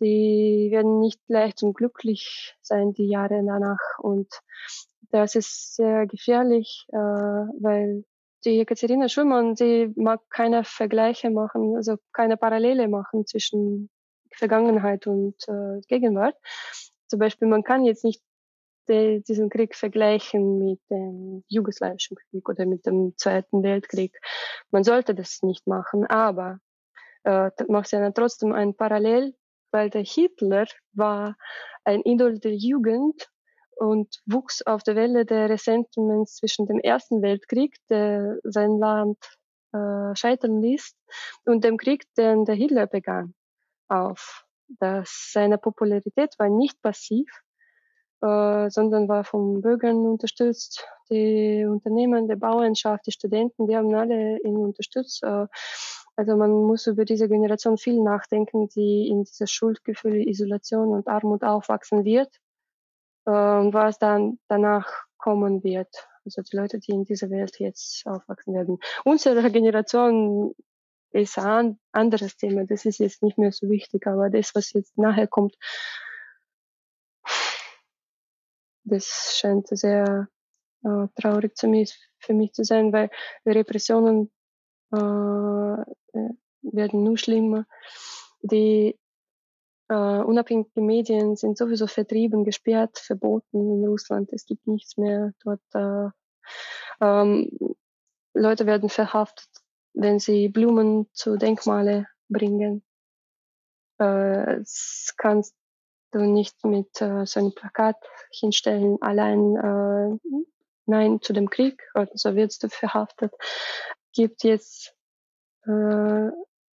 die 0.01 0.68
werden 0.70 0.99
nicht 1.01 1.20
leicht 1.28 1.62
und 1.62 1.74
glücklich 1.74 2.57
sein 2.62 2.95
die 2.95 3.09
Jahre 3.09 3.43
danach. 3.45 3.99
Und 3.99 4.28
das 5.11 5.34
ist 5.34 5.76
sehr 5.76 6.07
gefährlich, 6.07 6.86
äh, 6.88 6.97
weil 6.97 8.05
die 8.45 8.51
Jekaterina 8.51 9.09
Schumann, 9.09 9.57
sie 9.57 9.93
mag 9.97 10.20
keine 10.30 10.64
Vergleiche 10.64 11.30
machen, 11.30 11.76
also 11.76 11.97
keine 12.12 12.38
Parallele 12.38 12.88
machen 12.88 13.26
zwischen 13.26 13.91
Vergangenheit 14.41 15.07
und 15.07 15.36
äh, 15.49 15.80
Gegenwart. 15.86 16.36
Zum 17.07 17.20
Beispiel, 17.20 17.47
man 17.49 17.62
kann 17.62 17.84
jetzt 17.84 18.05
nicht 18.05 18.22
diesen 18.88 19.51
Krieg 19.51 19.76
vergleichen 19.76 20.59
mit 20.59 20.80
dem 20.91 21.45
jugoslawischen 21.49 22.16
Krieg 22.16 22.49
oder 22.49 22.66
mit 22.66 22.86
dem 22.86 23.14
Zweiten 23.16 23.62
Weltkrieg. 23.62 24.18
Man 24.72 24.82
sollte 24.82 25.14
das 25.14 25.43
nicht 25.43 25.66
machen, 25.68 26.07
aber 26.07 26.59
äh, 27.22 27.51
macht 27.68 27.93
dann 27.93 28.14
trotzdem 28.14 28.53
ein 28.53 28.74
Parallel, 28.74 29.34
weil 29.70 29.91
der 29.91 30.03
Hitler 30.03 30.66
war 30.93 31.36
ein 31.84 32.03
Idol 32.03 32.41
der 32.41 32.57
Jugend 32.57 33.28
und 33.76 34.20
wuchs 34.26 34.62
auf 34.62 34.82
der 34.82 34.97
Welle 34.97 35.24
der 35.24 35.49
Ressentiments 35.49 36.36
zwischen 36.36 36.66
dem 36.66 36.80
Ersten 36.80 37.22
Weltkrieg, 37.22 37.76
der 37.88 38.38
sein 38.43 38.78
Land 38.78 39.18
äh, 39.72 40.14
scheitern 40.14 40.61
ließ, 40.61 40.95
und 41.45 41.64
dem 41.64 41.76
Krieg, 41.76 42.05
den 42.16 42.45
der 42.45 42.57
Hitler 42.57 42.86
begann, 42.86 43.34
auf. 43.91 44.45
Dass 44.78 45.30
seine 45.32 45.59
Popularität 45.59 46.38
war 46.38 46.49
nicht 46.49 46.80
passiv, 46.80 47.28
äh, 48.22 48.70
sondern 48.70 49.09
war 49.09 49.24
von 49.24 49.62
Bürgern 49.62 49.97
unterstützt. 50.07 50.86
Die 51.11 51.64
Unternehmen, 51.64 52.28
die 52.28 52.36
Bauernschaft, 52.36 53.07
die 53.07 53.12
Studenten, 53.12 53.66
die 53.66 53.76
haben 53.76 53.95
alle 53.95 54.38
ihn 54.43 54.57
unterstützt. 54.57 55.22
Äh, 55.22 55.47
also 56.16 56.36
man 56.36 56.51
muss 56.51 56.86
über 56.86 57.05
diese 57.05 57.28
Generation 57.28 57.78
viel 57.78 58.03
nachdenken, 58.03 58.68
die 58.68 59.09
in 59.09 59.24
dieser 59.24 59.47
Schuldgefühl, 59.47 60.28
Isolation 60.28 60.88
und 60.88 61.09
Armut 61.09 61.43
aufwachsen 61.43 62.05
wird 62.05 62.28
äh, 63.26 63.30
und 63.30 63.72
was 63.72 63.99
dann 63.99 64.38
danach 64.49 64.86
kommen 65.16 65.64
wird. 65.64 65.88
Also 66.24 66.43
die 66.43 66.57
Leute, 66.57 66.78
die 66.78 66.93
in 66.93 67.05
dieser 67.05 67.30
Welt 67.30 67.59
jetzt 67.59 68.07
aufwachsen 68.07 68.55
werden. 68.55 68.78
Unsere 69.05 69.51
Generation 69.51 70.55
ist 71.12 71.38
ein 71.38 71.78
anderes 71.92 72.36
Thema. 72.36 72.64
Das 72.64 72.84
ist 72.84 72.98
jetzt 72.98 73.22
nicht 73.22 73.38
mehr 73.38 73.52
so 73.52 73.68
wichtig, 73.68 74.06
aber 74.06 74.30
das, 74.30 74.54
was 74.54 74.72
jetzt 74.72 74.96
nachher 74.98 75.26
kommt, 75.26 75.56
das 78.84 79.36
scheint 79.38 79.68
sehr 79.68 80.28
äh, 80.84 81.06
traurig 81.14 81.56
zu 81.56 81.68
mich, 81.68 81.98
für 82.18 82.34
mich 82.34 82.52
zu 82.52 82.64
sein, 82.64 82.92
weil 82.92 83.11
Repressionen 83.46 84.30
äh, 84.92 84.96
äh, 84.98 86.30
werden 86.62 87.04
nur 87.04 87.18
schlimmer. 87.18 87.66
Die 88.42 88.98
Uh, 89.92 90.22
unabhängige 90.22 90.80
Medien 90.80 91.34
sind 91.34 91.58
sowieso 91.58 91.88
vertrieben, 91.88 92.44
gesperrt, 92.44 92.96
verboten 92.96 93.58
in 93.58 93.84
Russland. 93.84 94.32
Es 94.32 94.46
gibt 94.46 94.68
nichts 94.68 94.96
mehr 94.96 95.32
dort. 95.42 95.61
Uh, 95.74 96.11
ähm, 97.00 97.50
Leute 98.32 98.66
werden 98.66 98.88
verhaftet, 98.88 99.48
wenn 99.95 100.18
sie 100.18 100.49
Blumen 100.49 101.09
zu 101.12 101.36
Denkmale 101.36 102.07
bringen. 102.28 102.82
Das 103.99 105.14
kannst 105.18 105.55
du 106.12 106.20
nicht 106.20 106.64
mit 106.64 106.97
so 106.97 107.05
einem 107.07 107.55
Plakat 107.55 107.97
hinstellen, 108.30 108.99
allein 109.01 110.18
Nein 110.86 111.20
zu 111.20 111.32
dem 111.32 111.51
Krieg, 111.51 111.82
so 112.14 112.34
wirst 112.34 112.62
du 112.62 112.68
verhaftet. 112.68 113.32
Gibt 114.12 114.43
jetzt 114.43 114.95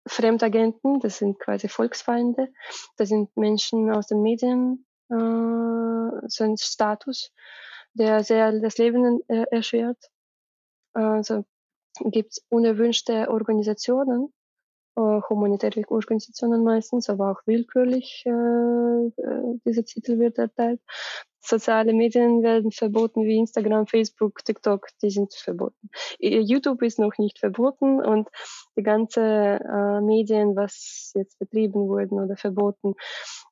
Fremdagenten, 0.08 1.00
das 1.00 1.18
sind 1.18 1.40
quasi 1.40 1.68
Volksfeinde, 1.68 2.54
das 2.98 3.10
sind 3.10 3.36
Menschen 3.36 3.92
aus 3.92 4.08
den 4.08 4.22
Medien, 4.22 4.86
äh, 5.10 5.16
so 6.28 6.44
ein 6.44 6.58
Status, 6.58 7.32
der 7.94 8.24
sehr 8.24 8.52
das 8.60 8.78
Leben 8.78 9.22
äh, 9.28 9.46
erschwert. 9.50 9.98
Also 10.94 11.46
gibt 12.04 12.32
es 12.32 12.46
unerwünschte 12.50 13.30
Organisationen, 13.30 14.34
äh, 14.96 15.22
humanitäre 15.30 15.84
Organisationen 15.90 16.64
meistens, 16.64 17.10
aber 17.10 17.32
auch 17.32 17.42
willkürlich 17.46 18.24
äh, 18.26 18.30
äh 18.30 19.60
dieser 19.66 19.84
Titel 19.86 20.20
wird 20.20 20.38
erteilt. 20.38 20.82
Soziale 21.46 21.94
Medien 21.94 22.42
werden 22.42 22.72
verboten 22.72 23.24
wie 23.24 23.38
Instagram, 23.38 23.86
Facebook, 23.86 24.44
TikTok, 24.44 24.88
die 25.02 25.12
sind 25.12 25.34
verboten. 25.34 25.90
YouTube 26.20 26.82
ist 26.82 26.98
noch 26.98 27.18
nicht 27.18 27.40
verboten 27.40 28.04
und 28.04 28.30
die 28.76 28.84
ganze 28.84 29.22
äh, 29.22 30.02
Medien, 30.02 30.56
was 30.56 31.12
jetzt 31.14 31.38
betrieben 31.38 31.88
wurden 31.88 32.20
oder 32.20 32.36
verboten, 32.36 32.96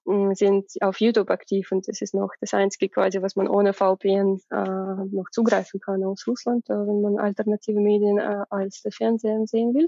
äh, 0.08 0.34
sind 0.34 0.72
auf 0.82 1.00
YouTube 1.00 1.30
aktiv 1.30 1.72
und 1.72 1.88
das 1.88 2.02
ist 2.02 2.16
noch 2.16 2.32
das 2.42 2.54
einzige 2.54 2.90
quasi, 2.90 3.22
was 3.22 3.36
man 3.36 3.48
ohne 3.48 3.74
VPN 3.74 4.42
äh, 4.50 4.56
noch 4.56 5.30
zugreifen 5.32 5.80
kann 5.80 6.04
aus 6.04 6.26
Russland, 6.28 6.70
äh, 6.70 6.74
wenn 6.74 7.02
man 7.02 7.20
alternative 7.20 7.80
Medien 7.80 8.18
äh, 8.18 8.44
als 8.50 8.82
der 8.82 8.92
Fernseher 8.92 9.46
sehen 9.46 9.74
will. 9.74 9.88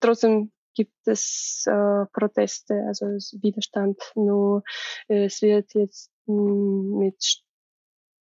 Trotzdem 0.00 0.52
gibt 0.74 1.08
es 1.08 1.64
äh, 1.66 2.06
Proteste, 2.12 2.84
also 2.86 3.06
Widerstand. 3.42 4.00
Nur 4.14 4.62
es 5.08 5.42
wird 5.42 5.74
jetzt 5.74 6.12
mit 6.28 7.42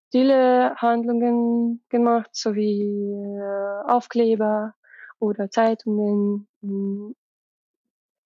stille 0.10 0.76
Handlungen 0.78 1.84
gemacht, 1.90 2.30
sowie 2.34 3.14
äh, 3.14 3.92
Aufkleber 3.92 4.76
oder 5.20 5.50
Zeitungen, 5.50 6.48
hm, 6.62 7.16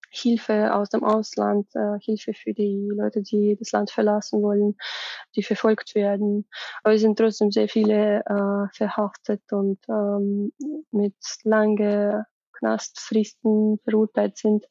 Hilfe 0.09 0.73
aus 0.73 0.89
dem 0.89 1.03
Ausland, 1.03 1.67
äh, 1.75 1.99
Hilfe 1.99 2.33
für 2.33 2.53
die 2.53 2.89
Leute, 2.93 3.21
die 3.21 3.55
das 3.57 3.71
Land 3.71 3.91
verlassen 3.91 4.41
wollen, 4.41 4.75
die 5.35 5.43
verfolgt 5.43 5.95
werden. 5.95 6.47
Aber 6.83 6.95
es 6.95 7.01
sind 7.01 7.17
trotzdem 7.17 7.51
sehr 7.51 7.69
viele 7.69 8.21
äh, 8.25 8.75
verhaftet 8.75 9.41
und 9.51 9.79
ähm, 9.89 10.53
mit 10.91 11.15
lange 11.43 12.25
Knastfristen 12.53 13.79
verurteilt 13.83 14.37
sind. 14.37 14.65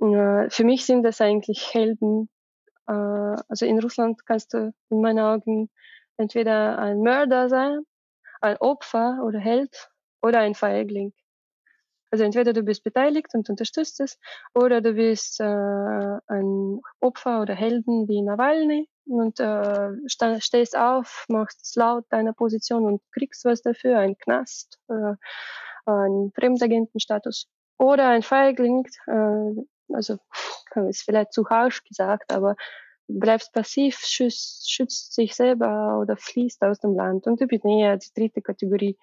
Äh, 0.00 0.48
für 0.50 0.64
mich 0.64 0.86
sind 0.86 1.02
das 1.02 1.20
eigentlich 1.20 1.74
Helden. 1.74 2.28
Äh, 2.86 2.92
also 3.48 3.66
in 3.66 3.78
Russland 3.80 4.24
kannst 4.26 4.54
du 4.54 4.72
in 4.90 5.00
meinen 5.00 5.20
Augen 5.20 5.70
entweder 6.16 6.78
ein 6.78 7.00
Mörder 7.00 7.48
sein, 7.48 7.80
ein 8.40 8.56
Opfer 8.58 9.20
oder 9.24 9.38
Held 9.38 9.90
oder 10.22 10.40
ein 10.40 10.54
Feigling. 10.54 11.12
Also 12.10 12.24
entweder 12.24 12.52
du 12.52 12.62
bist 12.62 12.84
beteiligt 12.84 13.34
und 13.34 13.50
unterstützt 13.50 14.00
es, 14.00 14.18
oder 14.54 14.80
du 14.80 14.92
bist 14.92 15.40
äh, 15.40 15.44
ein 15.44 16.80
Opfer 17.00 17.42
oder 17.42 17.54
Helden 17.54 18.06
wie 18.06 18.22
Nawalny 18.22 18.88
und 19.06 19.40
äh, 19.40 19.90
stehst 20.38 20.76
auf, 20.76 21.24
machst 21.28 21.60
es 21.62 21.74
laut 21.74 22.04
deiner 22.10 22.32
Position 22.32 22.84
und 22.86 23.02
kriegst 23.12 23.44
was 23.44 23.62
dafür, 23.62 23.98
ein 23.98 24.16
Knast. 24.16 24.78
Äh, 24.88 25.14
einen 25.86 26.32
Fremdagentenstatus 26.32 27.48
oder 27.78 28.08
ein 28.08 28.22
Feigling, 28.22 28.86
äh, 29.06 29.62
also 29.92 30.18
ist 30.88 31.02
vielleicht 31.02 31.32
zu 31.32 31.48
harsch 31.48 31.84
gesagt, 31.84 32.32
aber 32.32 32.56
bleibst 33.06 33.52
passiv, 33.52 33.98
schützt, 33.98 34.70
schützt 34.70 35.14
sich 35.14 35.34
selber 35.34 35.98
oder 36.00 36.16
fließt 36.16 36.62
aus 36.62 36.80
dem 36.80 36.94
Land. 36.94 37.26
Und 37.26 37.40
du 37.40 37.46
bist 37.46 37.64
näher 37.64 37.96
die 37.96 38.12
dritte 38.14 38.42
Kategorie. 38.42 38.96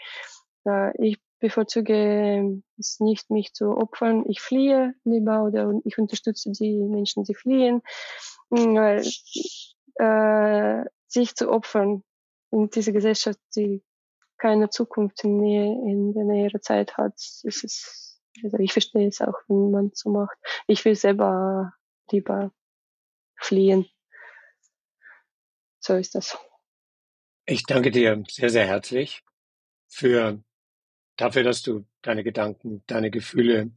Ich 0.95 1.19
bevorzuge 1.39 2.61
es 2.77 2.99
nicht, 2.99 3.29
mich 3.29 3.53
zu 3.53 3.77
opfern. 3.77 4.23
Ich 4.27 4.41
fliehe 4.41 4.93
lieber 5.03 5.43
oder 5.43 5.73
ich 5.83 5.97
unterstütze 5.97 6.51
die 6.51 6.83
Menschen, 6.83 7.23
die 7.23 7.35
fliehen. 7.35 7.81
Weil 8.49 9.01
äh, 9.95 10.85
sich 11.07 11.35
zu 11.35 11.49
opfern 11.49 12.03
in 12.51 12.69
dieser 12.69 12.91
Gesellschaft, 12.91 13.39
die 13.55 13.83
keine 14.37 14.69
Zukunft 14.69 15.23
in, 15.23 15.37
Nähe, 15.37 15.71
in 15.71 16.13
der 16.13 16.23
näheren 16.23 16.61
Zeit 16.61 16.97
hat, 16.97 17.13
ist 17.43 17.63
es, 17.63 18.10
also 18.43 18.57
ich 18.59 18.73
verstehe 18.73 19.07
es 19.07 19.21
auch, 19.21 19.35
wenn 19.47 19.71
man 19.71 19.91
so 19.93 20.09
macht. 20.09 20.37
Ich 20.67 20.83
will 20.85 20.95
selber 20.95 21.73
lieber 22.11 22.51
fliehen. 23.35 23.87
So 25.79 25.95
ist 25.95 26.15
das. 26.15 26.37
Ich 27.45 27.63
danke 27.63 27.91
dir 27.91 28.23
sehr, 28.29 28.49
sehr 28.49 28.67
herzlich 28.67 29.23
für 29.87 30.43
dafür, 31.17 31.43
dass 31.43 31.61
du 31.61 31.85
deine 32.01 32.23
Gedanken, 32.23 32.83
deine 32.87 33.11
Gefühle, 33.11 33.71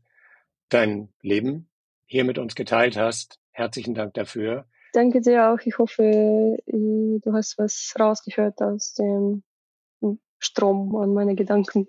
dein 0.69 1.13
Leben 1.21 1.71
hier 2.07 2.25
mit 2.25 2.39
uns 2.39 2.55
geteilt 2.55 2.97
hast. 2.97 3.41
Herzlichen 3.53 3.95
Dank 3.95 4.15
dafür. 4.15 4.69
Danke 4.93 5.21
dir 5.21 5.51
auch. 5.51 5.59
Ich 5.65 5.79
hoffe, 5.79 6.57
du 6.67 7.33
hast 7.33 7.59
was 7.59 7.95
rausgehört 7.99 8.61
aus 8.61 8.95
dem 8.95 9.43
Strom 10.39 10.95
an 10.97 11.15
meine 11.15 11.35
Gedanken. 11.35 11.89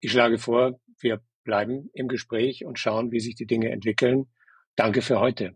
Ich 0.00 0.12
schlage 0.12 0.38
vor, 0.38 0.78
wir 0.98 1.22
bleiben 1.44 1.90
im 1.92 2.08
Gespräch 2.08 2.64
und 2.64 2.78
schauen, 2.78 3.12
wie 3.12 3.20
sich 3.20 3.34
die 3.34 3.46
Dinge 3.46 3.70
entwickeln. 3.70 4.26
Danke 4.76 5.02
für 5.02 5.20
heute. 5.20 5.54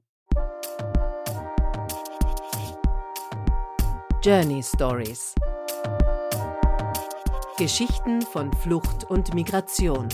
Journey 4.23 4.63
Stories 4.63 5.35
Geschichten 7.59 8.23
von 8.23 8.53
Flucht 8.53 9.11
und 9.11 9.35
Migration. 9.35 10.09